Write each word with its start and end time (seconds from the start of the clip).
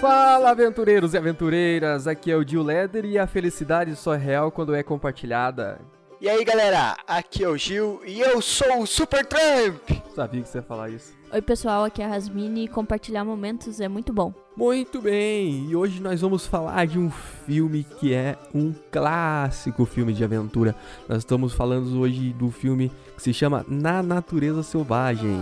Fala, 0.00 0.50
aventureiros 0.50 1.12
e 1.12 1.18
aventureiras! 1.18 2.06
Aqui 2.06 2.30
é 2.30 2.36
o 2.36 2.46
Gil 2.46 2.62
Leder 2.62 3.04
e 3.04 3.18
a 3.18 3.26
felicidade 3.26 3.96
só 3.96 4.14
é 4.14 4.16
real 4.16 4.52
quando 4.52 4.72
é 4.72 4.80
compartilhada. 4.80 5.80
E 6.20 6.28
aí, 6.28 6.44
galera, 6.44 6.96
aqui 7.06 7.42
é 7.42 7.48
o 7.48 7.56
Gil 7.56 8.00
e 8.06 8.20
eu 8.20 8.40
sou 8.40 8.82
o 8.82 8.86
Super 8.86 9.26
Trump! 9.26 9.90
Sabia 10.14 10.40
que 10.40 10.48
você 10.48 10.58
ia 10.58 10.62
falar 10.62 10.88
isso. 10.90 11.12
Oi, 11.32 11.42
pessoal, 11.42 11.84
aqui 11.84 12.00
é 12.00 12.04
a 12.04 12.08
Rasmini 12.08 12.64
e 12.64 12.68
compartilhar 12.68 13.24
momentos 13.24 13.80
é 13.80 13.88
muito 13.88 14.12
bom. 14.12 14.32
Muito 14.56 15.00
bem, 15.02 15.66
e 15.68 15.74
hoje 15.74 16.00
nós 16.00 16.20
vamos 16.20 16.46
falar 16.46 16.86
de 16.86 16.98
um 16.98 17.10
filme 17.10 17.84
que 17.98 18.14
é 18.14 18.36
um 18.54 18.72
clássico 18.92 19.84
filme 19.84 20.12
de 20.12 20.22
aventura. 20.22 20.76
Nós 21.08 21.18
estamos 21.18 21.52
falando 21.52 22.00
hoje 22.00 22.32
do 22.32 22.52
filme 22.52 22.92
que 23.16 23.22
se 23.22 23.34
chama 23.34 23.64
Na 23.68 24.00
Natureza 24.00 24.62
Selvagem. 24.62 25.36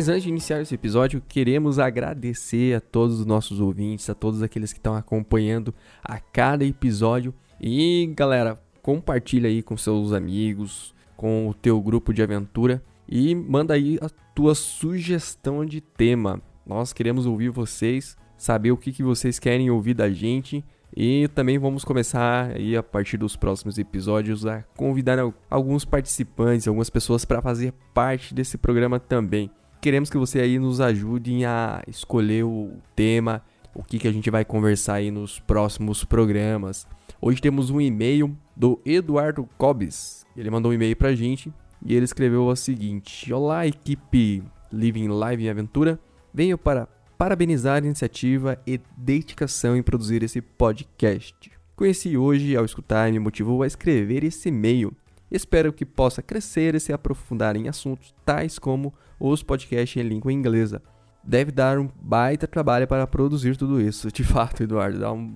Mas 0.00 0.08
antes 0.08 0.22
de 0.22 0.30
iniciar 0.30 0.62
esse 0.62 0.74
episódio, 0.74 1.22
queremos 1.28 1.78
agradecer 1.78 2.74
a 2.74 2.80
todos 2.80 3.20
os 3.20 3.26
nossos 3.26 3.60
ouvintes, 3.60 4.08
a 4.08 4.14
todos 4.14 4.42
aqueles 4.42 4.72
que 4.72 4.78
estão 4.78 4.94
acompanhando 4.94 5.74
a 6.02 6.18
cada 6.18 6.64
episódio. 6.64 7.34
E 7.60 8.10
galera, 8.16 8.58
compartilha 8.80 9.46
aí 9.46 9.62
com 9.62 9.76
seus 9.76 10.14
amigos, 10.14 10.94
com 11.18 11.50
o 11.50 11.52
teu 11.52 11.78
grupo 11.82 12.14
de 12.14 12.22
aventura 12.22 12.82
e 13.06 13.34
manda 13.34 13.74
aí 13.74 13.98
a 14.00 14.08
tua 14.34 14.54
sugestão 14.54 15.66
de 15.66 15.82
tema. 15.82 16.40
Nós 16.64 16.94
queremos 16.94 17.26
ouvir 17.26 17.50
vocês, 17.50 18.16
saber 18.38 18.70
o 18.70 18.78
que, 18.78 18.92
que 18.92 19.02
vocês 19.02 19.38
querem 19.38 19.70
ouvir 19.70 19.92
da 19.92 20.08
gente. 20.08 20.64
E 20.96 21.28
também 21.34 21.58
vamos 21.58 21.84
começar 21.84 22.52
aí 22.52 22.74
a 22.74 22.82
partir 22.82 23.18
dos 23.18 23.36
próximos 23.36 23.76
episódios 23.76 24.46
a 24.46 24.62
convidar 24.78 25.18
alguns 25.50 25.84
participantes, 25.84 26.66
algumas 26.66 26.88
pessoas 26.88 27.26
para 27.26 27.42
fazer 27.42 27.74
parte 27.92 28.32
desse 28.32 28.56
programa 28.56 28.98
também. 28.98 29.50
Queremos 29.80 30.10
que 30.10 30.18
você 30.18 30.40
aí 30.40 30.58
nos 30.58 30.78
ajude 30.78 31.42
a 31.46 31.82
escolher 31.88 32.44
o 32.44 32.70
tema, 32.94 33.42
o 33.74 33.82
que, 33.82 33.98
que 33.98 34.06
a 34.06 34.12
gente 34.12 34.28
vai 34.28 34.44
conversar 34.44 34.94
aí 34.94 35.10
nos 35.10 35.38
próximos 35.40 36.04
programas. 36.04 36.86
Hoje 37.18 37.40
temos 37.40 37.70
um 37.70 37.80
e-mail 37.80 38.36
do 38.54 38.78
Eduardo 38.84 39.48
Cobes. 39.56 40.26
Ele 40.36 40.50
mandou 40.50 40.70
um 40.70 40.74
e-mail 40.74 40.94
pra 40.94 41.14
gente 41.14 41.50
e 41.82 41.94
ele 41.94 42.04
escreveu 42.04 42.44
o 42.44 42.54
seguinte: 42.54 43.32
Olá, 43.32 43.66
equipe 43.66 44.42
Living 44.70 45.08
Live 45.08 45.44
em 45.46 45.48
Aventura. 45.48 45.98
Venho 46.32 46.58
para 46.58 46.86
parabenizar 47.16 47.76
a 47.76 47.86
iniciativa 47.86 48.60
e 48.66 48.78
dedicação 48.94 49.78
em 49.78 49.82
produzir 49.82 50.22
esse 50.22 50.42
podcast. 50.42 51.50
Conheci 51.74 52.18
hoje 52.18 52.54
ao 52.54 52.66
escutar 52.66 53.08
e 53.08 53.12
me 53.12 53.18
motivou 53.18 53.62
a 53.62 53.66
escrever 53.66 54.24
esse 54.24 54.50
e-mail. 54.50 54.94
Espero 55.30 55.72
que 55.72 55.86
possa 55.86 56.22
crescer 56.22 56.74
e 56.74 56.80
se 56.80 56.92
aprofundar 56.92 57.56
em 57.56 57.68
assuntos 57.68 58.14
tais 58.24 58.58
como 58.58 58.92
os 59.18 59.42
podcasts 59.42 60.02
em 60.02 60.06
língua 60.06 60.32
inglesa. 60.32 60.82
Deve 61.22 61.52
dar 61.52 61.78
um 61.78 61.88
baita 62.00 62.46
trabalho 62.46 62.88
para 62.88 63.06
produzir 63.06 63.56
tudo 63.56 63.80
isso. 63.80 64.10
De 64.10 64.24
fato, 64.24 64.62
Eduardo, 64.62 64.98
dá 64.98 65.12
um, 65.12 65.32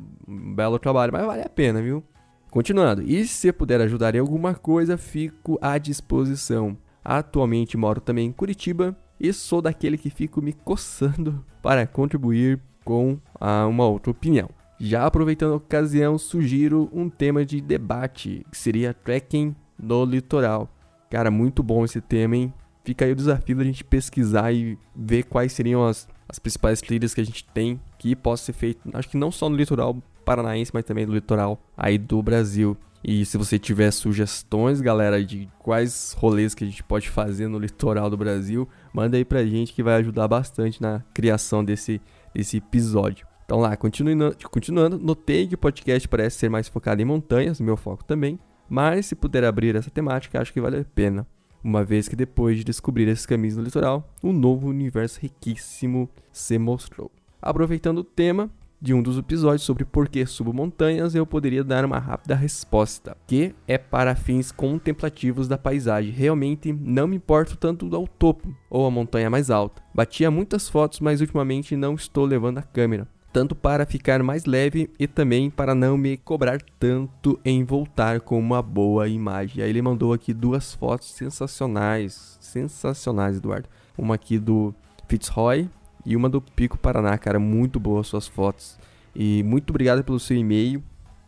belo 0.55 0.79
trabalho, 0.79 1.13
mas 1.13 1.25
vale 1.25 1.43
a 1.43 1.49
pena, 1.49 1.81
viu? 1.81 2.03
Continuando, 2.51 3.03
e 3.03 3.27
se 3.27 3.53
puder 3.53 3.81
ajudar 3.81 4.15
em 4.15 4.21
alguma 4.21 4.55
coisa, 4.55 4.97
fico 4.97 5.59
à 5.61 5.77
disposição. 5.77 6.77
Atualmente 7.05 7.77
moro 7.77 8.01
também 8.01 8.29
em 8.29 8.33
Curitiba 8.33 8.97
e 9.19 9.33
sou 9.33 9.61
daquele 9.61 9.99
que 9.99 10.09
fico 10.09 10.41
me 10.41 10.53
coçando 10.53 11.45
para 11.61 11.87
contribuir 11.87 12.61
com 12.85 13.19
ah, 13.41 13.67
uma 13.67 13.87
outra 13.87 14.11
opinião. 14.11 14.49
Já 14.79 15.07
aproveitando 15.07 15.53
a 15.53 15.57
ocasião, 15.57 16.17
sugiro 16.17 16.89
um 16.93 17.09
tema 17.09 17.45
de 17.45 17.61
debate, 17.61 18.45
que 18.51 18.57
seria 18.57 18.95
trekking 18.95 19.55
no 19.79 20.05
litoral. 20.05 20.69
Cara, 21.11 21.31
muito 21.31 21.63
bom 21.63 21.85
esse 21.85 22.01
tema, 22.01 22.37
hein? 22.37 22.53
Fica 22.85 23.05
aí 23.05 23.13
o 23.13 23.17
desafio 23.17 23.57
da 23.57 23.65
gente 23.65 23.83
pesquisar 23.85 24.53
e 24.53 24.79
ver 24.95 25.25
quais 25.25 25.53
seriam 25.53 25.87
as, 25.87 26.09
as 26.29 26.39
principais 26.39 26.81
trilhas 26.81 27.15
que 27.15 27.21
a 27.21 27.25
gente 27.25 27.45
tem 27.55 27.81
que 27.99 28.15
possa 28.15 28.45
ser 28.45 28.53
feito, 28.53 28.81
acho 28.93 29.09
que 29.09 29.17
não 29.17 29.31
só 29.31 29.49
no 29.49 29.57
litoral 29.57 29.97
paranaense, 30.25 30.71
mas 30.75 30.85
também 30.85 31.07
no 31.07 31.15
litoral 31.15 31.59
aí 31.77 31.97
do 31.97 32.23
Brasil. 32.23 32.77
E 33.03 33.25
se 33.27 33.37
você 33.37 33.59
tiver 33.59 33.91
sugestões, 33.91 34.81
galera, 34.81 35.23
de 35.23 35.49
quais 35.59 36.15
rolês 36.19 36.55
que 36.55 36.65
a 36.65 36.67
gente 36.67 36.83
pode 36.83 37.11
fazer 37.11 37.49
no 37.49 37.59
litoral 37.59 38.09
do 38.09 38.17
Brasil, 38.17 38.67
manda 38.93 39.17
aí 39.17 39.25
pra 39.25 39.45
gente 39.45 39.75
que 39.75 39.83
vai 39.83 39.95
ajudar 39.97 40.27
bastante 40.27 40.81
na 40.81 41.03
criação 41.13 41.63
desse, 41.63 42.01
desse 42.35 42.57
episódio. 42.57 43.27
Então 43.45 43.61
lá, 43.61 43.77
continuando, 43.77 44.35
continuando, 44.51 44.99
notei 44.99 45.47
que 45.47 45.55
o 45.55 45.59
podcast 45.59 46.09
parece 46.09 46.39
ser 46.39 46.49
mais 46.49 46.67
focado 46.67 47.03
em 47.03 47.05
montanhas, 47.05 47.61
meu 47.61 47.77
foco 47.77 48.03
também, 48.03 48.39
mas 48.69 49.07
se 49.07 49.15
puder 49.15 49.45
abrir 49.45 49.77
essa 49.77 49.91
temática, 49.91 50.41
acho 50.41 50.53
que 50.53 50.61
vale 50.61 50.79
a 50.79 50.85
pena 50.85 51.27
uma 51.65 51.83
vez 51.83 52.07
que 52.07 52.15
depois 52.15 52.59
de 52.59 52.65
descobrir 52.65 53.09
esses 53.09 53.25
caminhos 53.25 53.57
no 53.57 53.63
litoral, 53.63 54.07
um 54.23 54.35
novo 54.35 54.69
universo 54.69 55.19
riquíssimo 55.21 56.11
se 56.31 56.59
mostrou. 56.59 57.11
Aproveitando 57.41 57.99
o 57.99 58.05
tema 58.05 58.51
de 58.79 58.93
um 58.93 59.03
dos 59.03 59.17
episódios 59.17 59.63
sobre 59.63 59.87
por 59.87 60.07
que 60.07 60.27
subo 60.27 60.53
montanhas, 60.53 61.15
eu 61.15 61.25
poderia 61.25 61.65
dar 61.65 61.87
uma 61.87 61.99
rápida 61.99 62.35
resposta, 62.35 63.17
que 63.27 63.55
é 63.67 63.79
para 63.79 64.15
fins 64.15 64.53
contemplativos 64.53 65.49
da 65.49 65.57
paisagem. 65.57 66.13
Realmente 66.13 66.71
não 66.71 67.09
me 67.09 67.17
importo 67.17 67.57
tanto 67.57 67.95
ao 67.97 68.07
topo 68.07 68.55
ou 68.69 68.87
a 68.87 68.91
montanha 68.91 69.31
mais 69.31 69.51
alta. 69.51 69.83
Batia 69.95 70.31
muitas 70.31 70.69
fotos, 70.69 71.01
mas 71.01 71.23
ultimamente 71.23 71.75
não 71.77 71.95
estou 71.95 72.27
levando 72.27 72.59
a 72.59 72.63
câmera 72.63 73.09
tanto 73.35 73.57
para 73.57 73.85
ficar 73.85 74.23
mais 74.23 74.45
leve 74.45 74.89
e 74.97 75.09
também 75.09 75.51
para 75.51 75.75
não 75.75 75.99
me 75.99 76.17
cobrar 76.17 76.63
tanto 76.79 77.37
em 77.45 77.65
voltar 77.65 78.21
com 78.21 78.39
uma 78.39 78.63
boa 78.63 79.09
imagem. 79.09 79.61
Aí 79.61 79.69
ele 79.69 79.83
mandou 79.83 80.13
aqui 80.13 80.33
duas 80.33 80.73
fotos 80.73 81.11
sensacionais, 81.11 82.39
sensacionais, 82.41 83.39
Eduardo. 83.39 83.69
Uma 83.99 84.15
aqui 84.15 84.39
do 84.39 84.73
Fitzroy 85.09 85.69
e 86.07 86.15
uma 86.15 86.29
do 86.29 86.41
Pico 86.41 86.79
Paraná, 86.79 87.19
cara, 87.19 87.41
muito 87.41 87.81
boas 87.81 88.07
suas 88.07 88.29
fotos. 88.29 88.79
E 89.13 89.43
muito 89.43 89.71
obrigado 89.71 90.05
pelo 90.05 90.21
seu 90.21 90.37
e-mail, 90.37 90.81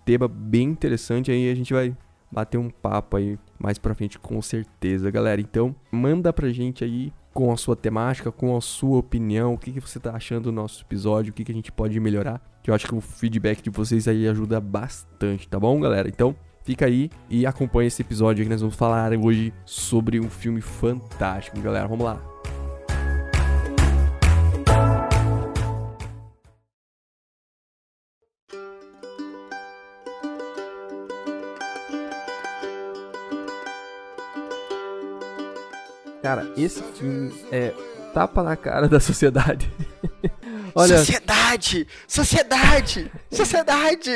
tema 0.05 0.28
bem 0.28 0.69
interessante 0.69 1.33
aí, 1.33 1.50
a 1.50 1.56
gente 1.56 1.75
vai 1.75 1.93
bater 2.31 2.59
um 2.59 2.70
papo 2.70 3.16
aí 3.16 3.38
mais 3.59 3.78
pra 3.78 3.94
frente 3.94 4.19
com 4.19 4.41
certeza, 4.42 5.10
galera. 5.10 5.41
Então, 5.41 5.75
manda 5.91 6.32
pra 6.32 6.48
gente 6.50 6.84
aí 6.84 7.12
com 7.32 7.53
a 7.53 7.56
sua 7.56 7.76
temática, 7.76 8.32
com 8.32 8.56
a 8.56 8.60
sua 8.60 8.98
opinião, 8.98 9.53
o 9.54 9.59
que, 9.59 9.72
que 9.72 9.81
você 9.81 9.98
está 9.98 10.12
achando 10.12 10.44
do 10.44 10.53
nosso 10.53 10.82
episódio, 10.82 11.31
o 11.31 11.34
que, 11.34 11.44
que 11.44 11.53
a 11.53 11.54
gente 11.54 11.70
pode 11.70 12.00
melhorar. 12.00 12.41
Que 12.62 12.70
eu 12.70 12.75
acho 12.75 12.86
que 12.86 12.94
o 12.94 13.00
feedback 13.00 13.62
de 13.62 13.70
vocês 13.70 14.09
aí 14.09 14.26
ajuda 14.26 14.59
bastante, 14.59 15.47
tá 15.47 15.60
bom, 15.60 15.78
galera? 15.78 16.09
Então, 16.09 16.34
fica 16.65 16.86
aí 16.86 17.10
e 17.28 17.44
acompanha 17.44 17.88
esse 17.88 18.00
episódio 18.00 18.42
que 18.42 18.50
nós 18.50 18.60
vamos 18.60 18.75
falar 18.75 19.12
hoje 19.12 19.53
sobre 19.66 20.19
um 20.19 20.31
filme 20.31 20.62
fantástico, 20.62 21.60
galera. 21.60 21.86
Vamos 21.86 22.06
lá. 22.06 22.22
Cara, 36.36 36.52
esse 36.54 36.82
filme 36.82 37.32
é 37.50 37.72
tapa 38.12 38.42
na 38.42 38.54
cara 38.54 38.86
da 38.86 39.00
sociedade. 39.00 39.72
Olha, 40.74 40.98
sociedade! 40.98 41.86
Sociedade! 42.06 43.10
Sociedade! 43.30 44.10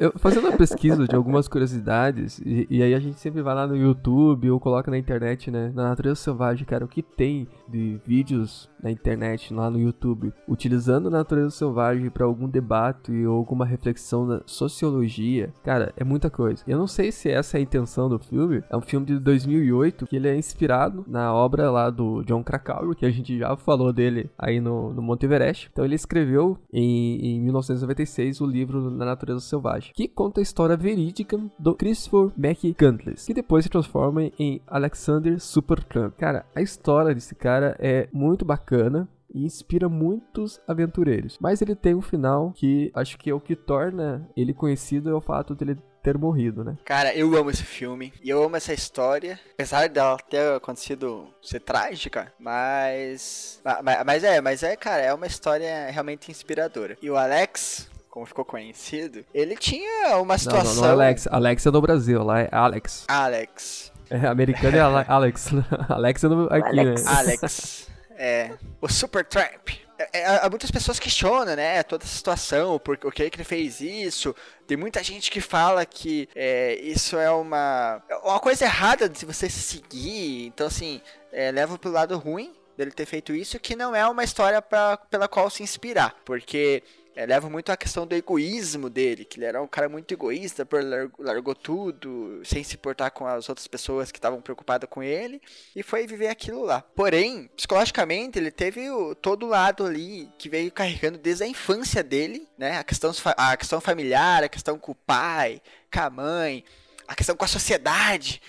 Eu, 0.00 0.14
fazendo 0.16 0.48
uma 0.48 0.56
pesquisa 0.56 1.06
de 1.06 1.14
algumas 1.14 1.46
curiosidades, 1.46 2.38
e, 2.38 2.66
e, 2.70 2.82
aí 2.82 2.94
a 2.94 2.98
gente 2.98 3.20
sempre 3.20 3.42
vai 3.42 3.54
lá 3.54 3.66
no 3.66 3.76
YouTube 3.76 4.50
ou 4.50 4.58
coloca 4.58 4.90
na 4.90 4.96
internet, 4.96 5.50
né? 5.50 5.70
Na 5.74 5.90
natureza 5.90 6.14
selvagem, 6.14 6.64
cara, 6.64 6.86
o 6.86 6.88
que 6.88 7.02
tem 7.02 7.46
de 7.68 8.00
vídeos 8.06 8.68
na 8.82 8.90
internet, 8.90 9.52
lá 9.52 9.70
no 9.70 9.78
YouTube, 9.78 10.32
utilizando 10.46 11.08
a 11.08 11.10
natureza 11.10 11.50
selvagem 11.50 12.10
para 12.10 12.24
algum 12.24 12.48
debate 12.48 13.12
ou 13.26 13.36
alguma 13.36 13.66
reflexão 13.66 14.26
da 14.26 14.42
sociologia, 14.46 15.52
cara, 15.64 15.92
é 15.96 16.04
muita 16.04 16.30
coisa. 16.30 16.62
Eu 16.66 16.78
não 16.78 16.86
sei 16.86 17.10
se 17.10 17.30
essa 17.30 17.56
é 17.56 17.60
a 17.60 17.62
intenção 17.62 18.08
do 18.08 18.18
filme. 18.18 18.62
É 18.70 18.76
um 18.76 18.80
filme 18.80 19.06
de 19.06 19.18
2008 19.18 20.06
que 20.06 20.16
ele 20.16 20.28
é 20.28 20.36
inspirado 20.36 21.04
na 21.06 21.32
obra 21.34 21.70
lá 21.70 21.90
do 21.90 22.22
John 22.24 22.42
Krakauer, 22.42 22.94
que 22.94 23.06
a 23.06 23.10
gente 23.10 23.38
já 23.38 23.56
falou 23.56 23.92
dele 23.92 24.30
aí 24.38 24.60
no, 24.60 24.92
no 24.92 25.02
Monte 25.02 25.26
Everest. 25.26 25.68
Então 25.72 25.84
ele 25.84 25.94
escreveu 25.94 26.58
em, 26.72 27.36
em 27.36 27.40
1996 27.40 28.40
o 28.40 28.46
livro 28.46 28.90
Na 28.90 29.04
Natureza 29.04 29.40
Selvagem, 29.40 29.92
que 29.94 30.08
conta 30.08 30.40
a 30.40 30.42
história 30.42 30.76
verídica 30.76 31.38
do 31.58 31.74
Christopher 31.74 32.32
McCandless, 32.38 33.26
que 33.26 33.34
depois 33.34 33.64
se 33.64 33.70
transforma 33.70 34.22
em 34.38 34.60
Alexander 34.66 35.40
Supertramp. 35.40 36.14
Cara, 36.16 36.46
a 36.54 36.62
história 36.62 37.14
desse 37.14 37.34
cara 37.34 37.57
é 37.78 38.08
muito 38.12 38.44
bacana 38.44 39.08
e 39.32 39.44
inspira 39.44 39.88
muitos 39.88 40.60
aventureiros. 40.66 41.38
Mas 41.40 41.60
ele 41.60 41.74
tem 41.74 41.94
um 41.94 42.02
final 42.02 42.52
que 42.54 42.90
acho 42.94 43.18
que 43.18 43.30
é 43.30 43.34
o 43.34 43.40
que 43.40 43.54
torna 43.54 44.28
ele 44.36 44.54
conhecido 44.54 45.10
é 45.10 45.14
o 45.14 45.20
fato 45.20 45.54
dele 45.54 45.76
ter 46.02 46.16
morrido, 46.16 46.64
né? 46.64 46.76
Cara, 46.84 47.14
eu 47.14 47.36
amo 47.36 47.50
esse 47.50 47.64
filme 47.64 48.12
e 48.22 48.30
eu 48.30 48.42
amo 48.42 48.56
essa 48.56 48.72
história, 48.72 49.38
apesar 49.52 49.88
dela 49.88 50.16
ter 50.30 50.54
acontecido 50.54 51.28
ser 51.42 51.60
trágica, 51.60 52.32
mas 52.38 53.60
mas, 53.82 54.04
mas 54.06 54.24
é, 54.24 54.40
mas 54.40 54.62
é, 54.62 54.76
cara, 54.76 55.02
é 55.02 55.12
uma 55.12 55.26
história 55.26 55.90
realmente 55.90 56.30
inspiradora. 56.30 56.96
E 57.02 57.10
o 57.10 57.16
Alex 57.16 57.90
como 58.08 58.26
ficou 58.26 58.44
conhecido, 58.44 59.24
ele 59.32 59.54
tinha 59.54 60.16
uma 60.18 60.36
situação. 60.38 60.74
Não, 60.74 60.80
não, 60.80 60.88
não 60.88 60.94
Alex. 60.94 61.28
Alex 61.30 61.66
é 61.66 61.70
no 61.70 61.80
Brasil, 61.80 62.22
lá 62.24 62.40
é 62.40 62.48
Alex. 62.50 63.04
Alex. 63.06 63.92
É, 64.10 64.26
americano 64.26 64.76
é 64.76 64.80
Alex. 64.80 65.50
Alex 65.88 66.24
é 66.24 66.28
no, 66.28 66.46
aqui, 66.46 66.80
Alex. 66.80 67.04
né? 67.04 67.10
Alex. 67.12 67.88
É. 68.20 68.50
O 68.80 68.88
Super 68.88 69.24
Tramp. 69.24 69.68
É, 70.12 70.44
é, 70.44 70.48
muitas 70.48 70.72
pessoas 70.72 70.98
questionam, 70.98 71.54
né, 71.54 71.82
toda 71.84 72.04
essa 72.04 72.16
situação, 72.16 72.78
por, 72.78 72.98
o 73.04 73.12
que 73.12 73.22
é 73.22 73.30
que 73.30 73.36
ele 73.36 73.44
fez 73.44 73.80
isso. 73.80 74.34
Tem 74.66 74.76
muita 74.76 75.02
gente 75.04 75.30
que 75.30 75.40
fala 75.40 75.86
que 75.86 76.28
é, 76.34 76.74
isso 76.80 77.16
é 77.16 77.30
uma, 77.30 78.02
uma 78.24 78.40
coisa 78.40 78.64
errada 78.64 79.08
de 79.08 79.24
você 79.24 79.48
seguir. 79.48 80.46
Então, 80.46 80.66
assim, 80.66 81.00
é, 81.32 81.52
leva 81.52 81.78
pro 81.78 81.92
lado 81.92 82.18
ruim 82.18 82.52
dele 82.76 82.92
ter 82.92 83.06
feito 83.06 83.32
isso, 83.32 83.58
que 83.58 83.74
não 83.74 83.94
é 83.94 84.06
uma 84.06 84.22
história 84.22 84.62
pra, 84.62 84.96
pela 84.96 85.26
qual 85.26 85.50
se 85.50 85.62
inspirar. 85.64 86.14
Porque 86.24 86.82
é, 87.18 87.26
leva 87.26 87.50
muito 87.50 87.72
a 87.72 87.76
questão 87.76 88.06
do 88.06 88.14
egoísmo 88.14 88.88
dele, 88.88 89.24
que 89.24 89.40
ele 89.40 89.46
era 89.46 89.60
um 89.60 89.66
cara 89.66 89.88
muito 89.88 90.14
egoísta, 90.14 90.64
por 90.64 90.80
largou, 90.84 91.26
largou 91.26 91.52
tudo, 91.52 92.40
sem 92.44 92.62
se 92.62 92.76
importar 92.76 93.10
com 93.10 93.26
as 93.26 93.48
outras 93.48 93.66
pessoas 93.66 94.12
que 94.12 94.18
estavam 94.18 94.40
preocupadas 94.40 94.88
com 94.88 95.02
ele, 95.02 95.42
e 95.74 95.82
foi 95.82 96.06
viver 96.06 96.28
aquilo 96.28 96.62
lá. 96.62 96.80
Porém, 96.80 97.50
psicologicamente, 97.56 98.38
ele 98.38 98.52
teve 98.52 98.88
o, 98.88 99.16
todo 99.16 99.46
o 99.46 99.48
lado 99.48 99.84
ali 99.84 100.30
que 100.38 100.48
veio 100.48 100.70
carregando 100.70 101.18
desde 101.18 101.42
a 101.42 101.48
infância 101.48 102.04
dele, 102.04 102.46
né? 102.56 102.78
A 102.78 102.84
questão, 102.84 103.10
a 103.36 103.56
questão 103.56 103.80
familiar, 103.80 104.44
a 104.44 104.48
questão 104.48 104.78
com 104.78 104.92
o 104.92 104.94
pai, 104.94 105.60
com 105.92 106.00
a 106.00 106.10
mãe, 106.10 106.64
a 107.08 107.16
questão 107.16 107.34
com 107.34 107.44
a 107.44 107.48
sociedade. 107.48 108.40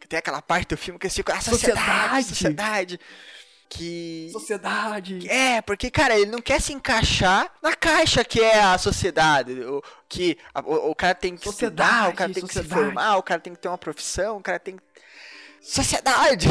Que 0.00 0.08
tem 0.08 0.18
aquela 0.18 0.42
parte 0.42 0.70
do 0.70 0.76
filme 0.76 0.98
que 0.98 1.06
eles 1.06 1.14
ficam, 1.14 1.34
a 1.34 1.40
sociedade, 1.40 2.26
sociedade. 2.26 2.28
sociedade 2.28 3.00
que. 3.68 4.28
Sociedade! 4.32 5.28
É, 5.28 5.60
porque, 5.60 5.90
cara, 5.90 6.18
ele 6.18 6.30
não 6.30 6.40
quer 6.40 6.60
se 6.60 6.72
encaixar 6.72 7.52
na 7.62 7.74
caixa 7.74 8.24
que 8.24 8.40
é 8.40 8.60
a 8.60 8.78
sociedade. 8.78 9.52
O, 9.60 9.82
que 10.08 10.38
a, 10.54 10.60
o, 10.60 10.90
o, 10.90 10.94
cara 10.94 11.14
tem 11.14 11.36
que 11.36 11.44
sociedade, 11.44 11.90
estudar, 11.90 12.10
o 12.10 12.14
cara 12.14 12.32
tem 12.32 12.40
sociedade. 12.40 12.68
que 12.68 12.74
se 12.74 12.84
formar, 12.84 13.16
o 13.16 13.22
cara 13.22 13.40
tem 13.40 13.54
que 13.54 13.58
ter 13.60 13.68
uma 13.68 13.78
profissão, 13.78 14.36
o 14.38 14.42
cara 14.42 14.58
tem. 14.58 14.76
Sociedade! 15.60 16.46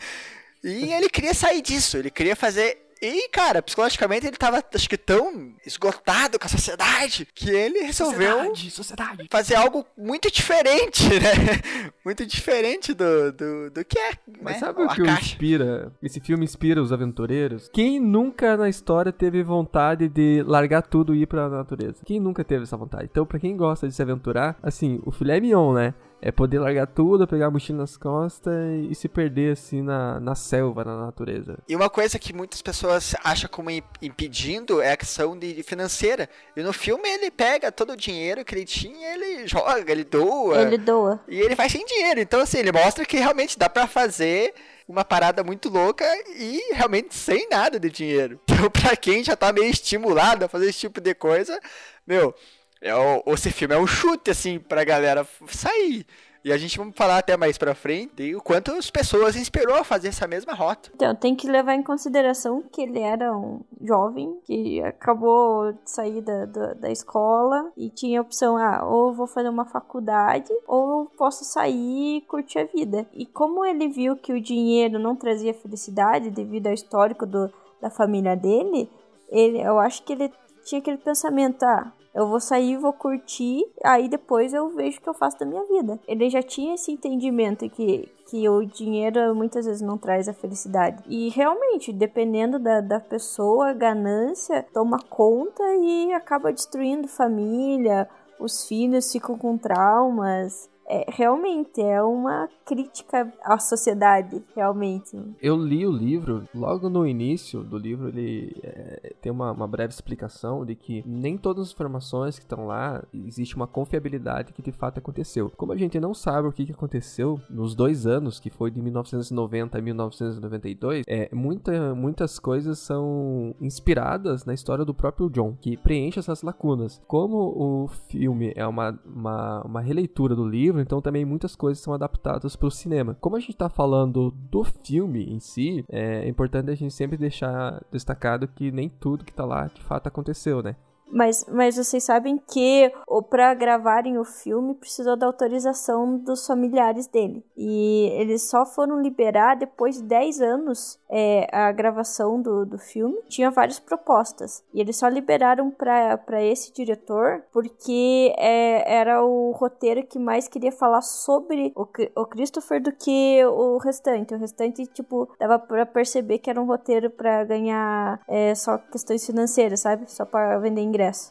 e 0.64 0.92
ele 0.92 1.08
queria 1.08 1.34
sair 1.34 1.60
disso, 1.60 1.96
ele 1.96 2.10
queria 2.10 2.34
fazer 2.34 2.85
e, 3.00 3.28
cara, 3.28 3.62
psicologicamente 3.62 4.26
ele 4.26 4.36
tava, 4.36 4.62
acho 4.74 4.88
que, 4.88 4.96
tão 4.96 5.54
esgotado 5.64 6.38
com 6.38 6.46
a 6.46 6.48
sociedade 6.48 7.26
que 7.34 7.50
ele 7.50 7.80
resolveu 7.80 8.38
sociedade, 8.38 8.70
sociedade. 8.70 9.28
fazer 9.30 9.54
algo 9.54 9.84
muito 9.96 10.30
diferente, 10.30 11.02
né? 11.08 11.92
Muito 12.06 12.24
diferente 12.24 12.94
do, 12.94 13.32
do, 13.32 13.70
do 13.70 13.84
que 13.84 13.98
é. 13.98 14.12
Mas 14.40 14.54
né? 14.54 14.60
sabe 14.60 14.80
o 14.80 14.88
que 14.88 15.02
inspira? 15.02 15.92
Esse 16.00 16.20
filme 16.20 16.44
inspira 16.44 16.80
os 16.80 16.92
aventureiros? 16.92 17.68
Quem 17.72 17.98
nunca 17.98 18.56
na 18.56 18.68
história 18.68 19.12
teve 19.12 19.42
vontade 19.42 20.08
de 20.08 20.40
largar 20.46 20.82
tudo 20.82 21.12
e 21.16 21.22
ir 21.22 21.26
pra 21.26 21.48
natureza? 21.48 21.96
Quem 22.04 22.20
nunca 22.20 22.44
teve 22.44 22.62
essa 22.62 22.76
vontade? 22.76 23.08
Então, 23.10 23.26
pra 23.26 23.40
quem 23.40 23.56
gosta 23.56 23.88
de 23.88 23.94
se 23.94 24.00
aventurar, 24.00 24.56
assim, 24.62 25.00
o 25.04 25.10
filé 25.10 25.40
mignon, 25.40 25.72
né? 25.72 25.94
É 26.20 26.32
poder 26.32 26.58
largar 26.58 26.86
tudo, 26.86 27.26
pegar 27.26 27.46
a 27.46 27.50
mochila 27.50 27.78
nas 27.78 27.96
costas 27.96 28.54
e, 28.90 28.94
se 28.94 29.08
perder 29.08 29.52
assim 29.52 29.82
na, 29.82 30.18
na 30.18 30.34
selva, 30.34 30.84
na 30.84 30.96
natureza. 30.96 31.58
E 31.68 31.76
uma 31.76 31.90
coisa 31.90 32.18
que 32.18 32.32
muitas 32.32 32.62
pessoas 32.62 33.14
acham 33.22 33.48
como 33.50 33.70
impedindo 33.70 34.80
é 34.80 34.92
a 34.92 34.96
questão 34.96 35.38
de, 35.38 35.52
de 35.52 35.62
financeira. 35.62 36.28
E 36.56 36.62
no 36.62 36.72
filme 36.72 37.08
ele 37.08 37.30
pega 37.30 37.70
todo 37.70 37.92
o 37.92 37.96
dinheiro 37.96 38.44
que 38.44 38.54
ele 38.54 38.64
tinha, 38.64 39.14
ele 39.14 39.46
joga, 39.46 39.92
ele 39.92 40.04
doa. 40.04 40.62
Ele 40.62 40.78
doa. 40.78 41.20
E 41.28 41.38
ele 41.38 41.54
faz 41.54 41.70
sem 41.72 41.84
dinheiro. 41.84 42.20
Então, 42.20 42.40
assim, 42.40 42.58
ele 42.58 42.72
mostra 42.72 43.04
que 43.04 43.18
realmente 43.18 43.58
dá 43.58 43.68
para 43.68 43.86
fazer 43.86 44.54
uma 44.88 45.04
parada 45.04 45.42
muito 45.42 45.68
louca 45.68 46.04
e 46.36 46.72
realmente 46.72 47.14
sem 47.14 47.48
nada 47.48 47.78
de 47.78 47.90
dinheiro. 47.90 48.40
Então, 48.56 48.70
pra 48.70 48.96
quem 48.96 49.22
já 49.22 49.36
tá 49.36 49.52
meio 49.52 49.66
estimulado 49.66 50.42
a 50.42 50.48
fazer 50.48 50.70
esse 50.70 50.78
tipo 50.78 50.98
de 50.98 51.14
coisa, 51.14 51.60
meu, 52.06 52.34
é 52.80 52.94
o, 52.94 53.22
esse 53.28 53.50
filme 53.50 53.74
é 53.74 53.78
um 53.78 53.86
chute, 53.86 54.30
assim, 54.30 54.58
pra 54.58 54.84
galera 54.84 55.26
sair. 55.48 56.06
E 56.46 56.52
a 56.52 56.56
gente 56.56 56.78
vai 56.78 56.92
falar 56.92 57.18
até 57.18 57.36
mais 57.36 57.58
pra 57.58 57.74
frente 57.74 58.32
o 58.32 58.40
quanto 58.40 58.70
as 58.70 58.88
pessoas 58.88 59.34
inspirou 59.34 59.74
a 59.74 59.82
fazer 59.82 60.06
essa 60.06 60.28
mesma 60.28 60.54
rota. 60.54 60.92
Então, 60.94 61.12
tem 61.12 61.34
que 61.34 61.50
levar 61.50 61.74
em 61.74 61.82
consideração 61.82 62.62
que 62.70 62.82
ele 62.82 63.00
era 63.00 63.36
um 63.36 63.62
jovem 63.82 64.38
que 64.44 64.80
acabou 64.80 65.72
de 65.72 65.90
sair 65.90 66.20
da, 66.20 66.44
da, 66.44 66.74
da 66.74 66.88
escola 66.88 67.72
e 67.76 67.90
tinha 67.90 68.20
a 68.20 68.22
opção, 68.22 68.56
ah, 68.56 68.86
ou 68.86 69.12
vou 69.12 69.26
fazer 69.26 69.48
uma 69.48 69.64
faculdade 69.64 70.52
ou 70.68 71.06
posso 71.18 71.44
sair 71.44 72.18
e 72.18 72.20
curtir 72.28 72.60
a 72.60 72.64
vida. 72.64 73.08
E 73.12 73.26
como 73.26 73.64
ele 73.64 73.88
viu 73.88 74.14
que 74.14 74.32
o 74.32 74.40
dinheiro 74.40 75.00
não 75.00 75.16
trazia 75.16 75.52
felicidade 75.52 76.30
devido 76.30 76.68
ao 76.68 76.74
histórico 76.74 77.26
do, 77.26 77.52
da 77.82 77.90
família 77.90 78.36
dele, 78.36 78.88
ele, 79.30 79.60
eu 79.60 79.80
acho 79.80 80.04
que 80.04 80.12
ele 80.12 80.32
tinha 80.64 80.80
aquele 80.80 80.98
pensamento, 80.98 81.64
ah, 81.64 81.92
eu 82.16 82.26
vou 82.26 82.40
sair, 82.40 82.78
vou 82.78 82.94
curtir, 82.94 83.62
aí 83.84 84.08
depois 84.08 84.54
eu 84.54 84.70
vejo 84.70 84.98
o 84.98 85.02
que 85.02 85.08
eu 85.08 85.12
faço 85.12 85.38
da 85.38 85.44
minha 85.44 85.62
vida. 85.64 86.00
Ele 86.08 86.30
já 86.30 86.42
tinha 86.42 86.74
esse 86.74 86.90
entendimento 86.90 87.68
que, 87.68 88.08
que 88.30 88.48
o 88.48 88.64
dinheiro 88.64 89.34
muitas 89.34 89.66
vezes 89.66 89.82
não 89.82 89.98
traz 89.98 90.26
a 90.26 90.32
felicidade. 90.32 91.02
E 91.06 91.28
realmente, 91.28 91.92
dependendo 91.92 92.58
da, 92.58 92.80
da 92.80 92.98
pessoa, 92.98 93.68
a 93.68 93.74
ganância 93.74 94.66
toma 94.72 94.98
conta 95.10 95.62
e 95.74 96.10
acaba 96.14 96.50
destruindo 96.50 97.06
família, 97.06 98.08
os 98.40 98.66
filhos 98.66 99.12
ficam 99.12 99.36
com 99.36 99.58
traumas 99.58 100.70
é, 100.88 101.06
realmente 101.08 101.80
é 101.80 102.02
uma 102.02 102.48
crítica 102.64 103.32
à 103.42 103.58
sociedade, 103.58 104.42
realmente. 104.54 105.16
Eu 105.42 105.56
li 105.56 105.86
o 105.86 105.90
livro, 105.90 106.48
logo 106.54 106.88
no 106.88 107.06
início 107.06 107.62
do 107.62 107.76
livro, 107.76 108.08
ele 108.08 108.56
é, 108.62 109.14
tem 109.20 109.30
uma, 109.32 109.52
uma, 109.52 109.66
breve 109.66 109.92
explicação 109.92 110.64
de 110.64 110.74
que 110.74 111.02
nem 111.06 111.36
todas 111.36 111.66
as 111.66 111.72
informações 111.72 112.38
que 112.38 112.44
estão 112.44 112.66
lá 112.66 113.02
existe 113.12 113.56
uma 113.56 113.66
confiabilidade 113.66 114.52
que 114.52 114.62
de 114.62 114.72
fato 114.72 114.98
aconteceu. 114.98 115.50
Como 115.56 115.72
a 115.72 115.76
gente 115.76 115.98
não 115.98 116.14
sabe 116.14 116.48
o 116.48 116.52
que, 116.52 116.66
que 116.66 116.72
aconteceu 116.72 117.40
nos 117.50 117.74
dois 117.74 118.06
anos, 118.06 118.38
que 118.38 118.50
foi 118.50 118.70
de 118.70 118.80
1990 118.80 119.78
a 119.78 119.82
1992, 119.82 121.04
é, 121.06 121.28
muita, 121.32 121.94
muitas 121.94 122.38
coisas 122.38 122.78
são 122.78 123.54
inspiradas 123.60 124.44
na 124.44 124.54
história 124.54 124.84
do 124.84 124.94
próprio 124.94 125.28
John, 125.30 125.56
que 125.60 125.76
preenche 125.76 126.18
essas 126.18 126.42
lacunas. 126.42 127.00
Como 127.06 127.36
o 127.36 127.88
filme 128.08 128.52
é 128.54 128.66
uma, 128.66 128.98
uma, 129.04 129.62
uma 129.62 129.80
releitura 129.80 130.34
do 130.34 130.46
livro, 130.46 130.75
livro, 130.76 130.82
então 130.82 131.00
também 131.00 131.24
muitas 131.24 131.56
coisas 131.56 131.82
são 131.82 131.94
adaptadas 131.94 132.54
para 132.54 132.68
o 132.68 132.70
cinema. 132.70 133.16
Como 133.20 133.36
a 133.36 133.40
gente 133.40 133.52
está 133.52 133.68
falando 133.68 134.30
do 134.30 134.64
filme 134.64 135.24
em 135.24 135.40
si, 135.40 135.84
é 135.88 136.28
importante 136.28 136.70
a 136.70 136.74
gente 136.74 136.94
sempre 136.94 137.16
deixar 137.16 137.82
destacado 137.90 138.48
que 138.48 138.70
nem 138.70 138.88
tudo 138.88 139.24
que 139.24 139.32
está 139.32 139.44
lá 139.44 139.66
de 139.66 139.82
fato 139.82 140.06
aconteceu, 140.06 140.62
né? 140.62 140.76
Mas, 141.10 141.44
mas 141.48 141.76
vocês 141.76 142.04
sabem 142.04 142.38
que 142.38 142.92
para 143.30 143.52
gravarem 143.54 144.18
o 144.18 144.24
filme 144.24 144.74
precisou 144.74 145.16
da 145.16 145.26
autorização 145.26 146.18
dos 146.18 146.46
familiares 146.46 147.06
dele. 147.06 147.44
E 147.56 148.10
eles 148.14 148.42
só 148.42 148.64
foram 148.64 149.00
liberar 149.00 149.56
depois 149.56 149.96
de 149.96 150.02
10 150.02 150.40
anos 150.40 150.98
é, 151.08 151.48
a 151.52 151.70
gravação 151.72 152.40
do, 152.40 152.64
do 152.64 152.78
filme. 152.78 153.16
Tinha 153.28 153.50
várias 153.50 153.78
propostas. 153.78 154.64
E 154.72 154.80
eles 154.80 154.96
só 154.96 155.08
liberaram 155.08 155.70
para 155.70 156.42
esse 156.42 156.72
diretor 156.72 157.42
porque 157.52 158.34
é, 158.36 158.96
era 158.96 159.24
o 159.24 159.52
roteiro 159.52 160.04
que 160.06 160.18
mais 160.18 160.48
queria 160.48 160.72
falar 160.72 161.02
sobre 161.02 161.72
o, 161.74 161.86
o 162.16 162.26
Christopher 162.26 162.82
do 162.82 162.92
que 162.92 163.44
o 163.44 163.78
restante. 163.78 164.34
O 164.34 164.38
restante, 164.38 164.86
tipo, 164.86 165.28
dava 165.38 165.58
para 165.58 165.86
perceber 165.86 166.38
que 166.38 166.50
era 166.50 166.60
um 166.60 166.66
roteiro 166.66 167.10
para 167.10 167.44
ganhar 167.44 168.20
é, 168.28 168.54
só 168.54 168.78
questões 168.78 169.24
financeiras, 169.24 169.80
sabe? 169.80 170.10
Só 170.10 170.24
para 170.24 170.58
vender. 170.58 170.76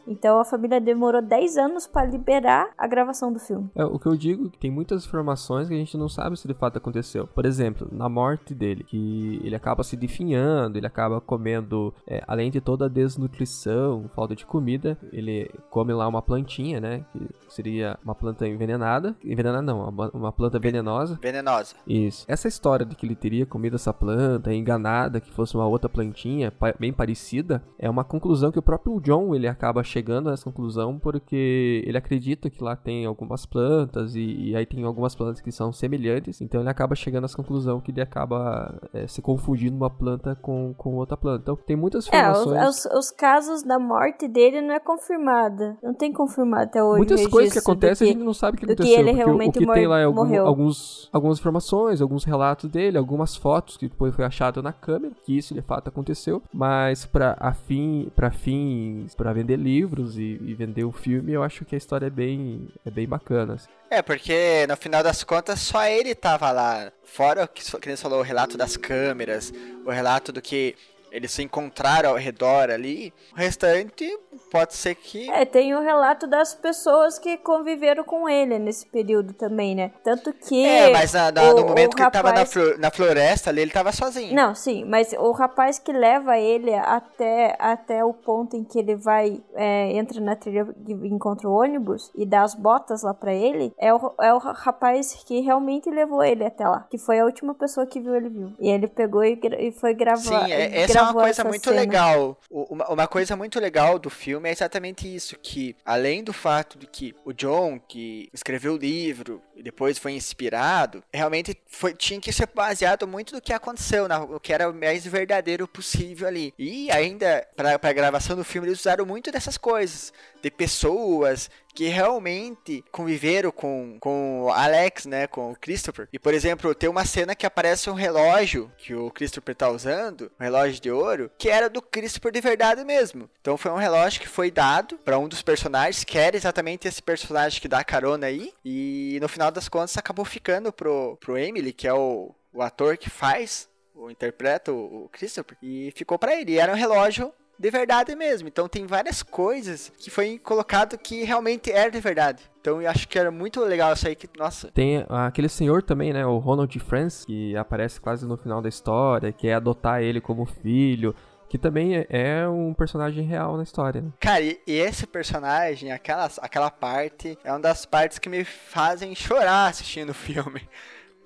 Então 0.07 0.39
a 0.39 0.45
família 0.45 0.79
demorou 0.79 1.21
10 1.21 1.57
anos 1.57 1.87
para 1.87 2.05
liberar 2.05 2.69
a 2.77 2.87
gravação 2.87 3.31
do 3.31 3.39
filme. 3.39 3.69
É, 3.75 3.83
o 3.85 3.99
que 3.99 4.07
eu 4.07 4.15
digo 4.15 4.47
é 4.47 4.49
que 4.49 4.57
tem 4.57 4.71
muitas 4.71 5.05
informações 5.05 5.67
que 5.67 5.73
a 5.73 5.77
gente 5.77 5.97
não 5.97 6.09
sabe 6.09 6.37
se 6.37 6.47
de 6.47 6.53
fato 6.53 6.77
aconteceu. 6.77 7.27
Por 7.27 7.45
exemplo, 7.45 7.87
na 7.91 8.07
morte 8.09 8.53
dele, 8.53 8.83
que 8.83 9.39
ele 9.43 9.55
acaba 9.55 9.83
se 9.83 9.95
definhando, 9.95 10.77
ele 10.77 10.87
acaba 10.87 11.19
comendo, 11.19 11.93
é, 12.07 12.23
além 12.27 12.51
de 12.51 12.61
toda 12.61 12.85
a 12.85 12.89
desnutrição, 12.89 14.09
falta 14.15 14.35
de 14.35 14.45
comida, 14.45 14.97
ele 15.11 15.49
come 15.69 15.93
lá 15.93 16.07
uma 16.07 16.21
plantinha, 16.21 16.79
né? 16.79 17.05
Que 17.11 17.27
seria 17.49 17.97
uma 18.03 18.15
planta 18.15 18.47
envenenada. 18.47 19.15
Envenenada 19.23 19.61
não, 19.61 19.89
uma, 19.89 20.09
uma 20.11 20.31
planta 20.31 20.59
venenosa. 20.59 21.17
Venenosa. 21.21 21.75
Isso. 21.87 22.25
Essa 22.27 22.47
história 22.47 22.85
de 22.85 22.95
que 22.95 23.05
ele 23.05 23.15
teria 23.15 23.45
comido 23.45 23.75
essa 23.75 23.93
planta, 23.93 24.53
enganada, 24.53 25.19
que 25.19 25.31
fosse 25.31 25.55
uma 25.55 25.67
outra 25.67 25.89
plantinha 25.89 26.53
bem 26.79 26.93
parecida, 26.93 27.63
é 27.77 27.89
uma 27.89 28.03
conclusão 28.03 28.51
que 28.51 28.59
o 28.59 28.63
próprio 28.63 28.99
John 28.99 29.33
ele 29.33 29.47
acaba 29.55 29.83
chegando 29.83 30.29
nessa 30.29 30.43
conclusão 30.43 30.99
porque 30.99 31.83
ele 31.85 31.97
acredita 31.97 32.49
que 32.49 32.63
lá 32.63 32.75
tem 32.75 33.05
algumas 33.05 33.45
plantas 33.45 34.15
e, 34.15 34.49
e 34.49 34.55
aí 34.55 34.65
tem 34.65 34.83
algumas 34.83 35.15
plantas 35.15 35.41
que 35.41 35.51
são 35.51 35.71
semelhantes, 35.71 36.41
então 36.41 36.61
ele 36.61 36.69
acaba 36.69 36.95
chegando 36.95 37.23
nessa 37.23 37.37
conclusão 37.37 37.79
que 37.79 37.91
ele 37.91 38.01
acaba 38.01 38.79
é, 38.93 39.07
se 39.07 39.21
confundindo 39.21 39.75
uma 39.75 39.89
planta 39.89 40.35
com, 40.41 40.73
com 40.77 40.95
outra 40.95 41.17
planta. 41.17 41.41
Então 41.41 41.55
tem 41.55 41.75
muitas 41.75 42.07
informações. 42.07 42.57
É, 42.57 42.67
os, 42.67 42.85
os, 42.85 42.85
os, 42.85 43.11
casos 43.11 43.63
da 43.63 43.79
morte 43.79 44.27
dele 44.27 44.61
não 44.61 44.73
é 44.73 44.79
confirmada. 44.79 45.77
Não 45.81 45.93
tem 45.93 46.11
confirmado 46.11 46.63
até 46.63 46.83
hoje. 46.83 46.97
Muitas 46.97 47.27
coisas 47.27 47.53
que 47.53 47.59
acontecem 47.59 48.09
a 48.09 48.11
gente 48.11 48.23
não 48.23 48.33
sabe 48.33 48.57
o 48.57 48.59
que 48.59 48.65
aconteceu. 48.65 48.93
Que 48.93 48.99
ele 48.99 49.11
realmente 49.11 49.57
o 49.57 49.61
que 49.61 49.73
tem 49.73 49.87
lá 49.87 49.99
é 49.99 50.03
algum, 50.03 50.39
alguns, 50.41 51.09
algumas 51.11 51.39
informações, 51.39 52.01
alguns 52.01 52.23
relatos 52.23 52.69
dele, 52.69 52.97
algumas 52.97 53.35
fotos 53.35 53.77
que 53.77 53.87
depois 53.87 54.13
foi 54.13 54.25
achado 54.25 54.61
na 54.61 54.73
câmera, 54.73 55.13
que 55.23 55.37
isso 55.37 55.53
de 55.53 55.61
fato 55.61 55.87
aconteceu, 55.87 56.41
mas 56.53 57.05
para 57.05 57.35
afim, 57.39 58.11
para 58.15 58.31
fins, 58.31 59.15
para 59.15 59.31
vender 59.45 59.57
livros 59.57 60.17
e, 60.17 60.39
e, 60.41 60.55
vender 60.55 60.83
o 60.83 60.91
filme, 60.91 61.31
eu 61.31 61.43
acho 61.43 61.63
que 61.63 61.75
a 61.75 61.77
história 61.77 62.07
é 62.07 62.09
bem, 62.09 62.67
é 62.83 62.89
bem 62.89 63.07
bacana. 63.07 63.53
Assim. 63.53 63.67
É, 63.89 64.01
porque 64.01 64.65
no 64.67 64.75
final 64.75 65.03
das 65.03 65.23
contas 65.23 65.59
só 65.59 65.85
ele 65.85 66.15
tava 66.15 66.51
lá. 66.51 66.91
Fora 67.03 67.43
o 67.43 67.47
que, 67.47 67.63
que 67.63 67.89
você 67.89 67.97
falou, 67.97 68.19
o 68.19 68.23
relato 68.23 68.57
das 68.57 68.75
câmeras, 68.75 69.53
o 69.85 69.91
relato 69.91 70.31
do 70.31 70.41
que 70.41 70.75
eles 71.11 71.31
se 71.31 71.43
encontraram 71.43 72.09
ao 72.09 72.17
redor 72.17 72.71
ali. 72.71 73.13
O 73.33 73.37
restante 73.37 74.17
pode 74.55 74.73
ser 74.73 74.95
que. 74.95 75.29
É, 75.29 75.43
tem 75.43 75.75
o 75.75 75.81
relato 75.81 76.25
das 76.25 76.53
pessoas 76.53 77.19
que 77.19 77.35
conviveram 77.35 78.05
com 78.05 78.29
ele 78.29 78.57
nesse 78.57 78.85
período 78.85 79.33
também, 79.33 79.75
né? 79.75 79.91
Tanto 80.01 80.31
que. 80.31 80.65
É, 80.65 80.91
mas 80.91 81.11
na, 81.11 81.29
na, 81.29 81.43
o, 81.43 81.55
no 81.55 81.67
momento 81.67 81.93
que 81.93 82.01
rapaz... 82.01 82.23
ele 82.23 82.33
tava 82.33 82.77
na, 82.77 82.89
floresta 82.89 83.49
ali, 83.49 83.61
ele 83.61 83.71
tava 83.71 83.91
sozinho. 83.91 84.33
Não, 84.33 84.55
sim, 84.55 84.85
mas 84.85 85.11
o 85.11 85.33
rapaz 85.33 85.77
que 85.77 85.91
leva 85.91 86.37
ele 86.37 86.73
até, 86.73 87.57
até 87.59 88.05
o 88.05 88.13
ponto 88.13 88.55
em 88.55 88.63
que 88.63 88.79
ele 88.79 88.95
vai. 88.95 89.43
É, 89.55 89.91
entra 89.91 90.21
na 90.21 90.37
trilha 90.37 90.65
e 90.87 90.93
encontra 91.09 91.49
o 91.49 91.53
ônibus 91.53 92.09
e 92.15 92.25
dá 92.25 92.43
as 92.43 92.55
botas 92.55 93.03
lá 93.03 93.13
pra 93.13 93.33
ele, 93.33 93.73
é 93.77 93.93
o, 93.93 94.13
é 94.21 94.33
o 94.33 94.37
rapaz 94.37 95.21
que 95.25 95.41
realmente 95.41 95.89
levou 95.89 96.23
ele 96.23 96.45
até 96.45 96.65
lá. 96.65 96.87
Que 96.89 96.97
foi 96.97 97.19
a 97.19 97.25
última 97.25 97.53
pessoa 97.53 97.85
que 97.85 97.99
viu 97.99 98.15
ele 98.15 98.29
vivo. 98.29 98.53
E 98.57 98.69
ele 98.69 98.87
pegou 98.87 99.21
e, 99.21 99.37
e 99.59 99.71
foi 99.73 99.93
gravar. 99.93 100.45
Sim, 100.45 100.51
é, 100.53 100.83
essa 100.83 100.99
é 100.99 101.01
uma 101.01 101.13
coisa 101.13 101.43
muito 101.43 101.69
cena. 101.69 101.75
legal. 101.75 102.37
Uma, 102.49 102.87
uma 102.89 103.07
coisa 103.07 103.35
muito 103.35 103.59
legal 103.59 103.99
do 103.99 104.09
filme 104.09 104.44
é 104.45 104.51
exatamente 104.51 105.13
isso: 105.13 105.37
que 105.41 105.75
além 105.85 106.23
do 106.23 106.33
fato 106.33 106.77
de 106.77 106.87
que 106.87 107.15
o 107.23 107.33
John, 107.33 107.79
que 107.79 108.29
escreveu 108.33 108.73
o 108.73 108.77
livro 108.77 109.41
e 109.55 109.63
depois 109.63 109.97
foi 109.97 110.13
inspirado, 110.13 111.03
realmente 111.13 111.57
foi, 111.67 111.93
tinha 111.93 112.19
que 112.19 112.31
ser 112.31 112.49
baseado 112.53 113.07
muito 113.07 113.33
do 113.33 113.41
que 113.41 113.53
aconteceu, 113.53 114.07
no 114.07 114.39
que 114.39 114.53
era 114.53 114.69
o 114.69 114.73
mais 114.73 115.05
verdadeiro 115.05 115.67
possível 115.67 116.27
ali. 116.27 116.53
E 116.57 116.91
ainda, 116.91 117.47
para 117.55 117.79
a 117.81 117.93
gravação 117.93 118.35
do 118.35 118.43
filme, 118.43 118.67
eles 118.67 118.79
usaram 118.79 119.05
muito 119.05 119.31
dessas 119.31 119.57
coisas, 119.57 120.13
de 120.41 120.51
pessoas 120.51 121.49
que 121.75 121.89
realmente 121.89 122.83
conviveram 122.89 123.51
com, 123.51 123.97
com 123.99 124.49
Alex, 124.49 125.05
né, 125.05 125.27
com 125.27 125.51
o 125.51 125.55
Christopher. 125.55 126.07
E, 126.11 126.17
por 126.17 126.33
exemplo, 126.33 126.73
tem 126.73 126.89
uma 126.89 127.05
cena 127.05 127.35
que 127.35 127.45
aparece 127.45 127.89
um 127.89 127.93
relógio 127.93 128.71
que 128.77 128.95
o 128.95 129.11
Christopher 129.11 129.53
tá 129.53 129.69
usando, 129.69 130.31
um 130.39 130.43
relógio 130.43 130.79
de 130.79 130.89
ouro, 130.89 131.29
que 131.37 131.49
era 131.49 131.69
do 131.69 131.81
Christopher 131.81 132.31
de 132.31 132.39
verdade 132.39 132.83
mesmo. 132.85 133.29
Então 133.41 133.57
foi 133.57 133.71
um 133.71 133.75
relógio 133.75 134.21
que 134.21 134.27
foi 134.27 134.49
dado 134.49 134.97
para 135.03 135.19
um 135.19 135.27
dos 135.27 135.41
personagens, 135.41 136.05
que 136.05 136.17
era 136.17 136.37
exatamente 136.37 136.87
esse 136.87 137.03
personagem 137.03 137.59
que 137.59 137.67
dá 137.67 137.83
carona 137.83 138.27
aí, 138.27 138.53
e 138.63 139.17
no 139.21 139.27
final 139.27 139.44
das 139.49 139.69
contas 139.69 139.97
acabou 139.97 140.25
ficando 140.25 140.71
pro, 140.71 141.17
pro 141.17 141.37
Emily, 141.37 141.73
que 141.73 141.87
é 141.87 141.93
o, 141.93 142.33
o 142.53 142.61
ator 142.61 142.97
que 142.97 143.09
faz, 143.09 143.69
o 143.93 144.09
interpreta 144.09 144.71
o, 144.71 145.09
Christopher, 145.11 145.57
e 145.61 145.91
ficou 145.95 146.17
para 146.17 146.39
ele. 146.39 146.53
E 146.53 146.59
era 146.59 146.71
um 146.71 146.75
relógio 146.75 147.31
de 147.57 147.71
verdade 147.71 148.15
mesmo. 148.15 148.47
Então 148.47 148.67
tem 148.67 148.85
várias 148.85 149.23
coisas 149.23 149.91
que 149.97 150.09
foi 150.09 150.37
colocado 150.37 150.97
que 150.97 151.23
realmente 151.23 151.71
era 151.71 151.89
de 151.89 151.99
verdade. 151.99 152.43
Então 152.59 152.81
eu 152.81 152.89
acho 152.89 153.07
que 153.07 153.17
era 153.17 153.31
muito 153.31 153.61
legal 153.61 153.93
isso 153.93 154.07
aí 154.07 154.15
que, 154.15 154.27
nossa. 154.37 154.69
Tem 154.71 155.05
aquele 155.09 155.49
senhor 155.49 155.83
também, 155.83 156.11
né, 156.11 156.25
o 156.25 156.37
Ronald 156.37 156.77
Franz, 156.79 157.25
que 157.25 157.55
aparece 157.55 157.99
quase 158.01 158.25
no 158.25 158.37
final 158.37 158.61
da 158.61 158.69
história, 158.69 159.31
que 159.31 159.47
é 159.47 159.53
adotar 159.53 160.01
ele 160.01 160.19
como 160.19 160.45
filho. 160.45 161.15
Que 161.47 161.57
também 161.57 161.97
é, 161.97 162.07
é 162.09 162.47
um 162.47 162.73
personagem 162.73 163.23
real 163.25 163.57
na 163.57 163.63
história. 163.63 164.01
Né? 164.01 164.09
Cara, 164.19 164.43
e, 164.43 164.59
esse 164.67 165.05
personagem, 165.05 165.91
aquela, 165.91 166.29
aquela 166.41 166.71
parte, 166.71 167.37
é 167.43 167.51
uma 167.51 167.59
das 167.59 167.85
partes 167.85 168.19
que 168.19 168.29
me 168.29 168.43
fazem 168.43 169.13
chorar 169.15 169.67
assistindo 169.67 170.09
o 170.09 170.13
filme. 170.13 170.61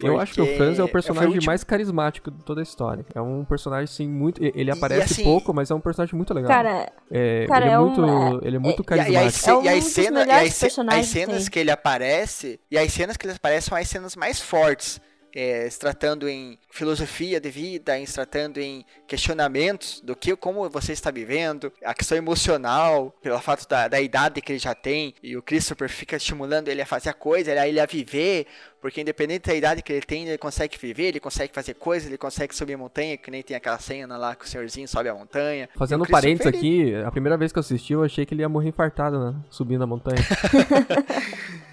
Eu 0.02 0.20
acho 0.20 0.34
que 0.34 0.42
o 0.42 0.56
Franz 0.56 0.80
é 0.80 0.84
o 0.84 0.88
personagem 0.88 1.30
último... 1.30 1.46
mais 1.46 1.64
carismático 1.64 2.32
de 2.32 2.44
toda 2.44 2.62
a 2.62 2.64
história. 2.64 3.06
É 3.14 3.22
um 3.22 3.44
personagem, 3.44 3.84
assim, 3.84 4.08
muito. 4.08 4.42
Ele 4.42 4.72
aparece 4.72 5.14
assim, 5.14 5.24
pouco, 5.24 5.54
mas 5.54 5.70
é 5.70 5.76
um 5.76 5.80
personagem 5.82 6.16
muito 6.16 6.34
legal. 6.34 6.50
Cara, 6.50 6.90
é, 7.12 7.46
cara, 7.48 7.66
ele, 7.66 7.72
é, 7.72 7.74
é 7.74 7.78
muito, 7.78 8.02
um, 8.02 8.40
ele 8.42 8.56
é 8.56 8.60
muito 8.60 8.84
carismático. 8.84 9.50
E, 9.50 9.54
e, 9.54 9.62
e, 9.62 9.66
e 9.66 10.90
as 10.90 11.06
cenas 11.06 11.50
que 11.50 11.60
ele 11.60 11.72
aparece. 11.72 12.60
E 12.72 12.78
as 12.78 12.92
cenas 12.94 13.18
que 13.18 13.26
ele 13.28 13.34
aparece 13.34 13.70
são 13.70 13.78
as 13.78 13.90
cenas 13.90 14.16
mais 14.16 14.40
fortes 14.40 15.02
é, 15.33 15.69
se 15.69 15.79
tratando 15.79 16.27
em 16.27 16.57
filosofia 16.71 17.39
de 17.39 17.50
vida, 17.50 17.98
em 17.98 18.05
se 18.05 18.13
tratando 18.13 18.59
em 18.59 18.86
questionamentos 19.07 20.01
do 20.01 20.15
que, 20.15 20.36
como 20.36 20.69
você 20.69 20.93
está 20.93 21.12
vivendo, 21.12 21.71
a 21.83 21.93
questão 21.93 22.17
emocional, 22.17 23.13
pelo 23.21 23.39
fato 23.39 23.67
da, 23.67 23.88
da 23.88 24.00
idade 24.00 24.41
que 24.41 24.51
ele 24.51 24.59
já 24.59 24.75
tem, 24.75 25.13
e 25.21 25.36
o 25.36 25.41
Christopher 25.41 25.89
fica 25.89 26.15
estimulando 26.15 26.67
ele 26.67 26.81
a 26.81 26.86
fazer 26.86 27.09
a 27.09 27.13
coisa, 27.13 27.51
ele 27.51 27.79
a 27.79 27.86
viver, 27.86 28.48
porque 28.81 29.01
independente 29.01 29.48
da 29.48 29.55
idade 29.55 29.81
que 29.81 29.91
ele 29.91 30.05
tem, 30.05 30.27
ele 30.27 30.38
consegue 30.38 30.77
viver, 30.77 31.07
ele 31.07 31.19
consegue 31.19 31.53
fazer 31.53 31.74
coisas, 31.74 32.07
ele 32.07 32.17
consegue 32.17 32.55
subir 32.55 32.74
a 32.74 32.77
montanha, 32.77 33.17
que 33.17 33.29
nem 33.29 33.43
tem 33.43 33.55
aquela 33.55 33.79
cena 33.79 34.17
lá 34.17 34.36
que 34.36 34.45
o 34.45 34.48
senhorzinho 34.48 34.88
sobe 34.88 35.09
a 35.09 35.13
montanha. 35.13 35.67
Fazendo 35.75 36.03
um 36.03 36.07
parênteses 36.07 36.48
aqui, 36.48 36.95
a 36.95 37.12
primeira 37.12 37.38
vez 37.38 37.51
que 37.51 37.57
eu 37.57 37.62
assisti, 37.62 37.93
eu 37.93 38.03
achei 38.03 38.25
que 38.25 38.33
ele 38.33 38.41
ia 38.41 38.50
morrer 38.50 38.69
infartado, 38.69 39.19
né? 39.19 39.36
Subindo 39.50 39.83
a 39.83 39.88
montanha. 39.88 40.19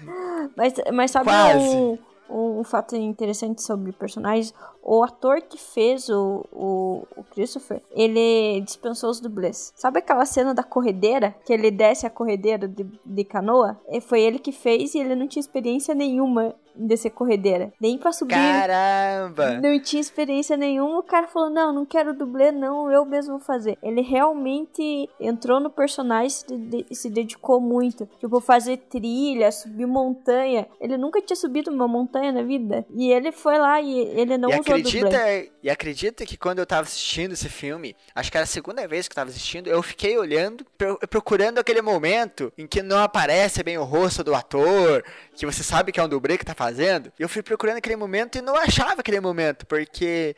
mas, 0.55 0.73
mas 0.93 1.11
sabe 1.11 1.25
Quase. 1.25 1.59
um 1.59 1.97
um, 2.29 2.59
um, 2.59 2.63
fato 2.63 2.95
interessante 2.95 3.61
sobre 3.61 3.91
personagens, 3.91 4.53
o 4.83 5.03
ator 5.03 5.41
que 5.41 5.57
fez 5.57 6.09
o, 6.09 6.45
o, 6.51 7.07
o, 7.15 7.23
Christopher, 7.23 7.81
ele 7.91 8.61
dispensou 8.61 9.09
os 9.09 9.19
dublês. 9.19 9.73
Sabe 9.75 9.99
aquela 9.99 10.25
cena 10.25 10.53
da 10.53 10.63
corredeira, 10.63 11.35
que 11.45 11.53
ele 11.53 11.71
desce 11.71 12.05
a 12.05 12.09
corredeira 12.09 12.67
de, 12.67 12.85
de 13.05 13.23
canoa? 13.23 13.79
E 13.89 13.99
foi 13.99 14.21
ele 14.21 14.39
que 14.39 14.51
fez 14.51 14.95
e 14.95 14.99
ele 14.99 15.15
não 15.15 15.27
tinha 15.27 15.41
experiência 15.41 15.93
nenhuma 15.93 16.55
descer 16.77 17.11
corredeira. 17.11 17.73
Nem 17.79 17.97
pra 17.97 18.11
subir. 18.11 18.35
Caramba! 18.35 19.59
Não 19.61 19.79
tinha 19.79 20.01
experiência 20.01 20.57
nenhuma. 20.57 20.99
O 20.99 21.03
cara 21.03 21.27
falou: 21.27 21.49
Não, 21.49 21.73
não 21.73 21.85
quero 21.85 22.13
dublê, 22.13 22.51
não, 22.51 22.91
eu 22.91 23.05
mesmo 23.05 23.37
vou 23.37 23.39
fazer. 23.39 23.77
Ele 23.81 24.01
realmente 24.01 25.09
entrou 25.19 25.59
no 25.59 25.69
personagem 25.69 26.41
e 26.89 26.95
se 26.95 27.09
dedicou 27.09 27.59
muito. 27.59 28.07
Tipo, 28.19 28.39
fazer 28.39 28.77
trilha, 28.77 29.51
subir 29.51 29.85
montanha. 29.85 30.67
Ele 30.79 30.97
nunca 30.97 31.21
tinha 31.21 31.35
subido 31.35 31.71
uma 31.71 31.87
montanha 31.87 32.31
na 32.31 32.43
vida. 32.43 32.85
E 32.95 33.11
ele 33.11 33.31
foi 33.31 33.57
lá 33.57 33.81
e 33.81 33.99
ele 33.99 34.37
não 34.37 34.49
e 34.49 34.53
usou 34.53 34.61
acredita, 34.61 35.05
dublê. 35.05 35.51
E 35.63 35.69
acredita 35.69 36.25
que 36.25 36.37
quando 36.37 36.59
eu 36.59 36.65
tava 36.65 36.83
assistindo 36.83 37.33
esse 37.33 37.49
filme, 37.49 37.95
acho 38.15 38.31
que 38.31 38.37
era 38.37 38.43
a 38.43 38.47
segunda 38.47 38.87
vez 38.87 39.07
que 39.07 39.13
eu 39.13 39.15
tava 39.15 39.29
assistindo, 39.29 39.67
eu 39.67 39.81
fiquei 39.81 40.17
olhando, 40.17 40.65
procurando 41.09 41.59
aquele 41.59 41.81
momento 41.81 42.51
em 42.57 42.67
que 42.67 42.81
não 42.81 42.99
aparece 42.99 43.63
bem 43.63 43.77
o 43.77 43.83
rosto 43.83 44.23
do 44.23 44.33
ator, 44.33 45.03
que 45.37 45.45
você 45.45 45.63
sabe 45.63 45.91
que 45.91 45.99
é 45.99 46.03
um 46.03 46.09
dublê 46.09 46.37
que 46.37 46.45
tá 46.45 46.55
fazendo. 46.55 47.11
Eu 47.19 47.29
fui 47.29 47.43
procurando 47.43 47.77
aquele 47.77 47.95
momento 47.95 48.37
e 48.37 48.41
não 48.41 48.55
achava 48.55 49.01
aquele 49.01 49.19
momento, 49.19 49.65
porque 49.65 50.35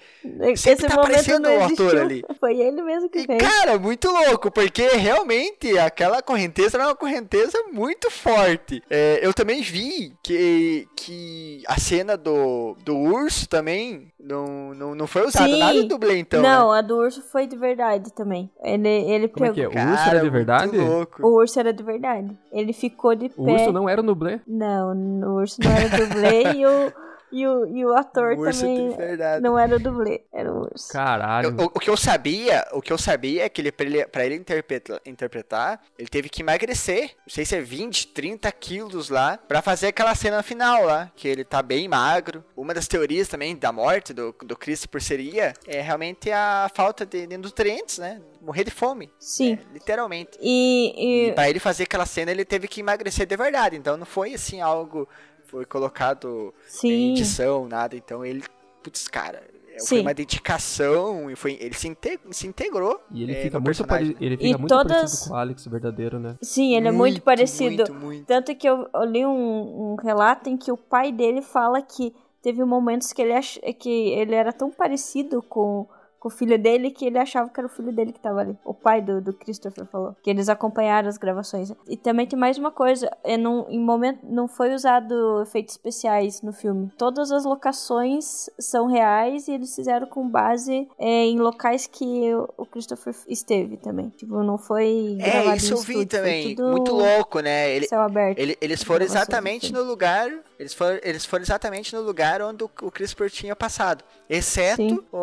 sempre 0.57 0.87
tá 0.87 0.95
aparecendo 0.95 1.47
o 1.47 1.63
ator 1.63 1.97
ali. 1.97 2.23
Foi 2.39 2.59
ele 2.59 2.81
mesmo 2.81 3.09
que 3.09 3.19
e, 3.19 3.25
fez. 3.25 3.41
Cara, 3.41 3.79
muito 3.79 4.09
louco, 4.09 4.51
porque 4.51 4.87
realmente 4.89 5.77
aquela 5.77 6.21
correnteza 6.21 6.77
era 6.77 6.87
uma 6.87 6.95
correnteza 6.95 7.57
muito 7.71 8.11
forte. 8.11 8.83
É, 8.89 9.19
eu 9.21 9.33
também 9.33 9.61
vi 9.61 10.13
que, 10.21 10.87
que 10.95 11.63
a 11.65 11.79
cena 11.79 12.17
do, 12.17 12.75
do 12.83 12.95
urso 12.95 13.47
também 13.47 14.11
não, 14.19 14.73
não, 14.73 14.95
não 14.95 15.07
foi 15.07 15.25
usada. 15.25 15.47
Sim. 15.47 15.59
Nada 15.59 15.81
de 15.81 15.87
dublê, 15.87 16.19
então. 16.19 16.41
Não, 16.41 16.71
né? 16.71 16.79
a 16.79 16.81
do 16.81 16.97
urso 16.97 17.21
foi 17.21 17.47
de 17.47 17.55
verdade 17.55 18.11
também. 18.13 18.51
Ele, 18.61 18.89
ele 18.89 19.27
Como 19.29 19.53
pegou. 19.53 19.71
É 19.71 19.73
que 19.73 19.77
é? 19.77 19.85
O 19.85 19.91
urso 19.91 20.09
era 20.09 20.19
de 20.19 20.29
verdade? 20.29 20.77
O 21.21 21.27
urso 21.27 21.59
era 21.59 21.73
de 21.73 21.83
verdade. 21.83 22.37
Ele 22.51 22.73
ficou 22.73 23.15
de 23.15 23.29
pé. 23.29 23.35
O 23.37 23.49
urso 23.49 23.71
não 23.71 23.87
era 23.87 24.01
no 24.01 24.13
dublê? 24.13 24.41
Não, 24.45 24.93
o 24.93 25.35
urso 25.35 25.61
não 25.63 25.71
era 25.71 25.89
dublê 25.89 26.43
e 26.57 26.65
o. 26.65 27.08
E 27.31 27.45
o, 27.45 27.65
e 27.67 27.85
o 27.85 27.93
ator 27.95 28.33
o 28.37 28.51
também 28.51 28.95
não 29.41 29.57
era 29.57 29.75
o 29.75 29.79
dublê, 29.79 30.23
era 30.33 30.51
o 30.51 30.61
urso. 30.61 30.91
Caralho. 30.91 31.55
o, 31.59 31.65
o, 31.65 31.79
que 31.79 31.89
eu 31.89 31.97
sabia, 31.97 32.65
o 32.71 32.81
que 32.81 32.91
eu 32.91 32.97
sabia 32.97 33.45
é 33.45 33.49
que 33.49 33.61
ele, 33.61 33.71
pra 33.71 33.85
ele, 33.85 34.05
pra 34.05 34.25
ele 34.25 34.35
interpretar, 34.35 34.99
interpretar, 35.05 35.81
ele 35.97 36.09
teve 36.09 36.29
que 36.29 36.41
emagrecer, 36.41 37.15
não 37.27 37.33
sei 37.33 37.45
se 37.45 37.55
é 37.55 37.61
20, 37.61 38.07
30 38.07 38.51
quilos 38.51 39.09
lá, 39.09 39.37
pra 39.47 39.61
fazer 39.61 39.87
aquela 39.87 40.15
cena 40.15 40.41
final 40.41 40.85
lá, 40.85 41.11
que 41.15 41.27
ele 41.27 41.43
tá 41.43 41.61
bem 41.61 41.87
magro. 41.87 42.43
Uma 42.55 42.73
das 42.73 42.87
teorias 42.87 43.27
também 43.27 43.55
da 43.55 43.71
morte 43.71 44.13
do, 44.13 44.35
do 44.43 44.57
Christopher 44.57 45.01
seria 45.01 45.53
é 45.67 45.81
realmente 45.81 46.31
a 46.31 46.69
falta 46.73 47.05
de, 47.05 47.27
de 47.27 47.37
nutrientes, 47.37 47.99
né? 47.99 48.21
morrer 48.41 48.63
de 48.63 48.71
fome. 48.71 49.09
Sim. 49.19 49.53
É, 49.53 49.73
literalmente. 49.73 50.37
E, 50.41 50.93
e... 50.95 51.29
e 51.29 51.33
para 51.33 51.49
ele 51.49 51.59
fazer 51.59 51.83
aquela 51.83 52.05
cena, 52.05 52.31
ele 52.31 52.45
teve 52.45 52.67
que 52.67 52.79
emagrecer 52.79 53.25
de 53.25 53.35
verdade. 53.35 53.75
Então 53.75 53.97
não 53.97 54.05
foi 54.05 54.33
assim 54.33 54.61
algo 54.61 55.07
foi 55.49 55.65
colocado 55.65 56.53
Sim. 56.67 56.89
em 56.89 57.11
edição, 57.11 57.67
nada. 57.67 57.95
Então 57.95 58.23
ele, 58.25 58.43
putz, 58.83 59.07
cara, 59.07 59.41
Sim. 59.77 59.85
foi 59.87 60.01
uma 60.01 60.13
dedicação, 60.13 61.29
e 61.31 61.35
foi, 61.35 61.57
ele 61.59 61.73
se, 61.73 61.87
inte- 61.87 62.19
se 62.31 62.47
integrou. 62.47 62.99
E 63.11 63.23
ele 63.23 63.33
é, 63.33 63.41
fica 63.41 63.57
no 63.59 63.63
muito, 63.63 63.85
pare... 63.85 64.15
ele 64.19 64.35
E 64.35 64.37
fica 64.37 64.57
muito 64.57 64.69
todas- 64.69 64.93
parecido 64.93 65.29
com 65.29 65.33
o 65.33 65.37
Alex 65.37 65.65
verdadeiro, 65.67 66.19
né? 66.19 66.35
Sim, 66.41 66.75
ele 66.75 66.87
é 66.87 66.91
muito 66.91 67.21
parecido. 67.21 67.91
Muito, 67.91 67.93
muito. 67.93 68.25
Tanto 68.25 68.55
que 68.55 68.67
eu, 68.69 68.87
eu 68.93 69.03
li 69.05 69.25
um, 69.25 69.91
um 69.91 69.95
relato 69.95 70.49
em 70.49 70.57
que 70.57 70.71
o 70.71 70.77
pai 70.77 71.11
dele 71.11 71.41
fala 71.41 71.81
que 71.81 72.13
teve 72.41 72.63
momentos 72.63 73.11
que 73.13 73.21
ele, 73.21 73.33
ach... 73.33 73.57
que 73.79 73.89
ele 73.89 74.35
era 74.35 74.51
tão 74.53 74.69
parecido 74.71 75.41
com, 75.41 75.87
com 76.19 76.27
o 76.27 76.31
filho 76.31 76.57
dele 76.59 76.91
que 76.91 77.05
ele 77.05 77.17
achava 77.17 77.49
que 77.49 77.59
era 77.59 77.67
o 77.67 77.69
filho 77.69 77.91
dele 77.91 78.11
que 78.11 78.19
tava 78.19 78.41
ali. 78.41 78.57
O 78.65 78.73
pai 78.73 79.01
do, 79.01 79.21
do 79.21 79.33
Christopher 79.33 79.85
falou. 79.85 80.15
Que 80.21 80.29
eles 80.29 80.49
acompanharam 80.49 81.07
as 81.07 81.17
gravações. 81.17 81.71
E 81.87 81.95
também 81.95 82.27
tem 82.27 82.37
mais 82.37 82.57
uma 82.57 82.71
coisa. 82.71 83.09
É 83.23 83.37
num, 83.37 83.65
em 83.69 83.79
momento, 83.79 84.19
não 84.23 84.47
foi 84.47 84.73
usado 84.73 85.41
efeitos 85.41 85.75
especiais 85.75 86.41
no 86.41 86.51
filme. 86.53 86.91
Todas 86.97 87.31
as 87.31 87.45
locações 87.45 88.49
são 88.59 88.87
reais 88.87 89.47
e 89.47 89.53
eles 89.53 89.73
fizeram 89.75 90.07
com 90.07 90.27
base 90.27 90.87
é, 90.97 91.25
em 91.25 91.39
locais 91.39 91.87
que 91.87 92.33
o- 92.57 92.65
Christopher 92.65 93.15
esteve 93.27 93.77
também. 93.77 94.09
Tipo, 94.09 94.43
não 94.43 94.57
foi 94.57 95.17
É, 95.19 95.55
isso 95.55 95.73
eu 95.73 95.77
vi 95.77 95.93
estúdio, 95.93 96.07
também. 96.07 96.55
Muito 96.59 96.91
louco, 96.93 97.39
né? 97.39 97.71
Ele, 97.75 97.87
Céu 97.87 98.01
aberto. 98.01 98.37
ele- 98.37 98.57
eles 98.61 98.83
foram 98.83 99.03
exatamente 99.05 99.71
no 99.73 99.83
lugar. 99.83 100.29
Eles 100.59 100.73
foram, 100.73 100.99
eles 101.01 101.25
foram 101.25 101.41
exatamente 101.41 101.95
no 101.95 102.01
lugar 102.01 102.41
onde 102.41 102.63
o, 102.65 102.69
o 102.81 102.91
Christopher 102.91 103.29
tinha 103.31 103.55
passado. 103.55 104.03
Exceto 104.29 104.75
Sim. 104.75 104.99
o. 105.11 105.17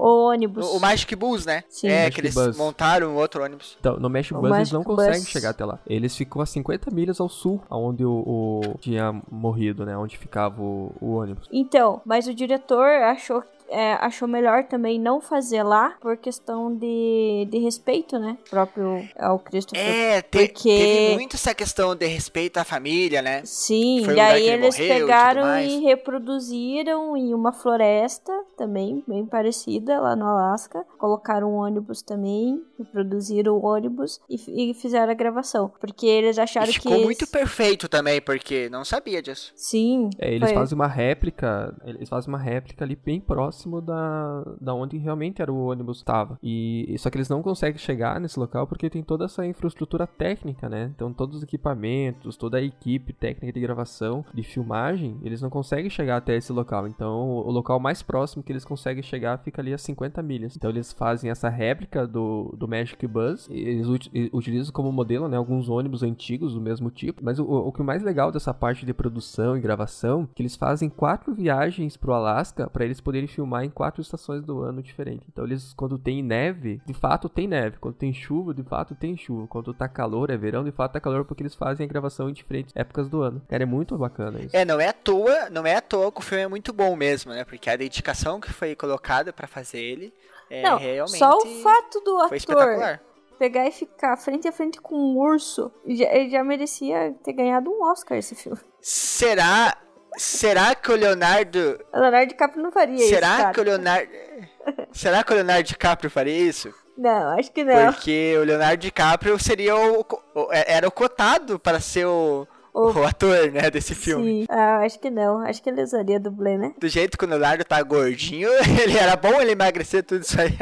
O 0.00 0.28
ônibus. 0.30 0.66
O, 0.66 0.76
o 0.76 0.80
Magic 0.80 1.16
Bus, 1.16 1.46
né? 1.46 1.64
Sim. 1.70 1.88
É, 1.88 2.00
Magic 2.04 2.14
que 2.14 2.20
eles 2.20 2.34
Bus. 2.34 2.56
montaram 2.56 3.08
um 3.08 3.16
outro 3.16 3.42
ônibus. 3.42 3.76
Então, 3.80 3.96
no 3.98 4.08
O 4.38 4.42
Bus 4.42 4.50
eles 4.50 4.58
Magic 4.58 4.74
não 4.74 4.84
conseguem 4.84 5.20
Bus. 5.20 5.28
chegar 5.28 5.50
até 5.50 5.64
lá. 5.64 5.78
Eles 5.86 6.14
ficam 6.14 6.42
a 6.42 6.46
50 6.46 6.90
milhas 6.90 7.18
ao 7.18 7.28
sul, 7.30 7.62
aonde 7.70 8.04
o, 8.04 8.12
o- 8.12 8.78
tinha 8.78 9.20
morrido, 9.30 9.86
né? 9.86 9.96
Onde 9.96 10.18
ficava 10.18 10.60
o, 10.62 10.92
o 11.00 11.14
ônibus. 11.14 11.48
Então, 11.50 12.02
mas 12.04 12.26
o 12.28 12.34
diretor 12.34 12.86
achou, 13.04 13.42
é, 13.68 13.92
achou 13.94 14.26
melhor 14.28 14.64
também 14.64 14.98
não 14.98 15.20
fazer 15.20 15.62
lá 15.62 15.94
por 16.00 16.16
questão 16.16 16.74
de, 16.74 17.46
de 17.50 17.58
respeito, 17.58 18.18
né? 18.18 18.36
Próprio 18.48 19.06
ao 19.18 19.38
Christopher. 19.38 19.82
É, 19.84 20.22
te- 20.22 20.28
Porque- 20.46 20.68
teve 20.68 21.14
muito 21.14 21.36
essa 21.36 21.54
questão 21.54 21.94
de 21.94 22.06
respeito 22.06 22.58
à 22.58 22.64
família, 22.64 23.20
né? 23.22 23.42
Sim, 23.44 24.02
Foi 24.04 24.14
e 24.14 24.20
aí 24.20 24.42
ele 24.48 24.64
eles 24.64 24.78
e 24.78 24.88
pegaram 24.88 25.42
mais. 25.42 25.70
e 25.72 25.80
reproduziram 26.28 27.16
em 27.16 27.32
uma 27.34 27.52
floresta 27.52 28.32
também, 28.56 29.02
bem 29.06 29.24
parecida, 29.26 30.00
lá 30.00 30.14
no 30.14 30.26
Alasca. 30.26 30.84
Colocaram 30.98 31.50
um 31.52 31.56
ônibus 31.56 32.02
também, 32.02 32.62
reproduziram 32.78 33.54
o 33.56 33.64
ônibus 33.64 34.20
e, 34.28 34.70
e 34.70 34.74
fizeram 34.74 35.10
a 35.10 35.14
gravação. 35.14 35.70
Porque 35.80 36.06
eles 36.06 36.38
acharam 36.38 36.68
E 36.68 36.72
que. 36.74 36.80
ficou 36.80 37.00
muito 37.02 37.22
esse- 37.24 37.32
perfeito 37.32 37.88
também, 37.88 38.20
porque 38.20 38.68
não 38.70 38.84
sabia 38.84 39.22
disso. 39.22 39.52
Sim. 39.54 40.10
É, 40.18 40.28
eles 40.34 40.48
foi- 40.50 40.54
fazem 40.58 40.74
uma 40.74 40.86
réplica, 40.86 41.74
eles 41.84 42.08
fazem 42.08 42.28
uma 42.28 42.38
réplica 42.38 42.84
ali 42.84 42.96
bem 42.96 43.20
próximo 43.58 43.80
da, 43.80 44.44
da 44.60 44.74
onde 44.74 44.96
realmente 44.96 45.42
era 45.42 45.52
o 45.52 45.66
ônibus 45.66 45.98
estava. 45.98 46.38
E 46.42 46.94
só 46.98 47.10
que 47.10 47.16
eles 47.16 47.28
não 47.28 47.42
conseguem 47.42 47.78
chegar 47.78 48.20
nesse 48.20 48.38
local 48.38 48.66
porque 48.66 48.88
tem 48.88 49.02
toda 49.02 49.24
essa 49.24 49.44
infraestrutura 49.44 50.06
técnica, 50.06 50.68
né? 50.68 50.90
Então 50.94 51.12
todos 51.12 51.38
os 51.38 51.42
equipamentos, 51.42 52.36
toda 52.36 52.58
a 52.58 52.62
equipe 52.62 53.12
técnica 53.12 53.52
de 53.52 53.60
gravação, 53.60 54.24
de 54.32 54.42
filmagem, 54.42 55.18
eles 55.22 55.42
não 55.42 55.50
conseguem 55.50 55.90
chegar 55.90 56.16
até 56.18 56.36
esse 56.36 56.52
local. 56.52 56.86
Então 56.86 57.30
o 57.30 57.50
local 57.50 57.80
mais 57.80 58.02
próximo 58.02 58.42
que 58.42 58.52
eles 58.52 58.64
conseguem 58.64 59.02
chegar 59.02 59.38
fica 59.38 59.60
ali 59.60 59.74
a 59.74 59.78
50 59.78 60.22
milhas. 60.22 60.56
Então 60.56 60.70
eles 60.70 60.92
fazem 60.92 61.30
essa 61.30 61.48
réplica 61.48 62.06
do, 62.06 62.54
do 62.56 62.68
Magic 62.68 63.04
Bus, 63.06 63.48
eles 63.50 63.88
ut- 63.88 64.10
utilizam 64.32 64.72
como 64.72 64.92
modelo, 64.92 65.28
né, 65.28 65.36
alguns 65.36 65.68
ônibus 65.68 66.02
antigos 66.02 66.54
do 66.54 66.60
mesmo 66.60 66.90
tipo. 66.90 67.24
Mas 67.24 67.38
o, 67.38 67.44
o 67.44 67.72
que 67.72 67.82
mais 67.82 68.02
legal 68.02 68.30
dessa 68.30 68.54
parte 68.54 68.86
de 68.86 68.94
produção 68.94 69.56
e 69.56 69.60
gravação, 69.60 70.28
que 70.34 70.42
eles 70.42 70.54
fazem 70.56 70.88
quatro 70.88 71.34
viagens 71.34 71.96
pro 71.96 72.12
Alasca 72.12 72.68
para 72.70 72.84
eles 72.84 73.00
poderem 73.00 73.26
filmar 73.28 73.47
em 73.64 73.70
quatro 73.70 74.00
estações 74.00 74.44
do 74.44 74.60
ano 74.60 74.82
diferentes. 74.82 75.26
Então 75.30 75.44
eles 75.44 75.72
quando 75.74 75.98
tem 75.98 76.22
neve, 76.22 76.80
de 76.84 76.94
fato 76.94 77.28
tem 77.28 77.46
neve. 77.46 77.78
Quando 77.78 77.94
tem 77.94 78.12
chuva, 78.12 78.52
de 78.54 78.62
fato 78.62 78.94
tem 78.94 79.16
chuva. 79.16 79.46
Quando 79.46 79.72
tá 79.74 79.88
calor, 79.88 80.30
é 80.30 80.36
verão, 80.36 80.64
de 80.64 80.72
fato 80.72 80.92
tá 80.92 81.00
calor 81.00 81.24
porque 81.24 81.42
eles 81.42 81.54
fazem 81.54 81.84
a 81.84 81.88
gravação 81.88 82.28
em 82.28 82.32
diferentes 82.32 82.74
épocas 82.76 83.08
do 83.08 83.22
ano. 83.22 83.42
Cara, 83.48 83.62
é 83.62 83.66
muito 83.66 83.96
bacana 83.96 84.40
isso. 84.40 84.56
É, 84.56 84.64
não 84.64 84.80
é 84.80 84.88
à 84.88 84.92
toa, 84.92 85.50
não 85.50 85.66
é 85.66 85.76
à 85.76 85.80
toa 85.80 86.12
que 86.12 86.20
o 86.20 86.22
filme 86.22 86.44
é 86.44 86.48
muito 86.48 86.72
bom 86.72 86.94
mesmo, 86.96 87.32
né? 87.32 87.44
Porque 87.44 87.68
a 87.70 87.76
dedicação 87.76 88.40
que 88.40 88.52
foi 88.52 88.74
colocada 88.74 89.32
pra 89.32 89.46
fazer 89.46 89.80
ele 89.80 90.12
é 90.50 90.62
Não, 90.62 90.78
realmente 90.78 91.18
só 91.18 91.36
o 91.36 91.46
fato 91.62 92.00
do 92.00 92.18
ator 92.18 92.36
espetacular. 92.36 93.00
pegar 93.38 93.66
e 93.66 93.70
ficar 93.70 94.16
frente 94.16 94.48
a 94.48 94.52
frente 94.52 94.80
com 94.80 94.96
um 94.96 95.18
urso, 95.18 95.70
já, 95.86 96.06
ele 96.12 96.30
já 96.30 96.42
merecia 96.42 97.14
ter 97.22 97.32
ganhado 97.32 97.70
um 97.70 97.82
Oscar 97.84 98.18
esse 98.18 98.34
filme. 98.34 98.58
Será 98.80 99.76
será 100.18 100.74
que 100.74 100.90
o 100.92 100.96
Leonardo 100.96 101.80
O 101.92 101.98
Leonardo 102.00 102.28
DiCaprio 102.28 102.62
não 102.62 102.70
faria 102.70 102.96
isso, 102.96 103.08
será 103.08 103.52
que 103.52 103.60
o 103.60 103.64
Leonardo 103.64 104.10
será 104.92 105.22
que 105.24 105.32
o 105.32 105.34
Leonardo 105.36 105.62
DiCaprio 105.62 106.10
faria 106.10 106.36
isso? 106.38 106.72
Não, 106.96 107.38
acho 107.38 107.52
que 107.52 107.62
não. 107.64 107.92
Porque 107.92 108.34
o 108.40 108.44
Leonardo 108.44 108.76
DiCaprio 108.82 109.38
seria 109.38 109.76
o, 109.76 110.00
o- 110.34 110.48
era 110.52 110.86
o 110.86 110.90
cotado 110.90 111.58
para 111.58 111.78
ser 111.78 112.06
o, 112.06 112.46
O- 112.74 112.90
o 112.92 113.04
ator, 113.04 113.52
né, 113.52 113.70
desse 113.70 113.94
filme. 113.94 114.40
Sim. 114.42 114.46
Ah, 114.50 114.80
acho 114.84 114.98
que 114.98 115.08
não. 115.08 115.38
Acho 115.46 115.62
que 115.62 115.70
ele 115.70 115.82
usaria 115.82 116.18
dublê, 116.18 116.58
né? 116.58 116.72
Do 116.76 116.88
jeito 116.88 117.16
que 117.16 117.24
o 117.24 117.28
Leonardo 117.28 117.64
tá 117.64 117.80
gordinho, 117.82 118.50
ele 118.82 118.98
era 118.98 119.14
bom 119.16 119.40
ele 119.40 119.52
emagrecer 119.52 120.02
tudo 120.02 120.22
isso 120.22 120.40
aí. 120.40 120.50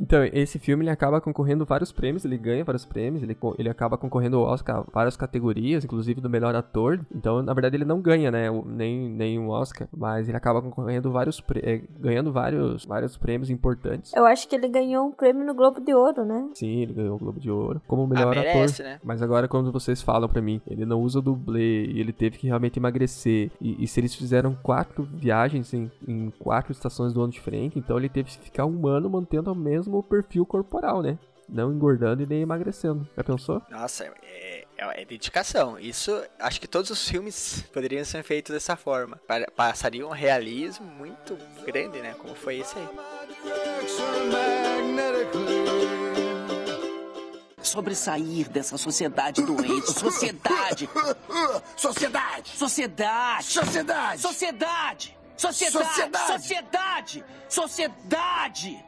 Então, 0.00 0.24
esse 0.32 0.58
filme 0.58 0.84
ele 0.84 0.90
acaba 0.90 1.20
concorrendo 1.20 1.64
vários 1.64 1.92
prêmios, 1.92 2.24
ele 2.24 2.36
ganha 2.36 2.64
vários 2.64 2.84
prêmios, 2.84 3.22
ele, 3.22 3.36
ele 3.58 3.68
acaba 3.68 3.96
concorrendo 3.96 4.38
ao 4.38 4.44
Oscar 4.44 4.84
várias 4.92 5.16
categorias, 5.16 5.84
inclusive 5.84 6.20
do 6.20 6.30
melhor 6.30 6.54
ator. 6.54 7.00
Então, 7.14 7.42
na 7.42 7.52
verdade, 7.54 7.76
ele 7.76 7.84
não 7.84 8.00
ganha, 8.00 8.30
né, 8.30 8.48
nem, 8.66 9.08
nem 9.08 9.38
um 9.38 9.48
Oscar, 9.48 9.88
mas 9.96 10.28
ele 10.28 10.36
acaba 10.36 10.60
concorrendo 10.60 11.10
vários, 11.10 11.42
eh, 11.62 11.82
ganhando 11.98 12.32
vários, 12.32 12.84
vários 12.84 13.16
prêmios 13.16 13.50
importantes. 13.50 14.12
Eu 14.14 14.26
acho 14.26 14.48
que 14.48 14.54
ele 14.54 14.68
ganhou 14.68 15.06
um 15.06 15.12
prêmio 15.12 15.44
no 15.44 15.54
Globo 15.54 15.80
de 15.80 15.94
Ouro, 15.94 16.24
né? 16.24 16.50
Sim, 16.54 16.82
ele 16.82 16.92
ganhou 16.92 17.16
o 17.16 17.18
Globo 17.18 17.40
de 17.40 17.50
Ouro 17.50 17.80
como 17.86 18.06
melhor 18.06 18.34
merece, 18.34 18.82
ator. 18.82 18.92
né? 18.92 19.00
Mas 19.02 19.22
agora, 19.22 19.48
quando 19.48 19.72
vocês 19.72 20.02
falam 20.02 20.28
pra 20.28 20.42
mim, 20.42 20.60
ele 20.66 20.84
não 20.84 21.00
usa 21.00 21.20
dublê 21.20 21.86
e 21.86 22.00
ele 22.00 22.12
teve 22.12 22.38
que 22.38 22.46
realmente 22.46 22.78
emagrecer. 22.78 23.50
E, 23.60 23.82
e 23.82 23.86
se 23.86 24.00
eles 24.00 24.14
fizeram 24.14 24.56
quatro 24.62 25.02
viagens 25.02 25.72
em, 25.72 25.90
em 26.06 26.30
quatro 26.38 26.72
estações 26.72 27.12
do 27.12 27.22
ano 27.22 27.32
diferente, 27.32 27.78
então 27.78 27.96
ele 27.96 28.08
teve 28.08 28.30
que 28.30 28.38
ficar 28.38 28.66
um 28.66 28.86
ano 28.86 29.08
mantendo 29.08 29.50
o 29.50 29.54
mesmo 29.88 30.02
perfil 30.02 30.44
corporal, 30.46 31.02
né? 31.02 31.18
Não 31.48 31.72
engordando 31.72 32.22
e 32.22 32.26
nem 32.26 32.42
emagrecendo. 32.42 33.08
Já 33.16 33.22
pensou? 33.22 33.62
Nossa, 33.70 34.04
é, 34.22 34.64
é- 34.76 35.02
é 35.02 35.04
dedicação. 35.04 35.78
Isso, 35.78 36.10
acho 36.40 36.60
que 36.60 36.66
todos 36.66 36.90
os 36.90 37.08
filmes 37.08 37.62
poderiam 37.72 38.04
ser 38.04 38.22
feitos 38.24 38.52
dessa 38.52 38.74
forma. 38.76 39.16
Pa- 39.28 39.46
Passariam 39.54 40.08
um 40.08 40.12
realismo 40.12 40.84
muito 40.86 41.38
grande, 41.64 42.00
né? 42.00 42.14
Como 42.18 42.34
foi 42.34 42.58
esse 42.58 42.74
aí. 42.76 42.88
sobressair 47.62 48.48
dessa 48.48 48.76
sociedade 48.78 49.42
doente. 49.42 49.92
Sociedade! 49.92 50.88
Sociedade! 51.76 52.50
Sociedade! 52.56 53.46
Sociedade! 53.46 54.20
Sociedade! 54.20 55.16
Sociedade! 55.36 55.96
Sociedade! 56.26 56.26
Sociedade! 56.28 57.24
Sociedade! 57.48 58.84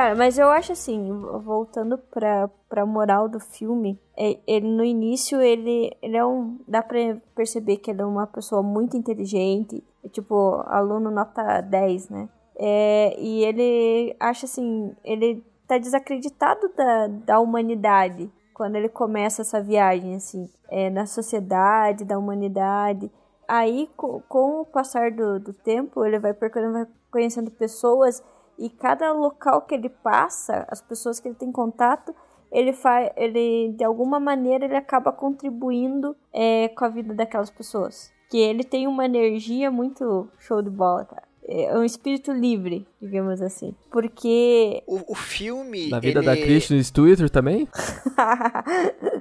Cara, 0.00 0.14
mas 0.14 0.38
eu 0.38 0.48
acho 0.48 0.72
assim, 0.72 1.12
voltando 1.44 1.98
pra, 1.98 2.48
pra 2.70 2.86
moral 2.86 3.28
do 3.28 3.38
filme, 3.38 4.00
é- 4.16 4.38
ele 4.46 4.66
no 4.66 4.82
início, 4.82 5.38
ele, 5.42 5.94
ele 6.00 6.16
é 6.16 6.24
um. 6.24 6.58
Dá 6.66 6.82
pra 6.82 6.96
perceber 7.34 7.76
que 7.76 7.90
ele 7.90 8.00
é 8.00 8.06
uma 8.06 8.26
pessoa 8.26 8.62
muito 8.62 8.96
inteligente, 8.96 9.84
é 10.02 10.08
tipo, 10.08 10.62
aluno 10.68 11.10
nota 11.10 11.60
10, 11.60 12.08
né? 12.08 12.30
É, 12.56 13.14
e 13.20 13.44
ele 13.44 14.16
acha 14.18 14.46
assim, 14.46 14.96
ele 15.04 15.44
tá 15.68 15.76
desacreditado 15.76 16.70
da, 16.74 17.06
da 17.06 17.38
humanidade 17.38 18.32
quando 18.54 18.76
ele 18.76 18.88
começa 18.88 19.42
essa 19.42 19.60
viagem, 19.60 20.14
assim, 20.14 20.48
é, 20.70 20.88
na 20.88 21.04
sociedade, 21.04 22.06
da 22.06 22.18
humanidade. 22.18 23.10
Aí, 23.46 23.86
co- 23.98 24.22
com 24.30 24.62
o 24.62 24.64
passar 24.64 25.10
do, 25.10 25.38
do 25.38 25.52
tempo, 25.52 26.06
ele 26.06 26.18
vai 26.18 26.32
percorrendo, 26.32 26.72
vai 26.72 26.86
conhecendo 27.10 27.50
pessoas 27.50 28.22
e 28.60 28.68
cada 28.68 29.10
local 29.12 29.62
que 29.62 29.74
ele 29.74 29.88
passa, 29.88 30.66
as 30.68 30.82
pessoas 30.82 31.18
que 31.18 31.28
ele 31.28 31.34
tem 31.34 31.50
contato, 31.50 32.14
ele 32.52 32.74
faz, 32.74 33.10
ele 33.16 33.72
de 33.72 33.82
alguma 33.82 34.20
maneira 34.20 34.66
ele 34.66 34.76
acaba 34.76 35.10
contribuindo 35.10 36.14
é, 36.30 36.68
com 36.68 36.84
a 36.84 36.88
vida 36.88 37.14
daquelas 37.14 37.48
pessoas. 37.48 38.12
Que 38.28 38.38
ele 38.38 38.62
tem 38.62 38.86
uma 38.86 39.06
energia 39.06 39.70
muito 39.70 40.28
show 40.38 40.60
de 40.60 40.68
bola, 40.68 41.06
cara. 41.06 41.22
É 41.48 41.76
um 41.76 41.82
espírito 41.82 42.30
livre, 42.30 42.86
digamos 43.00 43.42
assim. 43.42 43.74
Porque 43.90 44.84
O, 44.86 45.12
o 45.12 45.14
filme. 45.16 45.88
Na 45.88 45.98
vida 45.98 46.20
ele... 46.20 46.26
da 46.26 46.36
Kristen 46.36 46.80
Stewart 46.82 47.30
também? 47.30 47.66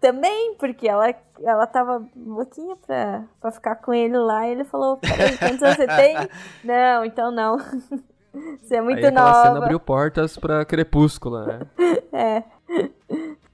Também, 0.00 0.54
porque 0.58 0.88
ela, 0.88 1.14
ela 1.40 1.66
tava 1.66 2.06
louquinha 2.16 2.76
pra, 2.76 3.24
pra 3.40 3.50
ficar 3.50 3.76
com 3.76 3.94
ele 3.94 4.18
lá 4.18 4.48
e 4.48 4.52
ele 4.52 4.64
falou, 4.64 4.96
peraí, 4.96 5.36
quantos 5.38 5.60
você 5.60 5.86
tem? 5.86 6.16
Não, 6.64 7.04
então 7.04 7.30
não. 7.30 7.58
Você 8.62 8.76
é 8.76 8.80
muito 8.82 8.98
Aí 8.98 9.06
aquela 9.06 9.34
cena 9.42 9.54
nova. 9.54 9.64
abriu 9.66 9.80
portas 9.80 10.36
pra 10.36 10.64
Crepúscula, 10.64 11.46
né? 11.46 11.60
É. 12.18 12.42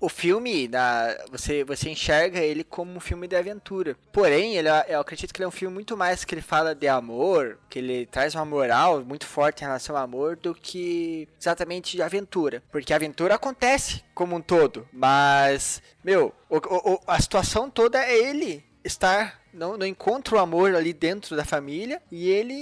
o 0.00 0.08
filme, 0.08 0.68
na, 0.68 1.08
você, 1.32 1.64
você 1.64 1.90
enxerga 1.90 2.38
ele 2.38 2.62
como 2.62 2.92
um 2.92 3.00
filme 3.00 3.26
de 3.26 3.34
aventura. 3.34 3.96
Porém, 4.12 4.54
ele, 4.56 4.68
é- 4.68 4.86
eu 4.90 5.00
acredito 5.00 5.32
que 5.32 5.38
ele 5.40 5.44
é 5.44 5.48
um 5.48 5.52
filme 5.52 5.74
muito 5.74 5.96
mais 5.96 6.24
que 6.24 6.32
ele 6.34 6.42
fala 6.42 6.74
de 6.74 6.86
amor, 6.86 7.58
que 7.68 7.78
ele 7.80 8.06
traz 8.06 8.34
uma 8.36 8.44
moral 8.44 9.00
muito 9.04 9.26
forte 9.26 9.62
em 9.62 9.66
relação 9.66 9.96
ao 9.96 10.02
amor, 10.04 10.36
do 10.36 10.54
que 10.54 11.28
exatamente 11.40 11.96
de 11.96 12.02
aventura. 12.02 12.62
Porque 12.70 12.92
a 12.92 12.96
aventura 12.96 13.34
acontece 13.34 14.04
como 14.14 14.36
um 14.36 14.40
todo, 14.40 14.86
mas, 14.92 15.82
meu, 16.04 16.32
o- 16.48 16.92
o- 16.94 17.00
a 17.06 17.20
situação 17.20 17.68
toda 17.68 17.98
é 18.00 18.16
ele 18.16 18.64
estar 18.84 19.40
não, 19.52 19.76
não 19.76 19.86
encontra 19.86 20.36
o 20.36 20.38
amor 20.38 20.74
ali 20.74 20.92
dentro 20.92 21.36
da 21.36 21.44
família 21.44 22.00
e 22.10 22.28
ele 22.28 22.52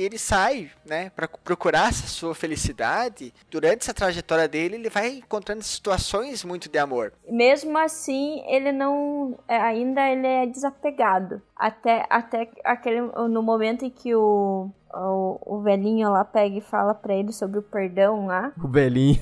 ele 0.00 0.18
sai, 0.18 0.70
né, 0.86 1.10
para 1.10 1.28
procurar 1.28 1.88
essa 1.88 2.06
sua 2.06 2.34
felicidade. 2.34 3.32
Durante 3.50 3.82
essa 3.82 3.94
trajetória 3.94 4.48
dele, 4.48 4.76
ele 4.76 4.90
vai 4.90 5.08
encontrando 5.18 5.62
situações 5.62 6.44
muito 6.44 6.68
de 6.68 6.78
amor. 6.78 7.12
Mesmo 7.28 7.76
assim, 7.78 8.42
ele 8.46 8.72
não. 8.72 9.38
é, 9.48 9.56
Ainda 9.56 10.08
ele 10.08 10.26
é 10.26 10.46
desapegado. 10.46 11.40
Até, 11.56 12.06
até 12.08 12.50
aquele. 12.64 13.00
No 13.00 13.42
momento 13.42 13.84
em 13.84 13.90
que 13.90 14.14
o. 14.14 14.70
O, 14.92 15.38
o 15.58 15.60
velhinho 15.60 16.10
lá 16.10 16.24
pega 16.24 16.56
e 16.56 16.60
fala 16.60 16.92
pra 16.94 17.14
ele 17.14 17.32
sobre 17.32 17.60
o 17.60 17.62
perdão 17.62 18.26
lá. 18.26 18.52
O 18.60 18.66
velhinho. 18.66 19.20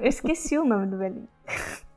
Eu 0.00 0.06
esqueci 0.06 0.56
o 0.56 0.64
nome 0.64 0.86
do 0.86 0.96
velhinho. 0.98 1.28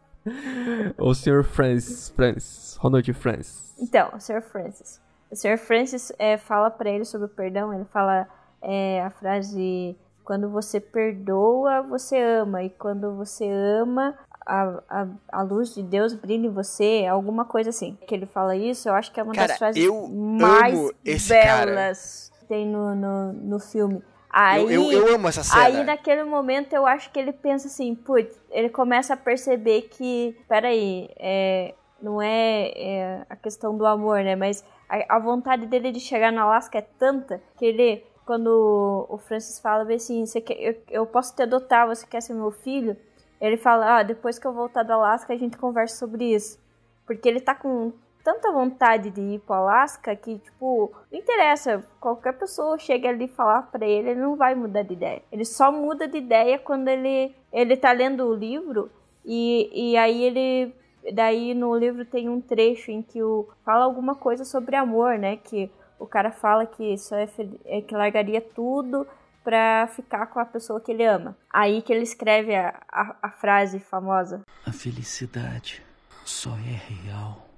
o 0.98 1.14
Sr. 1.14 1.44
Francis. 1.44 2.10
Francis. 2.10 2.78
Ronald 2.80 3.12
Francis. 3.14 3.76
Então, 3.80 4.10
o 4.14 4.20
Sr. 4.20 4.42
Francis. 4.42 5.02
O 5.32 5.36
Sr. 5.36 5.58
Francis 5.58 6.12
é, 6.20 6.38
fala 6.38 6.70
pra 6.70 6.90
ele 6.90 7.06
sobre 7.06 7.26
o 7.26 7.30
perdão. 7.30 7.74
Ele 7.74 7.86
fala 7.86 8.28
é, 8.62 9.02
a 9.04 9.10
frase: 9.10 9.96
Quando 10.24 10.50
você 10.50 10.80
perdoa, 10.80 11.82
você 11.82 12.22
ama. 12.22 12.64
E 12.64 12.70
quando 12.70 13.16
você 13.16 13.50
ama, 13.50 14.16
a, 14.46 14.82
a, 14.90 15.08
a 15.32 15.42
luz 15.42 15.74
de 15.74 15.84
Deus 15.84 16.14
brilha 16.14 16.48
em 16.48 16.52
você. 16.52 17.06
Alguma 17.10 17.46
coisa 17.46 17.70
assim. 17.70 17.98
Que 18.08 18.16
ele 18.16 18.26
fala 18.26 18.56
isso, 18.56 18.90
eu 18.90 18.94
acho 18.94 19.12
que 19.12 19.20
é 19.20 19.24
uma 19.24 19.34
Cara, 19.34 19.48
das 19.48 19.58
frases 19.58 19.84
eu 19.84 20.08
mais 20.08 21.28
cara. 21.28 21.66
belas 21.66 22.32
que 22.40 22.46
tem 22.46 22.68
no, 22.68 22.96
no, 22.96 23.34
no 23.34 23.60
filme. 23.60 24.02
Aí, 24.34 24.64
eu, 24.64 24.72
eu, 24.72 24.92
eu 24.92 25.16
amo 25.16 25.28
essa 25.28 25.44
cena. 25.44 25.64
Aí 25.64 25.84
naquele 25.84 26.24
momento 26.24 26.74
eu 26.74 26.88
acho 26.88 27.12
que 27.12 27.20
ele 27.20 27.32
pensa 27.32 27.68
assim, 27.68 27.94
putz, 27.94 28.36
ele 28.50 28.68
começa 28.68 29.14
a 29.14 29.18
perceber 29.18 29.84
que, 29.84 30.36
peraí, 30.50 31.08
é, 31.18 31.76
não 32.02 32.20
é, 32.20 32.72
é 32.76 33.26
a 33.30 33.36
questão 33.36 33.78
do 33.78 33.86
amor, 33.86 34.24
né? 34.24 34.36
Mas 34.36 34.66
a, 34.90 35.18
a 35.18 35.20
vontade 35.20 35.68
dele 35.68 35.92
de 35.92 36.00
chegar 36.00 36.32
no 36.32 36.40
Alasca 36.42 36.80
é 36.80 36.82
tanta 36.82 37.40
que 37.58 37.64
ele, 37.64 38.04
quando 38.26 39.06
o 39.08 39.20
Francis 39.20 39.60
fala 39.60 39.86
assim, 39.94 40.26
você 40.26 40.42
quer, 40.42 40.60
eu, 40.60 40.82
eu 40.90 41.06
posso 41.06 41.36
te 41.36 41.44
adotar, 41.44 41.86
você 41.88 42.08
quer 42.08 42.22
ser 42.22 42.34
meu 42.34 42.50
filho? 42.50 42.98
Ele 43.40 43.56
fala, 43.56 44.00
ah, 44.00 44.04
depois 44.04 44.40
que 44.40 44.48
eu 44.48 44.54
voltar 44.54 44.82
do 44.82 44.94
Alasca 44.94 45.32
a 45.32 45.38
gente 45.38 45.58
conversa 45.58 45.96
sobre 45.96 46.34
isso. 46.34 46.58
Porque 47.06 47.30
ele 47.30 47.40
tá 47.40 47.54
com 47.54 47.94
tanta 48.24 48.52
vontade 48.52 49.10
de 49.10 49.22
ir 49.22 49.40
pro 49.40 49.56
Alasca 49.56 50.16
que, 50.16 50.40
tipo, 50.40 50.92
não 51.12 51.20
interessa. 51.20 51.84
Qualquer 52.00 52.34
pessoa 52.34 52.78
chega 52.80 53.10
ali 53.10 53.26
e 53.26 53.28
falar 53.28 53.64
pra 53.64 53.86
ele, 53.86 54.12
ele 54.12 54.22
não 54.22 54.36
vai 54.36 54.56
mudar 54.56 54.84
de 54.84 54.94
ideia. 54.94 55.22
Ele 55.32 55.44
só 55.44 55.72
muda 55.72 56.08
de 56.08 56.18
ideia 56.18 56.58
quando 56.58 56.88
ele, 56.88 57.36
ele 57.52 57.76
tá 57.76 57.92
lendo 57.92 58.26
o 58.26 58.34
livro 58.34 58.90
e, 59.26 59.92
e 59.92 59.98
aí 59.98 60.24
ele. 60.24 60.74
Daí 61.14 61.54
no 61.54 61.76
livro 61.76 62.06
tem 62.06 62.30
um 62.30 62.40
trecho 62.40 62.90
em 62.90 63.02
que 63.02 63.22
o, 63.22 63.50
fala 63.66 63.84
alguma 63.84 64.16
coisa 64.16 64.46
sobre 64.46 64.78
amor, 64.78 65.18
né? 65.20 65.36
Que 65.36 65.70
o 66.00 66.08
cara 66.08 66.32
fala 66.32 66.66
que 66.66 66.98
só 66.98 67.18
é, 67.18 67.28
é 67.66 67.82
que 67.82 67.94
largaria 67.94 68.40
tudo 68.40 69.06
pra 69.44 69.86
ficar 69.88 70.28
com 70.28 70.40
a 70.40 70.46
pessoa 70.46 70.80
que 70.80 70.94
ele 70.94 71.04
ama. 71.04 71.36
Aí 71.52 71.82
que 71.82 71.92
ele 71.92 72.04
escreve 72.04 72.56
a, 72.56 72.82
a, 72.90 73.16
a 73.22 73.30
frase 73.30 73.82
famosa. 73.82 74.44
A 74.66 74.72
felicidade 74.72 75.84
só 76.24 76.52
é 76.52 76.94
real 76.94 77.53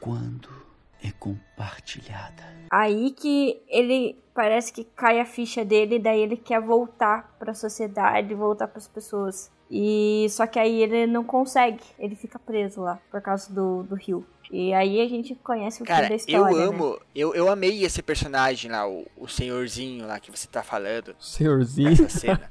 quando 0.00 0.48
é 1.02 1.10
compartilhada. 1.12 2.42
Aí 2.70 3.10
que 3.12 3.60
ele 3.68 4.16
parece 4.34 4.72
que 4.72 4.84
cai 4.84 5.20
a 5.20 5.24
ficha 5.24 5.64
dele, 5.64 5.98
daí 5.98 6.20
ele 6.20 6.36
quer 6.36 6.60
voltar 6.60 7.34
pra 7.38 7.54
sociedade, 7.54 8.34
voltar 8.34 8.68
pras 8.68 8.86
pessoas. 8.88 9.50
E 9.70 10.26
só 10.30 10.46
que 10.46 10.58
aí 10.58 10.82
ele 10.82 11.06
não 11.06 11.22
consegue, 11.24 11.82
ele 11.98 12.14
fica 12.14 12.38
preso 12.38 12.80
lá 12.80 12.98
por 13.10 13.20
causa 13.20 13.52
do, 13.52 13.82
do 13.82 13.94
rio. 13.94 14.24
E 14.50 14.72
aí 14.72 15.00
a 15.02 15.08
gente 15.08 15.34
conhece 15.34 15.82
o 15.82 15.84
fim 15.84 15.92
Cara, 15.92 16.08
da 16.08 16.14
história. 16.14 16.54
eu 16.54 16.58
né? 16.58 16.64
amo, 16.64 16.98
eu, 17.14 17.34
eu 17.34 17.50
amei 17.50 17.84
esse 17.84 18.00
personagem 18.00 18.70
lá, 18.70 18.88
o, 18.88 19.06
o 19.16 19.28
senhorzinho 19.28 20.06
lá 20.06 20.18
que 20.18 20.30
você 20.30 20.46
tá 20.46 20.62
falando, 20.62 21.14
Senhorzinho. 21.20 21.90
essa 21.90 22.08
cena. 22.08 22.50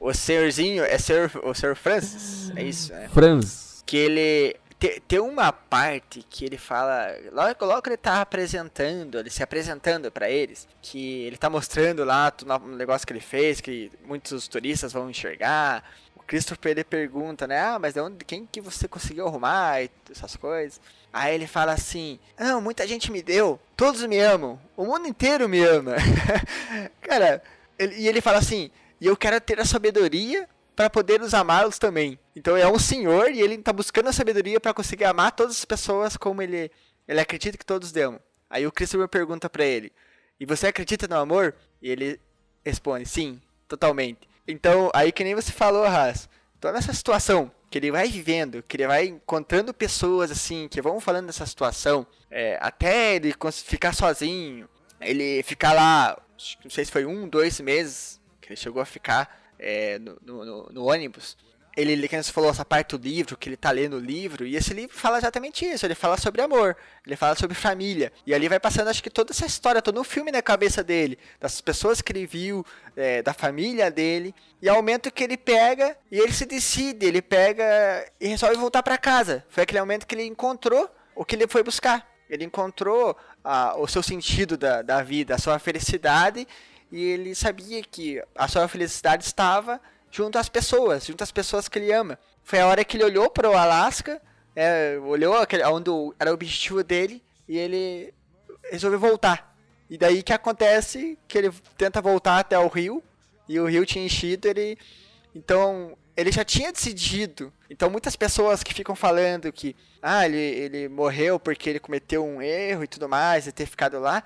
o 0.00 0.14
senhorzinho 0.14 0.84
é 0.84 0.96
Sir, 0.98 1.32
o 1.42 1.52
Sir 1.52 1.74
Francis, 1.74 2.52
é 2.54 2.62
isso, 2.62 2.92
né? 2.92 3.08
Franz. 3.08 3.82
que 3.84 3.96
ele 3.96 4.56
te- 4.88 5.00
tem 5.00 5.18
uma 5.18 5.52
parte 5.52 6.22
que 6.28 6.44
ele 6.44 6.58
fala 6.58 7.08
logo, 7.32 7.64
logo 7.64 7.82
ele 7.88 7.96
tá 7.96 8.20
apresentando 8.20 9.18
ele 9.18 9.30
se 9.30 9.42
apresentando 9.42 10.10
pra 10.10 10.28
eles 10.28 10.68
que 10.82 11.22
ele 11.24 11.36
tá 11.36 11.48
mostrando 11.48 12.04
lá 12.04 12.32
um 12.62 12.74
negócio 12.76 13.06
que 13.06 13.12
ele 13.12 13.20
fez 13.20 13.60
que 13.60 13.90
muitos 14.04 14.46
turistas 14.48 14.92
vão 14.92 15.08
enxergar. 15.08 15.82
O 16.16 16.22
Christopher 16.26 16.72
ele 16.72 16.84
pergunta 16.84 17.46
né 17.46 17.58
ah 17.60 17.78
mas 17.78 17.94
de 17.94 18.00
onde 18.00 18.24
quem 18.24 18.46
que 18.50 18.60
você 18.60 18.86
conseguiu 18.88 19.26
arrumar 19.26 19.82
e 19.82 19.90
essas 20.10 20.36
coisas? 20.36 20.80
Aí 21.12 21.34
ele 21.34 21.46
fala 21.46 21.72
assim 21.72 22.18
não 22.38 22.60
muita 22.60 22.86
gente 22.86 23.10
me 23.12 23.22
deu 23.22 23.58
todos 23.76 24.02
me 24.06 24.18
amam 24.18 24.58
o 24.76 24.84
mundo 24.84 25.06
inteiro 25.08 25.48
me 25.48 25.62
ama. 25.64 25.94
Cara 27.00 27.42
ele- 27.78 27.96
e 27.96 28.08
ele 28.08 28.20
fala 28.20 28.38
assim 28.38 28.70
e 29.00 29.06
eu 29.06 29.16
quero 29.16 29.40
ter 29.40 29.58
a 29.60 29.64
sabedoria 29.64 30.48
para 30.76 30.88
poder 30.90 31.20
os 31.20 31.34
amá-los 31.34 31.78
também. 31.78 32.18
Então 32.36 32.56
é 32.56 32.66
um 32.66 32.78
senhor 32.78 33.30
e 33.30 33.40
ele 33.40 33.58
tá 33.58 33.72
buscando 33.72 34.08
a 34.08 34.12
sabedoria 34.12 34.58
para 34.60 34.74
conseguir 34.74 35.04
amar 35.04 35.32
todas 35.32 35.56
as 35.58 35.64
pessoas 35.64 36.16
como 36.16 36.42
ele 36.42 36.70
ele 37.06 37.20
acredita 37.20 37.58
que 37.58 37.66
todos 37.66 37.94
amam. 37.96 38.18
Aí 38.48 38.66
o 38.66 38.72
Christopher 38.72 39.08
pergunta 39.08 39.48
para 39.50 39.64
ele: 39.64 39.92
"E 40.40 40.46
você 40.46 40.66
acredita 40.68 41.06
no 41.06 41.16
amor?" 41.16 41.54
E 41.82 41.90
ele 41.90 42.20
responde: 42.64 43.06
"Sim, 43.06 43.40
totalmente." 43.68 44.28
Então, 44.48 44.90
aí 44.94 45.12
que 45.12 45.24
nem 45.24 45.34
você 45.34 45.52
falou, 45.52 45.84
Ras, 45.86 46.28
toda 46.60 46.78
essa 46.78 46.92
situação 46.92 47.50
que 47.70 47.78
ele 47.78 47.90
vai 47.90 48.08
vivendo, 48.08 48.62
que 48.62 48.76
ele 48.76 48.86
vai 48.86 49.06
encontrando 49.06 49.72
pessoas 49.74 50.30
assim, 50.30 50.68
que 50.68 50.80
vão 50.82 51.00
falando 51.00 51.26
dessa 51.26 51.44
situação, 51.46 52.06
é, 52.30 52.56
até 52.60 53.16
ele 53.16 53.34
ficar 53.64 53.92
sozinho, 53.94 54.68
ele 55.00 55.42
ficar 55.42 55.72
lá, 55.72 56.16
não 56.62 56.70
sei 56.70 56.84
se 56.84 56.92
foi 56.92 57.04
um, 57.04 57.28
dois 57.28 57.58
meses 57.60 58.20
que 58.40 58.48
ele 58.48 58.56
chegou 58.56 58.80
a 58.80 58.86
ficar 58.86 59.42
é, 59.58 59.98
no- 59.98 60.18
no- 60.22 60.66
no 60.70 60.84
ônibus. 60.86 61.36
Ele, 61.76 62.06
que 62.06 62.22
você 62.22 62.30
falou 62.30 62.50
essa 62.50 62.64
parte 62.64 62.96
do 62.96 63.02
livro, 63.02 63.36
que 63.36 63.48
ele 63.48 63.56
tá 63.56 63.70
lendo 63.70 63.96
o 63.96 64.00
livro, 64.00 64.46
e 64.46 64.54
esse 64.54 64.72
livro 64.72 64.96
fala 64.96 65.18
exatamente 65.18 65.64
isso, 65.64 65.84
ele 65.84 65.94
fala 65.94 66.16
sobre 66.16 66.40
amor, 66.40 66.76
ele 67.04 67.16
fala 67.16 67.34
sobre 67.34 67.56
família, 67.56 68.12
e 68.24 68.32
ali 68.32 68.48
vai 68.48 68.60
passando, 68.60 68.88
acho 68.88 69.02
que 69.02 69.10
toda 69.10 69.32
essa 69.32 69.44
história, 69.44 69.82
todo 69.82 70.00
um 70.00 70.04
filme 70.04 70.30
na 70.30 70.40
cabeça 70.40 70.84
dele, 70.84 71.18
das 71.40 71.60
pessoas 71.60 72.00
que 72.00 72.12
ele 72.12 72.26
viu, 72.26 72.64
é, 72.96 73.22
da 73.22 73.34
família 73.34 73.90
dele, 73.90 74.32
e 74.62 74.68
ao 74.68 74.76
momento 74.76 75.10
que 75.10 75.24
ele 75.24 75.36
pega, 75.36 75.96
e 76.12 76.18
ele 76.18 76.32
se 76.32 76.46
decide, 76.46 77.06
ele 77.06 77.20
pega 77.20 77.64
e 78.20 78.28
resolve 78.28 78.56
voltar 78.56 78.82
para 78.82 78.96
casa, 78.96 79.44
foi 79.48 79.64
aquele 79.64 79.80
momento 79.80 80.06
que 80.06 80.14
ele 80.14 80.24
encontrou 80.24 80.88
o 81.14 81.24
que 81.24 81.34
ele 81.34 81.48
foi 81.48 81.64
buscar, 81.64 82.08
ele 82.30 82.44
encontrou 82.44 83.16
ah, 83.42 83.74
o 83.76 83.88
seu 83.88 84.02
sentido 84.02 84.56
da, 84.56 84.80
da 84.80 85.02
vida, 85.02 85.34
a 85.34 85.38
sua 85.38 85.58
felicidade, 85.58 86.46
e 86.92 87.02
ele 87.02 87.34
sabia 87.34 87.82
que 87.82 88.22
a 88.36 88.46
sua 88.46 88.68
felicidade 88.68 89.24
estava 89.24 89.80
junto 90.14 90.38
às 90.38 90.48
pessoas, 90.48 91.06
junto 91.06 91.24
às 91.24 91.32
pessoas 91.32 91.68
que 91.68 91.76
ele 91.76 91.92
ama. 91.92 92.16
Foi 92.44 92.60
a 92.60 92.68
hora 92.68 92.84
que 92.84 92.96
ele 92.96 93.02
olhou 93.02 93.28
para 93.28 93.50
o 93.50 93.56
Alasca, 93.56 94.22
é, 94.54 94.96
olhou 95.04 95.34
aquele, 95.36 95.64
onde 95.64 95.90
era 96.20 96.30
o 96.30 96.34
objetivo 96.34 96.84
dele 96.84 97.20
e 97.48 97.58
ele 97.58 98.14
resolveu 98.70 99.00
voltar. 99.00 99.56
E 99.90 99.98
daí 99.98 100.22
que 100.22 100.32
acontece 100.32 101.18
que 101.26 101.36
ele 101.36 101.50
tenta 101.76 102.00
voltar 102.00 102.38
até 102.38 102.56
o 102.56 102.68
rio 102.68 103.02
e 103.48 103.58
o 103.58 103.66
rio 103.66 103.84
tinha 103.84 104.06
enchido, 104.06 104.46
ele 104.46 104.78
então 105.34 105.98
ele 106.16 106.30
já 106.30 106.44
tinha 106.44 106.72
decidido. 106.72 107.52
Então 107.68 107.90
muitas 107.90 108.14
pessoas 108.14 108.62
que 108.62 108.72
ficam 108.72 108.94
falando 108.94 109.52
que 109.52 109.74
ah, 110.00 110.24
ele, 110.24 110.38
ele 110.38 110.88
morreu 110.88 111.40
porque 111.40 111.68
ele 111.68 111.80
cometeu 111.80 112.24
um 112.24 112.40
erro 112.40 112.84
e 112.84 112.86
tudo 112.86 113.08
mais, 113.08 113.48
e 113.48 113.52
ter 113.52 113.66
ficado 113.66 113.98
lá, 113.98 114.22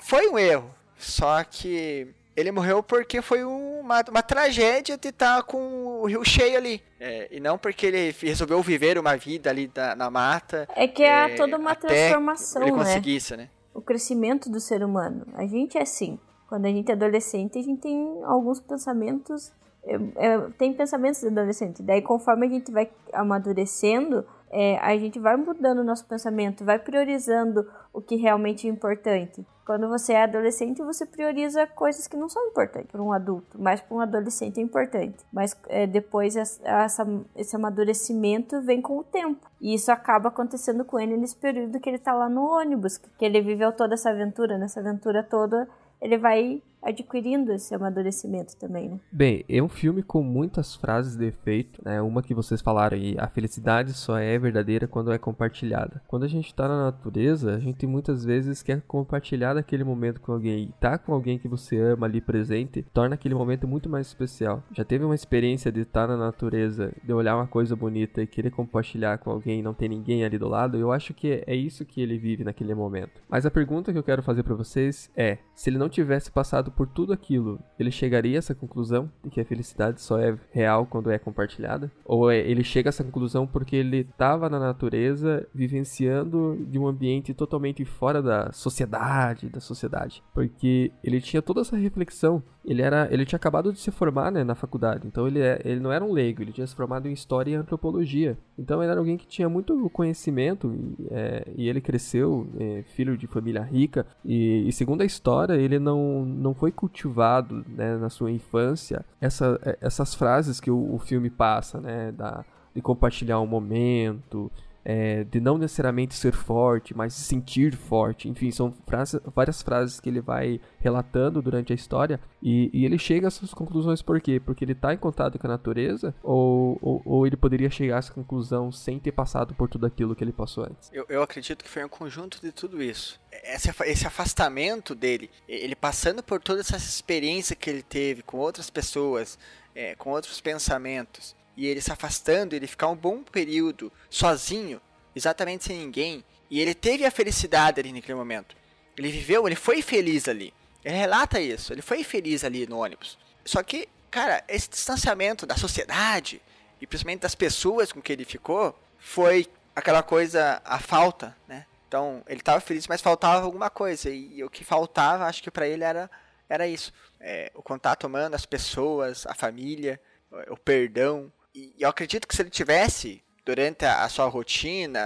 foi 0.00 0.28
um 0.28 0.38
erro. 0.38 0.74
Só 0.98 1.44
que 1.44 2.08
ele 2.36 2.52
morreu 2.52 2.82
porque 2.82 3.22
foi 3.22 3.42
uma, 3.44 4.04
uma 4.10 4.22
tragédia 4.22 4.96
de 4.98 5.08
estar 5.08 5.42
com 5.44 6.00
o 6.02 6.06
rio 6.06 6.22
cheio 6.24 6.56
ali. 6.58 6.82
É, 7.00 7.28
e 7.34 7.40
não 7.40 7.56
porque 7.58 7.86
ele 7.86 8.14
resolveu 8.20 8.60
viver 8.62 8.98
uma 8.98 9.16
vida 9.16 9.48
ali 9.50 9.66
da- 9.68 9.96
na 9.96 10.10
mata. 10.10 10.68
É 10.76 10.86
que 10.86 11.02
é, 11.02 11.32
é, 11.32 11.34
toda 11.36 11.56
uma 11.56 11.74
transformação, 11.74 12.62
ele 12.62 12.72
né? 12.72 12.78
conseguisse, 12.78 13.36
né? 13.36 13.48
O 13.74 13.80
crescimento 13.80 14.50
do 14.50 14.60
ser 14.60 14.82
humano. 14.84 15.26
A 15.34 15.46
gente 15.46 15.76
é 15.78 15.82
assim. 15.82 16.18
Quando 16.48 16.66
a 16.66 16.68
gente 16.70 16.90
é 16.90 16.94
adolescente, 16.94 17.58
a 17.58 17.62
gente 17.62 17.80
tem 17.80 18.22
alguns 18.24 18.60
pensamentos. 18.60 19.52
é, 19.84 19.94
é, 20.16 20.38
tem 20.58 20.72
pensamentos 20.72 21.20
de 21.20 21.28
adolescente. 21.28 21.82
Daí, 21.82 22.02
conforme 22.02 22.46
a 22.46 22.50
gente 22.50 22.70
vai 22.72 22.90
amadurecendo, 23.12 24.24
é, 24.50 24.78
a 24.78 24.96
gente 24.96 25.18
vai 25.18 25.36
mudando 25.36 25.78
o 25.80 25.84
nosso 25.84 26.06
pensamento, 26.06 26.64
vai 26.64 26.78
priorizando 26.78 27.68
o 27.92 28.00
que 28.00 28.16
realmente 28.16 28.66
é 28.66 28.70
importante. 28.70 29.44
Quando 29.66 29.88
você 29.88 30.12
é 30.12 30.22
adolescente, 30.22 30.80
você 30.80 31.04
prioriza 31.04 31.66
coisas 31.66 32.06
que 32.06 32.16
não 32.16 32.28
são 32.28 32.46
importantes 32.46 32.88
para 32.88 33.02
um 33.02 33.12
adulto, 33.12 33.60
mas 33.60 33.80
para 33.80 33.96
um 33.96 34.00
adolescente 34.00 34.60
é 34.60 34.62
importante. 34.62 35.16
Mas 35.32 35.56
é, 35.68 35.88
depois 35.88 36.36
essa, 36.36 37.04
esse 37.34 37.56
amadurecimento 37.56 38.62
vem 38.62 38.80
com 38.80 38.98
o 38.98 39.02
tempo. 39.02 39.44
E 39.60 39.74
isso 39.74 39.90
acaba 39.90 40.28
acontecendo 40.28 40.84
com 40.84 41.00
ele 41.00 41.16
nesse 41.16 41.34
período 41.34 41.80
que 41.80 41.90
ele 41.90 41.96
está 41.96 42.12
lá 42.12 42.28
no 42.28 42.42
ônibus, 42.42 42.96
que 42.96 43.24
ele 43.24 43.40
viveu 43.40 43.72
toda 43.72 43.94
essa 43.94 44.10
aventura, 44.10 44.56
nessa 44.56 44.78
aventura 44.78 45.24
toda 45.24 45.68
ele 46.00 46.18
vai 46.18 46.62
adquirindo 46.86 47.52
esse 47.52 47.74
amadurecimento 47.74 48.56
também, 48.56 48.88
né? 48.88 49.00
Bem, 49.10 49.44
é 49.48 49.60
um 49.60 49.68
filme 49.68 50.02
com 50.02 50.22
muitas 50.22 50.76
frases 50.76 51.16
de 51.16 51.26
efeito, 51.26 51.80
né? 51.84 52.00
Uma 52.00 52.22
que 52.22 52.32
vocês 52.32 52.60
falaram 52.60 52.96
aí, 52.96 53.16
a 53.18 53.26
felicidade 53.26 53.92
só 53.92 54.16
é 54.16 54.38
verdadeira 54.38 54.86
quando 54.86 55.12
é 55.12 55.18
compartilhada. 55.18 56.00
Quando 56.06 56.24
a 56.24 56.28
gente 56.28 56.54
tá 56.54 56.68
na 56.68 56.84
natureza, 56.84 57.54
a 57.54 57.58
gente 57.58 57.86
muitas 57.86 58.24
vezes 58.24 58.62
quer 58.62 58.80
compartilhar 58.82 59.56
aquele 59.56 59.82
momento 59.82 60.20
com 60.20 60.32
alguém. 60.32 60.72
Tá 60.78 60.96
com 60.96 61.12
alguém 61.12 61.38
que 61.38 61.48
você 61.48 61.76
ama 61.76 62.06
ali 62.06 62.20
presente, 62.20 62.82
torna 62.94 63.16
aquele 63.16 63.34
momento 63.34 63.66
muito 63.66 63.88
mais 63.88 64.06
especial. 64.06 64.62
Já 64.72 64.84
teve 64.84 65.04
uma 65.04 65.14
experiência 65.14 65.72
de 65.72 65.80
estar 65.80 66.06
na 66.06 66.16
natureza, 66.16 66.92
de 67.02 67.12
olhar 67.12 67.34
uma 67.34 67.48
coisa 67.48 67.74
bonita 67.74 68.22
e 68.22 68.26
querer 68.26 68.50
compartilhar 68.50 69.18
com 69.18 69.30
alguém 69.30 69.58
e 69.58 69.62
não 69.62 69.74
ter 69.74 69.88
ninguém 69.88 70.24
ali 70.24 70.38
do 70.38 70.48
lado? 70.48 70.76
Eu 70.76 70.92
acho 70.92 71.12
que 71.12 71.42
é 71.46 71.54
isso 71.54 71.84
que 71.84 72.00
ele 72.00 72.16
vive 72.16 72.44
naquele 72.44 72.74
momento. 72.74 73.20
Mas 73.28 73.44
a 73.44 73.50
pergunta 73.50 73.92
que 73.92 73.98
eu 73.98 74.04
quero 74.04 74.22
fazer 74.22 74.44
para 74.44 74.54
vocês 74.54 75.10
é, 75.16 75.38
se 75.52 75.68
ele 75.68 75.78
não 75.78 75.88
tivesse 75.88 76.30
passado 76.30 76.75
por 76.76 76.86
tudo 76.86 77.12
aquilo, 77.12 77.58
ele 77.78 77.90
chegaria 77.90 78.36
a 78.36 78.38
essa 78.38 78.54
conclusão 78.54 79.10
de 79.24 79.30
que 79.30 79.40
a 79.40 79.44
felicidade 79.44 80.00
só 80.00 80.18
é 80.18 80.36
real 80.52 80.86
quando 80.86 81.10
é 81.10 81.18
compartilhada? 81.18 81.90
Ou 82.04 82.30
é, 82.30 82.38
ele 82.38 82.62
chega 82.62 82.88
a 82.88 82.90
essa 82.90 83.02
conclusão 83.02 83.46
porque 83.46 83.74
ele 83.74 83.98
estava 83.98 84.50
na 84.50 84.60
natureza, 84.60 85.46
vivenciando 85.54 86.56
de 86.68 86.78
um 86.78 86.86
ambiente 86.86 87.32
totalmente 87.32 87.84
fora 87.84 88.22
da 88.22 88.52
sociedade, 88.52 89.48
da 89.48 89.60
sociedade? 89.60 90.22
Porque 90.34 90.92
ele 91.02 91.20
tinha 91.20 91.40
toda 91.40 91.62
essa 91.62 91.76
reflexão. 91.76 92.42
Ele 92.66 92.82
era, 92.82 93.08
ele 93.12 93.24
tinha 93.24 93.36
acabado 93.36 93.72
de 93.72 93.78
se 93.78 93.90
formar, 93.90 94.32
né, 94.32 94.42
na 94.42 94.54
faculdade. 94.54 95.06
Então 95.06 95.26
ele, 95.26 95.40
é, 95.40 95.60
ele 95.64 95.80
não 95.80 95.92
era 95.92 96.04
um 96.04 96.12
leigo, 96.12 96.42
ele 96.42 96.52
tinha 96.52 96.66
se 96.66 96.74
formado 96.74 97.08
em 97.08 97.12
história 97.12 97.52
e 97.52 97.54
antropologia. 97.54 98.36
Então 98.58 98.82
ele 98.82 98.90
era 98.90 98.98
alguém 98.98 99.16
que 99.16 99.26
tinha 99.26 99.48
muito 99.48 99.88
conhecimento 99.90 100.74
e, 100.74 101.06
é, 101.10 101.46
e 101.56 101.68
ele 101.68 101.80
cresceu 101.80 102.46
é, 102.58 102.82
filho 102.94 103.16
de 103.16 103.26
família 103.26 103.62
rica 103.62 104.04
e, 104.24 104.68
e 104.68 104.72
segundo 104.72 105.02
a 105.02 105.04
história 105.04 105.54
ele 105.54 105.78
não, 105.78 106.24
não 106.24 106.54
foi 106.54 106.72
cultivado 106.72 107.64
né, 107.68 107.96
na 107.96 108.10
sua 108.10 108.30
infância 108.30 109.04
essa, 109.20 109.58
é, 109.64 109.78
essas 109.80 110.14
frases 110.14 110.60
que 110.60 110.70
o, 110.70 110.94
o 110.94 110.98
filme 110.98 111.30
passa, 111.30 111.80
né, 111.80 112.12
da, 112.12 112.44
de 112.74 112.82
compartilhar 112.82 113.40
um 113.40 113.46
momento, 113.46 114.50
é, 114.88 115.24
de 115.24 115.40
não 115.40 115.58
necessariamente 115.58 116.14
ser 116.14 116.32
forte, 116.32 116.96
mas 116.96 117.12
se 117.12 117.22
sentir 117.22 117.74
forte. 117.74 118.28
Enfim, 118.28 118.52
são 118.52 118.72
frases, 118.86 119.20
várias 119.34 119.60
frases 119.60 119.98
que 119.98 120.08
ele 120.08 120.20
vai 120.20 120.60
relatando 120.78 121.42
durante 121.42 121.72
a 121.72 121.74
história 121.74 122.20
e, 122.40 122.70
e, 122.72 122.84
ele 122.84 122.96
chega 122.96 123.26
a 123.26 123.28
essas 123.28 123.52
conclusões 123.52 124.00
por 124.00 124.20
quê? 124.20 124.38
Porque 124.38 124.64
ele 124.64 124.72
está 124.72 124.94
em 124.94 124.96
contato 124.96 125.40
com 125.40 125.46
a 125.48 125.50
natureza 125.50 126.14
ou, 126.22 126.78
ou, 126.80 127.02
ou, 127.04 127.26
ele 127.26 127.36
poderia 127.36 127.68
chegar 127.68 127.96
a 127.96 127.98
essa 127.98 128.12
conclusão 128.12 128.70
sem 128.70 129.00
ter 129.00 129.10
passado 129.10 129.56
por 129.56 129.68
tudo 129.68 129.86
aquilo 129.86 130.14
que 130.14 130.22
ele 130.22 130.32
passou 130.32 130.62
antes? 130.62 130.88
Eu, 130.92 131.04
eu 131.08 131.20
acredito 131.20 131.64
que 131.64 131.70
foi 131.70 131.84
um 131.84 131.88
conjunto 131.88 132.40
de 132.40 132.52
tudo 132.52 132.80
isso. 132.80 133.20
Esse, 133.42 133.68
esse 133.86 134.06
afastamento 134.06 134.94
dele, 134.94 135.28
ele 135.48 135.74
passando 135.74 136.22
por 136.22 136.40
toda 136.40 136.60
essa 136.60 136.76
experiência 136.76 137.56
que 137.56 137.68
ele 137.68 137.82
teve 137.82 138.22
com 138.22 138.36
outras 138.36 138.70
pessoas, 138.70 139.36
é, 139.74 139.96
com 139.96 140.10
outros 140.10 140.40
pensamentos, 140.40 141.35
e 141.56 141.66
ele 141.66 141.80
se 141.80 141.90
afastando, 141.90 142.54
ele 142.54 142.66
ficar 142.66 142.88
um 142.88 142.96
bom 142.96 143.22
período 143.22 143.92
sozinho, 144.10 144.80
exatamente 145.14 145.64
sem 145.64 145.78
ninguém, 145.78 146.24
e 146.50 146.60
ele 146.60 146.74
teve 146.74 147.04
a 147.04 147.10
felicidade 147.10 147.80
ali 147.80 147.92
naquele 147.92 148.14
momento. 148.14 148.54
Ele 148.96 149.10
viveu, 149.10 149.46
ele 149.46 149.56
foi 149.56 149.82
feliz 149.82 150.28
ali. 150.28 150.52
Ele 150.84 150.96
relata 150.96 151.40
isso, 151.40 151.72
ele 151.72 151.82
foi 151.82 152.04
feliz 152.04 152.44
ali 152.44 152.66
no 152.66 152.78
ônibus. 152.78 153.18
Só 153.44 153.62
que, 153.62 153.88
cara, 154.10 154.44
esse 154.46 154.68
distanciamento 154.68 155.46
da 155.46 155.56
sociedade 155.56 156.40
e 156.80 156.86
principalmente 156.86 157.20
das 157.20 157.34
pessoas 157.34 157.90
com 157.90 158.00
que 158.00 158.12
ele 158.12 158.24
ficou 158.24 158.78
foi 158.98 159.48
aquela 159.74 160.02
coisa, 160.02 160.60
a 160.64 160.78
falta, 160.78 161.36
né? 161.48 161.66
Então, 161.88 162.22
ele 162.26 162.40
estava 162.40 162.60
feliz, 162.60 162.86
mas 162.88 163.00
faltava 163.00 163.44
alguma 163.44 163.70
coisa. 163.70 164.10
E, 164.10 164.42
o 164.42 164.50
que 164.50 164.64
faltava, 164.64 165.26
acho 165.26 165.42
que 165.42 165.50
para 165.50 165.68
ele 165.68 165.84
era, 165.84 166.10
era 166.48 166.66
isso: 166.66 166.92
é, 167.20 167.50
o 167.54 167.62
contato 167.62 168.06
humano, 168.06 168.34
as 168.34 168.44
pessoas, 168.44 169.26
a 169.26 169.34
família, 169.34 170.00
o 170.48 170.56
perdão, 170.56 171.32
e 171.56 171.74
eu 171.78 171.88
acredito 171.88 172.28
que 172.28 172.36
se 172.36 172.42
ele 172.42 172.50
tivesse 172.50 173.22
durante 173.42 173.86
a, 173.86 174.06
sua 174.10 174.26
rotina, 174.26 175.00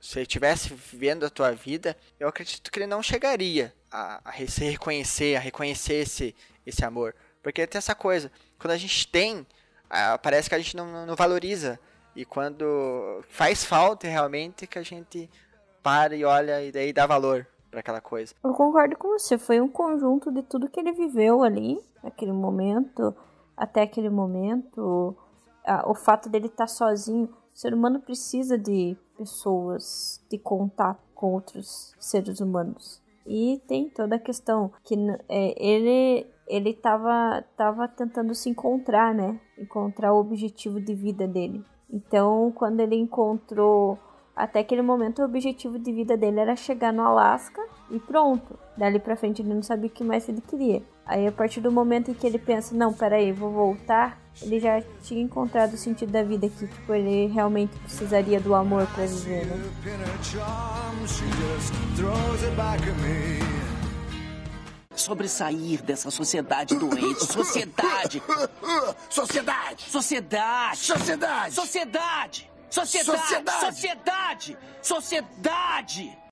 se 0.00 0.18
ele 0.18 0.26
tivesse 0.26 0.74
vivendo 0.74 1.24
a 1.24 1.30
tua 1.30 1.52
vida, 1.52 1.96
eu 2.18 2.26
acredito 2.26 2.72
que 2.72 2.78
ele 2.80 2.88
não 2.88 3.00
chegaria 3.02 3.72
a, 3.88 4.20
a 4.24 4.32
se 4.48 4.64
reconhecer, 4.64 5.36
a 5.36 5.40
reconhecer 5.40 6.02
esse, 6.02 6.34
esse 6.66 6.84
amor. 6.84 7.14
Porque 7.40 7.64
tem 7.68 7.78
essa 7.78 7.94
coisa, 7.94 8.32
quando 8.58 8.72
a 8.72 8.76
gente 8.76 9.06
tem, 9.06 9.46
parece 10.22 10.48
que 10.48 10.56
a 10.56 10.58
gente 10.58 10.76
não, 10.76 11.06
não 11.06 11.14
valoriza. 11.14 11.78
E 12.16 12.24
quando 12.24 13.22
faz 13.28 13.64
falta 13.64 14.08
realmente 14.08 14.66
que 14.66 14.78
a 14.78 14.82
gente 14.82 15.30
para 15.82 16.16
e 16.16 16.24
olha 16.24 16.62
e 16.62 16.72
daí 16.72 16.92
dá 16.92 17.06
valor 17.06 17.46
para 17.70 17.78
aquela 17.78 18.00
coisa. 18.00 18.34
Eu 18.42 18.54
concordo 18.54 18.96
com 18.96 19.08
você, 19.10 19.38
foi 19.38 19.60
um 19.60 19.68
conjunto 19.68 20.32
de 20.32 20.42
tudo 20.42 20.68
que 20.68 20.80
ele 20.80 20.92
viveu 20.92 21.44
ali, 21.44 21.78
naquele 22.02 22.32
momento, 22.32 23.14
até 23.56 23.82
aquele 23.82 24.10
momento 24.10 25.16
o 25.86 25.94
fato 25.94 26.28
dele 26.28 26.46
estar 26.46 26.64
tá 26.64 26.68
sozinho. 26.68 27.28
O 27.54 27.58
ser 27.58 27.72
humano 27.74 28.00
precisa 28.00 28.58
de 28.58 28.96
pessoas, 29.16 30.22
de 30.30 30.38
contato 30.38 31.00
com 31.14 31.32
outros 31.32 31.94
seres 31.98 32.40
humanos. 32.40 33.02
E 33.26 33.60
tem 33.66 33.88
toda 33.88 34.16
a 34.16 34.20
questão 34.20 34.70
que 34.84 34.94
é, 35.28 35.54
ele 35.56 36.26
ele 36.46 36.70
estava 36.70 37.44
tava 37.56 37.88
tentando 37.88 38.32
se 38.34 38.48
encontrar, 38.48 39.12
né? 39.12 39.40
Encontrar 39.58 40.12
o 40.12 40.20
objetivo 40.20 40.80
de 40.80 40.94
vida 40.94 41.26
dele. 41.26 41.64
Então, 41.90 42.52
quando 42.54 42.80
ele 42.80 42.94
encontrou 42.94 43.98
até 44.34 44.60
aquele 44.60 44.82
momento, 44.82 45.22
o 45.22 45.24
objetivo 45.24 45.78
de 45.78 45.92
vida 45.92 46.16
dele 46.16 46.40
era 46.40 46.54
chegar 46.54 46.92
no 46.92 47.02
Alasca 47.02 47.60
e 47.90 47.98
pronto. 47.98 48.56
Dali 48.76 48.98
pra 48.98 49.16
frente 49.16 49.42
ele 49.42 49.54
não 49.54 49.62
sabia 49.62 49.88
o 49.88 49.92
que 49.92 50.04
mais 50.04 50.28
ele 50.28 50.40
queria. 50.40 50.82
Aí 51.04 51.26
a 51.26 51.32
partir 51.32 51.60
do 51.60 51.72
momento 51.72 52.10
em 52.10 52.14
que 52.14 52.26
ele 52.26 52.38
pensa, 52.38 52.74
não, 52.76 52.92
peraí, 52.92 53.32
vou 53.32 53.50
voltar, 53.50 54.20
ele 54.42 54.60
já 54.60 54.82
tinha 55.02 55.22
encontrado 55.22 55.74
o 55.74 55.76
sentido 55.76 56.12
da 56.12 56.22
vida 56.22 56.48
que 56.48 56.66
tipo, 56.66 56.94
ele 56.94 57.26
realmente 57.26 57.76
precisaria 57.78 58.40
do 58.40 58.54
amor 58.54 58.86
para 58.88 59.06
viver, 59.06 59.46
né? 59.46 59.56
Sobressair 64.94 65.82
dessa 65.82 66.10
sociedade 66.10 66.74
doente. 66.76 67.24
Sociedade! 67.26 68.22
Sociedade! 69.10 69.82
Sociedade! 69.90 70.78
Sociedade! 70.80 71.54
Sociedade! 71.54 72.50
Sociedade! 72.70 73.60
Sociedade! 73.60 74.58
Sociedade! 74.82 76.25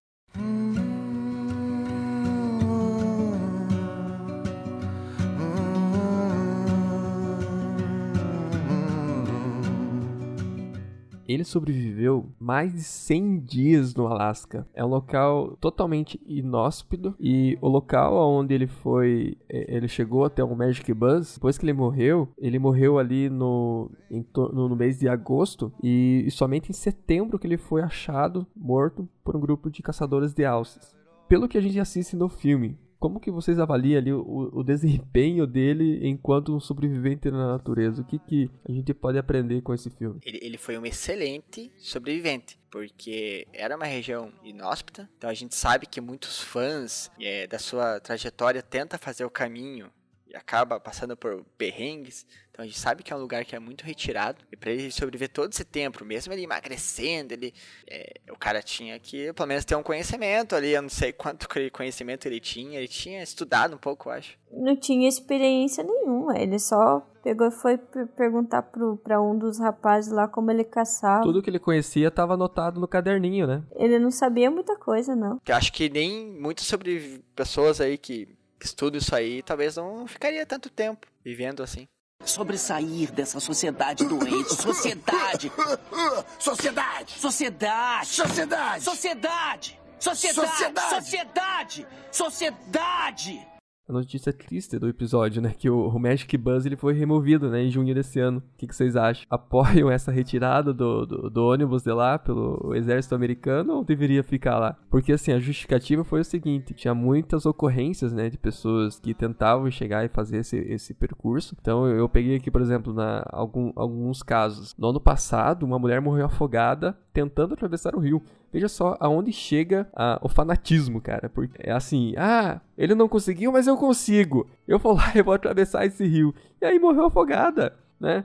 Ele 11.26 11.44
sobreviveu 11.44 12.28
mais 12.38 12.72
de 12.72 12.82
100 12.82 13.40
dias 13.40 13.94
no 13.94 14.06
Alasca. 14.06 14.66
É 14.74 14.84
um 14.84 14.88
local 14.88 15.56
totalmente 15.60 16.20
inóspito 16.26 17.14
e 17.18 17.58
o 17.60 17.68
local 17.68 18.14
onde 18.30 18.54
ele 18.54 18.66
foi, 18.66 19.36
é, 19.48 19.76
ele 19.76 19.88
chegou 19.88 20.24
até 20.24 20.42
o 20.42 20.54
Magic 20.54 20.92
Bus. 20.92 21.34
Depois 21.34 21.58
que 21.58 21.64
ele 21.64 21.72
morreu, 21.72 22.28
ele 22.38 22.58
morreu 22.58 22.98
ali 22.98 23.28
no, 23.28 23.90
no, 24.10 24.68
no 24.68 24.76
mês 24.76 24.98
de 24.98 25.08
agosto 25.08 25.72
e, 25.82 26.24
e 26.26 26.30
somente 26.30 26.70
em 26.70 26.74
setembro 26.74 27.38
que 27.38 27.46
ele 27.46 27.56
foi 27.56 27.82
achado 27.82 28.46
morto 28.54 29.08
por 29.22 29.36
um 29.36 29.40
grupo 29.40 29.70
de 29.70 29.82
caçadores 29.82 30.32
de 30.32 30.44
alces. 30.44 30.94
Pelo 31.28 31.48
que 31.48 31.56
a 31.56 31.60
gente 31.60 31.80
assiste 31.80 32.14
no 32.14 32.28
filme, 32.28 32.78
como 33.04 33.20
que 33.20 33.30
vocês 33.30 33.58
avaliam 33.58 33.98
ali 33.98 34.10
o, 34.14 34.48
o, 34.50 34.64
desempenho 34.64 35.46
dele 35.46 36.08
enquanto 36.08 36.56
um 36.56 36.58
sobrevivente 36.58 37.30
na 37.30 37.48
natureza? 37.48 38.00
O 38.00 38.04
que, 38.06 38.18
que 38.18 38.50
a 38.66 38.72
gente 38.72 38.94
pode 38.94 39.18
aprender 39.18 39.60
com 39.60 39.74
esse 39.74 39.90
filme? 39.90 40.18
Ele, 40.24 40.38
ele 40.40 40.56
foi 40.56 40.78
um 40.78 40.86
excelente 40.86 41.70
sobrevivente, 41.76 42.58
porque 42.70 43.46
era 43.52 43.76
uma 43.76 43.84
região 43.84 44.32
inóspita, 44.42 45.06
então 45.18 45.28
a 45.28 45.34
gente 45.34 45.54
sabe 45.54 45.84
que 45.84 46.00
muitos 46.00 46.40
fãs 46.40 47.10
é, 47.20 47.46
da 47.46 47.58
sua 47.58 48.00
trajetória 48.00 48.62
tentam 48.62 48.98
fazer 48.98 49.26
o 49.26 49.30
caminho 49.30 49.90
acaba 50.34 50.78
passando 50.80 51.16
por 51.16 51.44
perrengues. 51.56 52.26
Então 52.50 52.62
a 52.62 52.66
gente 52.66 52.78
sabe 52.78 53.02
que 53.02 53.12
é 53.12 53.16
um 53.16 53.20
lugar 53.20 53.44
que 53.44 53.56
é 53.56 53.58
muito 53.58 53.84
retirado. 53.84 54.38
E 54.52 54.56
para 54.56 54.70
ele 54.70 54.90
sobreviver 54.90 55.28
todo 55.28 55.52
esse 55.52 55.64
tempo, 55.64 56.04
mesmo 56.04 56.32
ele 56.32 56.44
emagrecendo, 56.44 57.34
ele, 57.34 57.52
é, 57.90 58.20
o 58.30 58.38
cara 58.38 58.62
tinha 58.62 58.98
que 58.98 59.32
pelo 59.32 59.48
menos 59.48 59.64
ter 59.64 59.74
um 59.74 59.82
conhecimento 59.82 60.54
ali. 60.54 60.70
Eu 60.70 60.82
não 60.82 60.88
sei 60.88 61.12
quanto 61.12 61.48
conhecimento 61.72 62.26
ele 62.26 62.38
tinha. 62.38 62.78
Ele 62.78 62.88
tinha 62.88 63.22
estudado 63.22 63.74
um 63.74 63.78
pouco, 63.78 64.08
eu 64.08 64.12
acho. 64.12 64.38
Não 64.52 64.76
tinha 64.76 65.08
experiência 65.08 65.82
nenhuma. 65.82 66.38
Ele 66.38 66.58
só 66.60 67.00
pegou 67.24 67.48
e 67.48 67.50
foi 67.50 67.78
perguntar 68.16 68.62
pro, 68.62 68.98
pra 68.98 69.20
um 69.20 69.36
dos 69.36 69.58
rapazes 69.58 70.12
lá 70.12 70.28
como 70.28 70.50
ele 70.50 70.62
caçava. 70.62 71.24
Tudo 71.24 71.42
que 71.42 71.50
ele 71.50 71.58
conhecia 71.58 72.08
estava 72.08 72.34
anotado 72.34 72.78
no 72.78 72.86
caderninho, 72.86 73.46
né? 73.46 73.62
Ele 73.74 73.98
não 73.98 74.10
sabia 74.10 74.50
muita 74.50 74.76
coisa, 74.76 75.16
não. 75.16 75.40
Eu 75.44 75.56
acho 75.56 75.72
que 75.72 75.88
nem 75.88 76.30
muito 76.38 76.62
sobre 76.62 77.24
pessoas 77.34 77.80
aí 77.80 77.96
que, 77.96 78.28
que 78.64 78.68
estudam 78.68 78.98
isso 78.98 79.14
aí, 79.14 79.42
talvez 79.42 79.76
não 79.76 80.06
ficaria 80.06 80.46
tanto 80.46 80.70
tempo 80.70 81.06
vivendo 81.22 81.62
assim 81.62 81.86
sobressair 82.24 83.12
dessa 83.12 83.38
sociedade 83.38 84.06
doente. 84.06 84.54
Sociedade! 84.54 85.52
Sociedade! 86.40 87.12
Sociedade! 87.20 88.08
Sociedade! 88.08 88.82
Sociedade! 88.82 89.78
Sociedade! 90.00 90.80
Sociedade! 90.88 91.86
Sociedade! 92.10 93.53
A 93.88 93.92
notícia 93.92 94.32
triste 94.32 94.78
do 94.78 94.88
episódio, 94.88 95.42
né? 95.42 95.52
Que 95.56 95.68
o, 95.68 95.88
o 95.88 95.98
Magic 95.98 96.36
Bus 96.38 96.64
ele 96.64 96.76
foi 96.76 96.94
removido, 96.94 97.50
né? 97.50 97.62
Em 97.64 97.70
junho 97.70 97.94
desse 97.94 98.18
ano. 98.18 98.38
O 98.38 98.42
que, 98.56 98.66
que 98.66 98.74
vocês 98.74 98.96
acham? 98.96 99.26
Apoiam 99.28 99.90
essa 99.90 100.10
retirada 100.10 100.72
do, 100.72 101.04
do, 101.04 101.30
do, 101.30 101.46
ônibus 101.46 101.82
de 101.82 101.92
lá 101.92 102.18
pelo 102.18 102.74
exército 102.74 103.14
americano 103.14 103.74
ou 103.74 103.84
deveria 103.84 104.22
ficar 104.22 104.58
lá? 104.58 104.76
Porque, 104.88 105.12
assim, 105.12 105.32
a 105.32 105.38
justificativa 105.38 106.02
foi 106.02 106.20
o 106.20 106.24
seguinte. 106.24 106.72
Tinha 106.72 106.94
muitas 106.94 107.44
ocorrências, 107.44 108.12
né? 108.12 108.30
De 108.30 108.38
pessoas 108.38 108.98
que 108.98 109.12
tentavam 109.12 109.70
chegar 109.70 110.04
e 110.04 110.08
fazer 110.08 110.38
esse, 110.38 110.56
esse 110.56 110.94
percurso. 110.94 111.54
Então, 111.60 111.86
eu, 111.86 111.98
eu 111.98 112.08
peguei 112.08 112.36
aqui, 112.36 112.50
por 112.50 112.62
exemplo, 112.62 112.94
na, 112.94 113.22
algum, 113.30 113.70
alguns 113.76 114.22
casos. 114.22 114.74
No 114.78 114.88
ano 114.88 115.00
passado, 115.00 115.64
uma 115.64 115.78
mulher 115.78 116.00
morreu 116.00 116.24
afogada 116.26 116.96
tentando 117.12 117.52
atravessar 117.52 117.94
o 117.94 118.00
rio. 118.00 118.22
Veja 118.54 118.68
só 118.68 118.96
aonde 119.00 119.32
chega 119.32 119.88
a, 119.92 120.16
o 120.22 120.28
fanatismo, 120.28 121.00
cara. 121.00 121.28
Porque 121.28 121.58
é 121.58 121.72
assim, 121.72 122.14
ah, 122.16 122.60
ele 122.78 122.94
não 122.94 123.08
conseguiu, 123.08 123.50
mas 123.50 123.66
eu 123.66 123.76
consigo. 123.76 124.48
Eu 124.68 124.78
vou 124.78 124.94
lá 124.94 125.10
e 125.18 125.22
vou 125.22 125.34
atravessar 125.34 125.84
esse 125.84 126.06
rio. 126.06 126.32
E 126.62 126.64
aí 126.64 126.78
morreu 126.78 127.06
afogada, 127.06 127.74
né? 127.98 128.24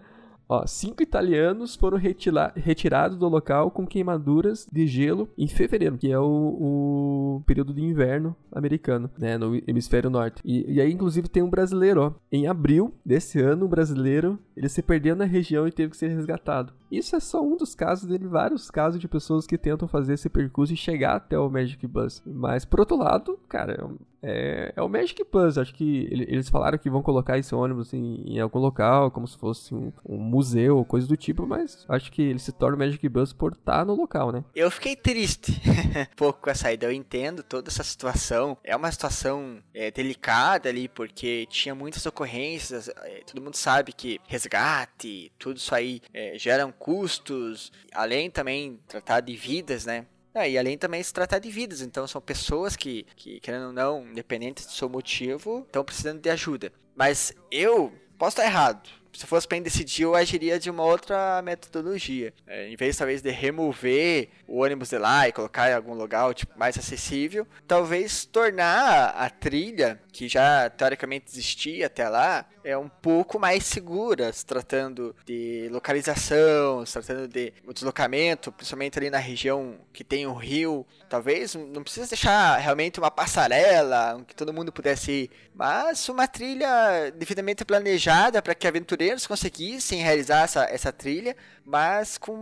Ó, 0.52 0.66
cinco 0.66 1.04
italianos 1.04 1.76
foram 1.76 1.96
retira 1.96 2.52
retirados 2.56 3.16
do 3.18 3.28
local 3.28 3.70
com 3.70 3.86
queimaduras 3.86 4.68
de 4.72 4.88
gelo 4.88 5.30
em 5.38 5.48
fevereiro, 5.48 5.96
que 5.96 6.12
é 6.12 6.18
o, 6.18 6.26
o 6.26 7.44
período 7.46 7.72
de 7.72 7.84
inverno 7.84 8.36
americano, 8.52 9.12
né, 9.16 9.38
no 9.38 9.56
hemisfério 9.68 10.10
norte. 10.10 10.42
E, 10.44 10.74
e, 10.74 10.82
aí, 10.82 10.92
inclusive, 10.92 11.30
tem 11.30 11.44
um 11.44 11.50
brasileiro, 11.50 12.02
ó. 12.02 12.14
Em 12.32 12.48
abril 12.48 12.92
desse 13.06 13.40
ano, 13.40 13.68
um 13.68 13.70
brasileiro, 13.70 14.40
ele 14.58 14.68
se 14.68 14.82
perdeu 14.82 15.16
na 15.16 15.26
região 15.26 15.68
e 15.68 15.72
teve 15.72 15.92
que 15.92 15.98
ser 15.98 16.08
resgatado. 16.08 16.74
Isso 16.92 17.16
é 17.16 17.20
só 17.20 17.44
um 17.44 17.56
dos 17.56 17.76
casos 17.76 18.10
dele, 18.10 18.28
vários 18.28 18.72
casos 18.72 19.00
de 19.00 19.08
pessoas 19.08 19.46
que 19.46 19.58
tentam 19.58 19.88
fazer 19.88 20.16
esse 20.16 20.30
percurso 20.30 20.74
e 20.74 20.78
chegar 20.78 21.16
até 21.16 21.38
o 21.38 21.50
Magic 21.50 21.86
Bus. 21.86 22.24
Mas, 22.26 22.66
por 22.66 22.80
outro 22.80 22.98
lado, 22.98 23.40
cara, 23.48 23.88
é, 24.19 24.19
é 24.22 24.82
o 24.82 24.90
Magic 24.90 25.24
Bus. 25.32 25.58
Acho 25.58 25.74
que 25.74 26.08
eles 26.12 26.50
falaram 26.50 26.78
que 26.78 26.90
vão 26.90 27.02
colocar 27.02 27.38
esse 27.38 27.54
ônibus 27.54 27.94
em, 27.94 28.24
em 28.26 28.40
algum 28.40 28.60
local, 28.60 29.12
como 29.12 29.28
se 29.28 29.38
fosse 29.38 29.74
um, 29.74 29.92
um, 30.06 30.18
museu 30.18 30.78
ou 30.78 30.86
coisa 30.86 31.08
do 31.08 31.18
tipo, 31.18 31.46
mas 31.46 31.86
acho 31.88 32.12
que 32.12 32.22
ele 32.22 32.40
se 32.40 32.52
torna 32.52 32.76
o 32.76 32.80
Magic 32.80 33.08
Bus 33.10 33.34
por 33.34 33.54
estar 33.54 33.86
no 33.86 33.96
local, 33.96 34.32
né? 34.32 34.44
Eu 34.56 34.70
fiquei 34.72 34.96
triste 34.96 35.52
um 36.12 36.16
pouco 36.16 36.42
com 36.42 36.50
a 36.50 36.56
saída. 36.56 36.86
Eu 36.86 36.92
entendo 36.92 37.44
toda 37.44 37.70
essa 37.70 37.84
situação. 37.84 38.58
É 38.64 38.76
uma 38.76 38.92
situação 38.92 39.60
é, 39.74 39.92
delicada 39.92 40.70
ali, 40.70 40.88
porque 40.88 41.46
tinha 41.50 41.74
muitas 41.74 42.06
ocorrências. 42.06 42.90
É, 42.90 43.24
todo 43.26 43.42
mundo 43.42 43.56
sabe 43.56 43.94
que 43.94 44.20
resgate, 44.28 45.32
tudo 45.38 45.58
isso 45.58 45.74
aí 45.74 46.02
é, 46.14 46.38
geram 46.38 46.72
custos, 46.72 47.72
além 47.94 48.30
também 48.30 48.80
tratar 48.88 49.22
de 49.22 49.36
vidas, 49.36 49.86
né? 49.86 50.06
Ah, 50.34 50.48
e 50.48 50.58
além 50.58 50.78
também 50.78 51.02
se 51.02 51.14
tratar 51.14 51.40
de 51.40 51.50
vidas, 51.50 51.82
então 51.82 52.08
são 52.08 52.22
pessoas 52.22 52.76
que, 52.76 53.06
que 53.16 53.40
querendo 53.40 53.68
ou 53.68 53.74
não, 53.74 54.08
independente 54.08 54.66
do 54.66 54.72
seu 54.72 54.88
motivo, 54.88 55.62
estão 55.66 55.84
precisando 55.84 56.22
de 56.22 56.30
ajuda. 56.30 56.72
Mas 56.96 57.34
eu 57.52 57.92
posso 58.18 58.38
estar 58.38 58.46
errado, 58.46 58.90
se 59.14 59.26
fosse 59.26 59.48
para 59.48 59.60
decidir, 59.60 60.04
eu 60.04 60.16
agiria 60.16 60.60
de 60.60 60.70
uma 60.70 60.84
outra 60.84 61.42
metodologia. 61.42 62.34
É, 62.48 62.70
em 62.70 62.76
vez, 62.76 62.98
talvez, 62.98 63.22
de 63.22 63.30
remover 63.30 64.30
o 64.48 64.64
ônibus 64.64 64.90
de 64.90 64.98
lá 64.98 65.28
e 65.28 65.32
colocar 65.32 65.70
em 65.70 65.74
algum 65.74 65.94
lugar 65.94 66.34
tipo, 66.34 66.58
mais 66.58 66.78
acessível, 66.78 67.48
talvez 67.68 68.26
tornar 68.26 69.10
a 69.10 69.30
trilha, 69.30 70.00
que 70.12 70.28
já 70.28 70.70
teoricamente 70.70 71.26
existia 71.30 71.88
até 71.88 72.08
lá, 72.08 72.46
é 72.64 72.78
um 72.78 72.90
pouco 72.90 73.40
mais 73.40 73.66
segura, 73.66 74.32
se 74.32 74.46
tratando 74.46 75.16
de 75.26 75.70
localização, 75.72 76.86
se 76.86 76.94
tratando 76.94 77.28
de 77.28 77.54
deslocamento, 77.74 78.52
principalmente 78.52 78.98
ali 78.98 79.10
na 79.10 79.18
região 79.18 79.78
que 79.94 80.04
tem 80.04 80.28
um 80.28 80.34
rio. 80.34 80.86
Talvez 81.08 81.56
não 81.56 81.84
precisa 81.84 82.08
deixar 82.08 82.58
realmente 82.58 83.00
uma 83.00 83.10
passarela, 83.10 84.24
que 84.28 84.36
todo 84.36 84.54
mundo 84.54 84.72
pudesse 84.72 85.12
ir, 85.12 85.32
mas 85.54 86.08
uma 86.10 86.28
trilha 86.28 87.12
devidamente 87.16 87.66
planejada 87.66 88.42
para 88.42 88.56
que 88.56 88.68
aventureiros 89.00 89.26
conseguissem 89.26 90.02
realizar 90.02 90.44
essa, 90.44 90.64
essa 90.66 90.92
trilha, 90.92 91.36
mas 91.66 92.18
com 92.18 92.34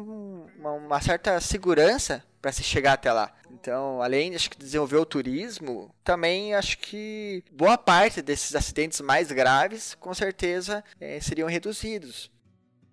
uma, 0.57 0.71
uma 0.71 1.01
certa 1.01 1.39
segurança 1.39 2.23
para 2.41 2.51
se 2.51 2.63
chegar 2.63 2.93
até 2.93 3.11
lá. 3.11 3.31
Então, 3.51 4.01
além 4.01 4.31
de 4.31 4.49
desenvolver 4.57 4.97
o 4.97 5.05
turismo, 5.05 5.93
também 6.03 6.55
acho 6.55 6.79
que 6.79 7.43
boa 7.51 7.77
parte 7.77 8.21
desses 8.21 8.55
acidentes 8.55 8.99
mais 9.01 9.31
graves, 9.31 9.95
com 9.99 10.13
certeza, 10.13 10.83
é, 10.99 11.19
seriam 11.19 11.47
reduzidos. 11.47 12.31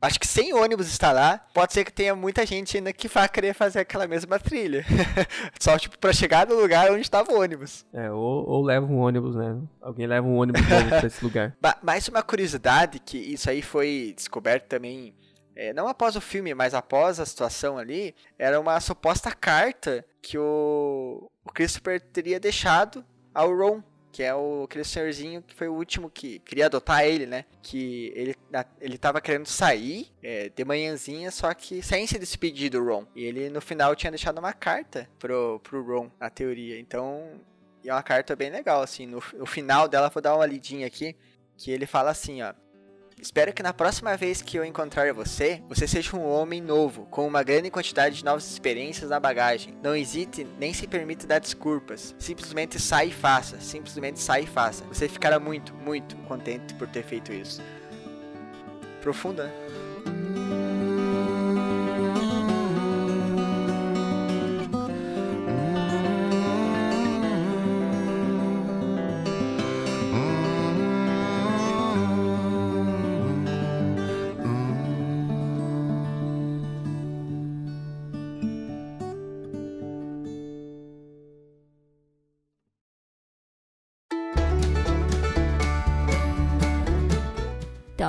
Acho 0.04 0.20
que 0.20 0.26
sem 0.26 0.52
ônibus 0.52 0.86
estar 0.88 1.12
lá, 1.12 1.40
pode 1.54 1.72
ser 1.72 1.84
que 1.84 1.92
tenha 1.92 2.14
muita 2.14 2.44
gente 2.44 2.76
ainda 2.76 2.92
que 2.92 3.08
vá 3.08 3.26
querer 3.26 3.54
fazer 3.54 3.80
aquela 3.80 4.06
mesma 4.06 4.38
trilha. 4.38 4.84
Só, 5.58 5.78
tipo, 5.78 5.98
pra 5.98 6.12
chegar 6.12 6.46
no 6.46 6.54
lugar 6.54 6.90
onde 6.90 7.00
estava 7.00 7.32
o 7.32 7.40
ônibus. 7.40 7.86
É, 7.92 8.10
ou, 8.10 8.46
ou 8.46 8.62
leva 8.62 8.86
um 8.86 8.98
ônibus, 8.98 9.34
né? 9.34 9.58
Alguém 9.80 10.06
leva 10.06 10.26
um 10.26 10.36
ônibus 10.36 10.60
pra 10.62 11.06
esse 11.06 11.24
lugar. 11.24 11.56
Mais 11.82 12.06
uma 12.08 12.22
curiosidade, 12.22 12.98
que 12.98 13.16
isso 13.16 13.48
aí 13.48 13.62
foi 13.62 14.12
descoberto 14.14 14.66
também 14.66 15.14
é, 15.56 15.72
não 15.72 15.86
após 15.86 16.16
o 16.16 16.20
filme, 16.20 16.52
mas 16.52 16.74
após 16.74 17.20
a 17.20 17.26
situação 17.26 17.78
ali, 17.78 18.14
era 18.38 18.58
uma 18.58 18.78
suposta 18.80 19.30
carta 19.32 20.04
que 20.20 20.36
o, 20.36 21.30
o 21.44 21.52
Christopher 21.52 22.00
teria 22.00 22.40
deixado 22.40 23.04
ao 23.32 23.54
Ron, 23.56 23.82
que 24.14 24.22
é 24.22 24.32
o, 24.32 24.62
aquele 24.62 24.84
senhorzinho 24.84 25.42
que 25.42 25.52
foi 25.56 25.66
o 25.66 25.74
último 25.74 26.08
que 26.08 26.38
queria 26.38 26.66
adotar 26.66 27.04
ele, 27.04 27.26
né? 27.26 27.44
Que 27.60 28.12
ele, 28.14 28.36
ele 28.80 28.96
tava 28.96 29.20
querendo 29.20 29.46
sair 29.46 30.06
é, 30.22 30.48
de 30.48 30.64
manhãzinha, 30.64 31.32
só 31.32 31.52
que 31.52 31.82
sem 31.82 32.06
se 32.06 32.16
despedir 32.16 32.70
do 32.70 32.84
Ron. 32.84 33.04
E 33.12 33.24
ele 33.24 33.50
no 33.50 33.60
final 33.60 33.96
tinha 33.96 34.12
deixado 34.12 34.38
uma 34.38 34.52
carta 34.52 35.10
pro, 35.18 35.58
pro 35.64 35.84
Ron, 35.84 36.12
a 36.20 36.30
teoria. 36.30 36.78
Então, 36.78 37.40
é 37.84 37.92
uma 37.92 38.04
carta 38.04 38.36
bem 38.36 38.50
legal, 38.50 38.82
assim. 38.82 39.04
No, 39.04 39.20
no 39.32 39.46
final 39.46 39.88
dela, 39.88 40.08
vou 40.08 40.22
dar 40.22 40.36
uma 40.36 40.46
lidinha 40.46 40.86
aqui. 40.86 41.16
Que 41.56 41.72
ele 41.72 41.84
fala 41.84 42.10
assim, 42.12 42.40
ó. 42.40 42.54
Espero 43.20 43.52
que 43.52 43.62
na 43.62 43.72
próxima 43.72 44.16
vez 44.16 44.42
que 44.42 44.58
eu 44.58 44.64
encontrar 44.64 45.12
você, 45.14 45.62
você 45.68 45.86
seja 45.86 46.16
um 46.16 46.28
homem 46.28 46.60
novo, 46.60 47.06
com 47.06 47.26
uma 47.26 47.42
grande 47.42 47.70
quantidade 47.70 48.16
de 48.16 48.24
novas 48.24 48.50
experiências 48.50 49.10
na 49.10 49.18
bagagem. 49.18 49.76
Não 49.82 49.96
hesite 49.96 50.46
nem 50.58 50.74
se 50.74 50.86
permita 50.86 51.26
dar 51.26 51.38
desculpas. 51.38 52.14
Simplesmente 52.18 52.78
sai 52.80 53.08
e 53.08 53.12
faça. 53.12 53.60
Simplesmente 53.60 54.20
sai 54.20 54.42
e 54.42 54.46
faça. 54.46 54.84
Você 54.84 55.08
ficará 55.08 55.38
muito, 55.38 55.74
muito 55.74 56.16
contente 56.28 56.74
por 56.74 56.88
ter 56.88 57.04
feito 57.04 57.32
isso. 57.32 57.62
Profunda, 59.00 59.44
né? 59.44 60.73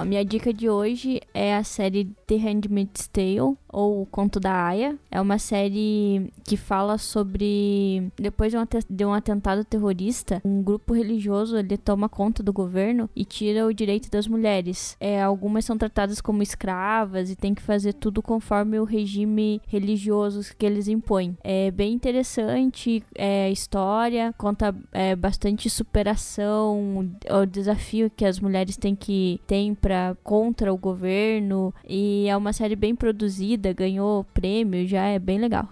Minha 0.06 0.24
dica 0.24 0.54
de 0.54 0.70
hoje 0.70 1.20
é 1.34 1.56
a 1.56 1.63
série 1.63 2.06
The 2.28 2.36
Handmaid's 2.38 3.08
Tale, 3.08 3.58
ou 3.68 4.02
O 4.02 4.06
Conto 4.06 4.39
da 4.39 4.68
Aya. 4.68 4.96
É 5.12 5.20
uma 5.20 5.38
série 5.38 6.32
que 6.44 6.56
fala 6.56 6.98
sobre... 6.98 8.12
Depois 8.15 8.52
de 8.52 8.58
um, 8.58 8.63
de 8.89 9.06
um 9.06 9.13
atentado 9.13 9.65
terrorista, 9.65 10.41
um 10.46 10.62
grupo 10.62 10.94
religioso, 10.94 11.58
ele 11.58 11.78
toma 11.78 12.08
conta 12.08 12.41
do 12.41 12.54
governo 12.54 13.10
e 13.15 13.26
tira 13.26 13.65
o 13.65 13.74
direito 13.74 14.10
das 14.10 14.28
mulheres. 14.28 14.96
É, 15.00 15.22
algumas 15.22 15.65
são 15.65 15.78
tratadas 15.78 16.22
como 16.22 16.41
escravas 16.41 17.30
e 17.30 17.36
tem 17.36 17.54
que 17.54 17.62
fazer 17.62 17.94
tudo 17.94 18.22
conforme 18.22 18.80
o 18.80 18.86
regime 18.86 19.62
religioso 19.68 20.41
que 20.58 20.65
eles 20.65 20.88
impõem. 20.88 21.36
É 21.44 21.72
bem 21.72 21.94
interessante 21.94 23.04
é, 23.15 23.46
a 23.46 23.50
história, 23.50 24.34
conta 24.38 24.74
é, 24.91 25.15
bastante 25.15 25.70
superação, 25.70 27.12
o 27.30 27.46
desafio 27.46 28.12
que 28.15 28.24
as 28.24 28.39
mulheres 28.39 28.78
têm 28.78 28.96
que 28.96 29.39
têm 29.48 29.74
para 29.74 29.94
contra 30.23 30.73
o 30.73 30.77
governo 30.77 31.73
e 31.88 32.27
é 32.27 32.36
uma 32.36 32.53
série 32.53 32.75
bem 32.75 32.95
produzida, 32.95 33.73
ganhou 33.73 34.23
prêmio, 34.34 34.88
já 34.88 35.05
é 35.05 35.19
bem 35.19 35.39
legal. 35.39 35.69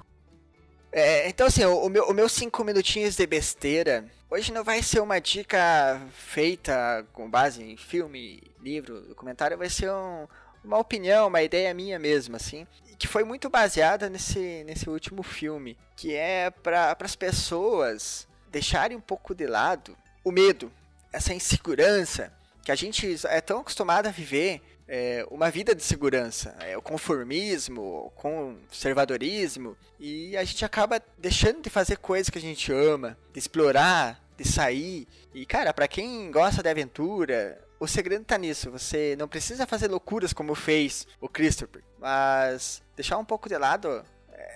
É, 0.91 1.27
então 1.27 1.47
assim, 1.47 1.63
o, 1.65 1.85
o, 1.85 1.89
meu, 1.89 2.05
o 2.05 2.13
meu 2.13 2.29
cinco 2.29 2.63
minutinhos 2.63 3.15
de 3.15 3.25
besteira 3.25 4.05
hoje 4.29 4.51
não 4.51 4.63
vai 4.63 4.81
ser 4.81 4.99
uma 4.99 5.19
dica 5.19 6.01
feita 6.11 7.05
com 7.13 7.29
base 7.29 7.63
em 7.63 7.77
filme, 7.77 8.41
livro, 8.61 9.01
documentário, 9.01 9.57
vai 9.57 9.69
ser 9.69 9.91
um, 9.91 10.27
uma 10.63 10.79
opinião, 10.79 11.27
uma 11.27 11.43
ideia 11.43 11.71
minha 11.73 11.99
mesmo, 11.99 12.35
assim, 12.35 12.65
que 12.97 13.07
foi 13.07 13.23
muito 13.23 13.49
baseada 13.49 14.09
nesse, 14.09 14.63
nesse 14.63 14.89
último 14.89 15.21
filme, 15.21 15.77
que 15.95 16.15
é 16.15 16.49
para 16.49 16.97
as 16.99 17.15
pessoas 17.15 18.27
deixarem 18.49 18.97
um 18.97 19.01
pouco 19.01 19.35
de 19.35 19.45
lado 19.45 19.95
o 20.23 20.31
medo, 20.31 20.71
essa 21.11 21.33
insegurança 21.33 22.33
que 22.63 22.71
a 22.71 22.75
gente 22.75 23.17
é 23.27 23.41
tão 23.41 23.59
acostumado 23.59 24.07
a 24.07 24.11
viver 24.11 24.61
é, 24.87 25.25
uma 25.29 25.49
vida 25.49 25.75
de 25.75 25.83
segurança, 25.83 26.55
é, 26.59 26.77
o 26.77 26.81
conformismo, 26.81 27.81
o 27.81 28.09
conservadorismo, 28.11 29.77
e 29.99 30.35
a 30.37 30.43
gente 30.43 30.63
acaba 30.63 31.01
deixando 31.17 31.61
de 31.61 31.69
fazer 31.69 31.97
coisas 31.97 32.29
que 32.29 32.37
a 32.37 32.41
gente 32.41 32.71
ama, 32.71 33.17
de 33.31 33.39
explorar, 33.39 34.21
de 34.37 34.47
sair. 34.47 35.07
E 35.33 35.45
cara, 35.45 35.73
para 35.73 35.87
quem 35.87 36.31
gosta 36.31 36.63
de 36.63 36.69
aventura, 36.69 37.59
o 37.79 37.87
segredo 37.87 38.23
tá 38.23 38.37
nisso. 38.37 38.71
Você 38.71 39.15
não 39.17 39.27
precisa 39.27 39.67
fazer 39.67 39.89
loucuras 39.89 40.33
como 40.33 40.55
fez 40.55 41.07
o 41.19 41.27
Christopher, 41.27 41.83
mas 41.99 42.81
deixar 42.95 43.17
um 43.17 43.25
pouco 43.25 43.49
de 43.49 43.57
lado 43.57 44.03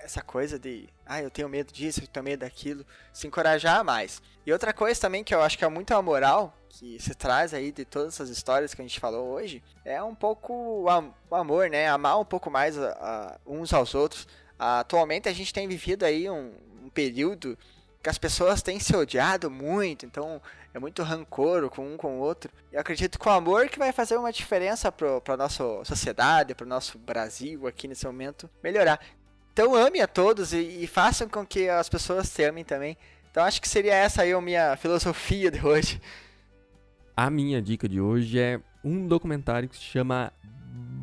essa 0.02 0.22
coisa 0.22 0.58
de, 0.58 0.88
ah, 1.06 1.22
eu 1.22 1.30
tenho 1.30 1.48
medo 1.48 1.72
disso, 1.72 2.00
eu 2.02 2.06
tenho 2.06 2.24
medo 2.24 2.40
daquilo, 2.40 2.84
se 3.12 3.26
encorajar 3.26 3.84
mais. 3.84 4.22
E 4.46 4.52
outra 4.52 4.72
coisa 4.72 5.00
também 5.00 5.22
que 5.22 5.34
eu 5.34 5.42
acho 5.42 5.58
que 5.58 5.64
é 5.64 5.68
muito 5.68 5.92
a 5.92 6.02
moral 6.02 6.54
que 6.68 7.00
se 7.02 7.14
traz 7.14 7.52
aí 7.52 7.72
de 7.72 7.84
todas 7.84 8.14
essas 8.14 8.28
histórias 8.28 8.74
que 8.74 8.80
a 8.80 8.84
gente 8.84 9.00
falou 9.00 9.28
hoje, 9.28 9.62
é 9.84 10.02
um 10.02 10.14
pouco 10.14 10.84
o 10.84 11.34
amor, 11.34 11.68
né? 11.70 11.88
Amar 11.88 12.20
um 12.20 12.24
pouco 12.24 12.50
mais 12.50 12.78
a, 12.78 12.90
a, 12.92 13.36
uns 13.46 13.72
aos 13.72 13.94
outros. 13.94 14.28
Atualmente 14.58 15.28
a 15.28 15.32
gente 15.32 15.52
tem 15.52 15.66
vivido 15.66 16.04
aí 16.04 16.28
um, 16.28 16.52
um 16.84 16.88
período 16.88 17.58
que 18.02 18.08
as 18.08 18.18
pessoas 18.18 18.62
têm 18.62 18.78
se 18.78 18.94
odiado 18.94 19.50
muito, 19.50 20.06
então 20.06 20.40
é 20.72 20.78
muito 20.78 21.02
rancor 21.02 21.68
com 21.68 21.94
um 21.94 21.96
com 21.96 22.18
o 22.18 22.20
outro. 22.20 22.50
Eu 22.70 22.80
acredito 22.80 23.18
que 23.18 23.28
o 23.28 23.32
amor 23.32 23.68
que 23.68 23.78
vai 23.78 23.92
fazer 23.92 24.16
uma 24.16 24.32
diferença 24.32 24.92
para 24.92 25.34
a 25.34 25.36
nossa 25.36 25.84
sociedade, 25.84 26.54
para 26.54 26.64
o 26.64 26.68
nosso 26.68 26.98
Brasil 26.98 27.66
aqui 27.66 27.88
nesse 27.88 28.06
momento 28.06 28.48
melhorar. 28.62 29.00
Então 29.58 29.74
ame 29.74 30.00
a 30.00 30.06
todos 30.06 30.52
e, 30.52 30.84
e, 30.84 30.86
façam 30.86 31.28
com 31.28 31.44
que 31.44 31.68
as 31.68 31.88
pessoas 31.88 32.28
se 32.28 32.44
amem 32.44 32.62
também. 32.62 32.96
Então 33.28 33.42
acho 33.42 33.60
que 33.60 33.68
seria 33.68 33.92
essa 33.92 34.22
aí 34.22 34.32
a 34.32 34.40
minha 34.40 34.76
filosofia 34.76 35.50
de 35.50 35.66
hoje. 35.66 36.00
A 37.16 37.28
minha 37.28 37.60
dica 37.60 37.88
de 37.88 38.00
hoje 38.00 38.38
é 38.38 38.60
um 38.84 39.08
documentário 39.08 39.68
que 39.68 39.74
se 39.74 39.82
chama 39.82 40.32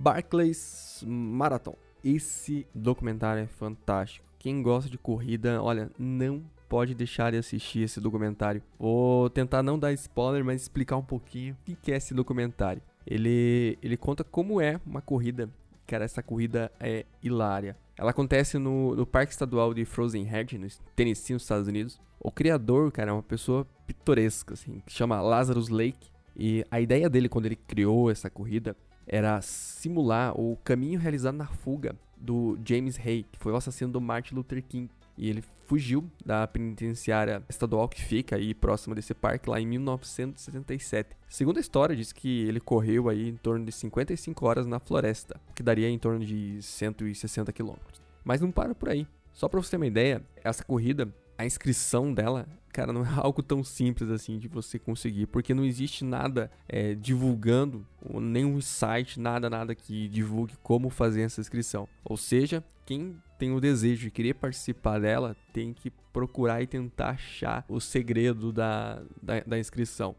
Barclays 0.01 1.03
Marathon. 1.05 1.75
Esse 2.01 2.65
documentário 2.73 3.43
é 3.43 3.45
fantástico. 3.45 4.25
Quem 4.39 4.63
gosta 4.63 4.89
de 4.89 4.97
corrida, 4.97 5.61
olha, 5.61 5.91
não 5.99 6.41
pode 6.69 6.95
deixar 6.95 7.33
de 7.33 7.37
assistir 7.37 7.81
esse 7.81 7.99
documentário. 7.99 8.63
Vou 8.79 9.29
tentar 9.29 9.63
não 9.63 9.77
dar 9.77 9.91
spoiler, 9.91 10.45
mas 10.45 10.61
explicar 10.61 10.95
um 10.95 11.03
pouquinho 11.03 11.57
o 11.67 11.75
que 11.75 11.91
é 11.91 11.97
esse 11.97 12.13
documentário. 12.13 12.81
Ele, 13.05 13.77
ele 13.83 13.97
conta 13.97 14.23
como 14.23 14.61
é 14.61 14.79
uma 14.85 15.01
corrida. 15.01 15.49
Cara, 15.87 16.05
essa 16.05 16.23
corrida 16.23 16.71
é 16.79 17.05
hilária. 17.21 17.77
Ela 17.97 18.11
acontece 18.11 18.57
no, 18.57 18.95
no 18.95 19.05
Parque 19.05 19.31
Estadual 19.31 19.73
de 19.73 19.85
Frozen 19.85 20.23
Head, 20.23 20.57
no 20.57 20.67
Tennessee, 20.95 21.33
nos 21.33 21.43
Estados 21.43 21.67
Unidos. 21.67 21.99
O 22.19 22.31
criador, 22.31 22.91
cara, 22.91 23.11
é 23.11 23.13
uma 23.13 23.23
pessoa 23.23 23.65
pitoresca, 23.85 24.53
assim, 24.53 24.81
que 24.85 24.91
chama 24.91 25.21
Lazarus 25.21 25.69
Lake. 25.69 26.09
E 26.35 26.65
a 26.69 26.81
ideia 26.81 27.09
dele, 27.09 27.29
quando 27.29 27.45
ele 27.45 27.55
criou 27.55 28.11
essa 28.11 28.29
corrida, 28.29 28.75
era 29.07 29.39
simular 29.41 30.37
o 30.39 30.57
caminho 30.63 30.99
realizado 30.99 31.35
na 31.35 31.45
fuga 31.45 31.95
do 32.17 32.57
James 32.65 32.99
Hay, 32.99 33.25
que 33.31 33.39
foi 33.39 33.51
o 33.51 33.55
assassino 33.55 33.91
do 33.91 34.01
Martin 34.01 34.35
Luther 34.35 34.61
King. 34.63 34.89
E 35.17 35.29
ele 35.29 35.43
fugiu 35.65 36.09
da 36.23 36.45
penitenciária 36.45 37.43
estadual 37.49 37.89
que 37.89 38.01
fica 38.01 38.35
aí 38.35 38.53
próximo 38.53 38.93
desse 38.93 39.13
parque 39.13 39.49
lá 39.49 39.59
em 39.59 39.65
1977. 39.65 41.15
Segundo 41.27 41.57
a 41.57 41.61
história, 41.61 41.95
diz 41.95 42.11
que 42.11 42.45
ele 42.45 42.59
correu 42.59 43.09
aí 43.09 43.29
em 43.29 43.35
torno 43.35 43.65
de 43.65 43.71
55 43.71 44.45
horas 44.45 44.67
na 44.67 44.79
floresta, 44.79 45.39
o 45.49 45.53
que 45.53 45.63
daria 45.63 45.89
em 45.89 45.97
torno 45.97 46.23
de 46.23 46.61
160 46.61 47.51
quilômetros. 47.51 48.01
Mas 48.23 48.41
não 48.41 48.51
para 48.51 48.75
por 48.75 48.89
aí. 48.89 49.07
Só 49.33 49.47
para 49.47 49.61
você 49.61 49.71
ter 49.71 49.77
uma 49.77 49.87
ideia, 49.87 50.23
essa 50.43 50.63
corrida, 50.63 51.13
a 51.37 51.45
inscrição 51.45 52.13
dela 52.13 52.47
cara, 52.75 52.91
não 52.91 53.05
é 53.05 53.09
algo 53.15 53.41
tão 53.41 53.63
simples 53.63 54.09
assim 54.09 54.37
de 54.37 54.49
você 54.49 54.77
conseguir, 54.77 55.27
porque 55.27 55.53
não 55.53 55.63
existe 55.63 56.03
nada 56.03 56.51
é, 56.67 56.93
divulgando, 56.93 57.87
nenhum 58.19 58.59
site, 58.59 59.19
nada, 59.19 59.49
nada 59.49 59.73
que 59.73 60.09
divulgue 60.09 60.55
como 60.61 60.89
fazer 60.89 61.21
essa 61.21 61.39
inscrição. 61.39 61.87
Ou 62.03 62.17
seja, 62.17 62.63
quem 62.85 63.15
tem 63.37 63.51
o 63.51 63.59
desejo 63.59 64.03
de 64.03 64.11
querer 64.11 64.35
participar 64.35 64.99
dela 64.99 65.35
tem 65.53 65.73
que 65.73 65.91
procurar 66.11 66.61
e 66.61 66.67
tentar 66.67 67.11
achar 67.11 67.65
o 67.67 67.79
segredo 67.79 68.51
da, 68.51 69.01
da, 69.21 69.39
da 69.45 69.59
inscrição. 69.59 70.15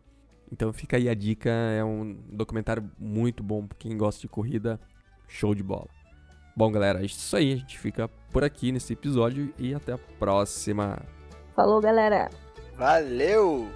Então 0.52 0.72
fica 0.72 0.96
aí 0.96 1.08
a 1.08 1.14
dica, 1.14 1.50
é 1.50 1.84
um 1.84 2.14
documentário 2.30 2.90
muito 2.98 3.42
bom 3.42 3.66
para 3.66 3.78
quem 3.78 3.96
gosta 3.96 4.20
de 4.20 4.28
corrida, 4.28 4.80
show 5.26 5.54
de 5.54 5.62
bola. 5.62 5.88
Bom, 6.56 6.70
galera, 6.70 7.02
é 7.02 7.04
isso 7.04 7.36
aí, 7.36 7.52
a 7.52 7.56
gente 7.56 7.78
fica 7.78 8.08
por 8.30 8.44
aqui 8.44 8.72
nesse 8.72 8.92
episódio 8.92 9.52
e 9.58 9.74
até 9.74 9.92
a 9.92 9.98
próxima. 9.98 11.02
Falou, 11.54 11.80
galera! 11.80 12.30
Valeu! 12.76 13.68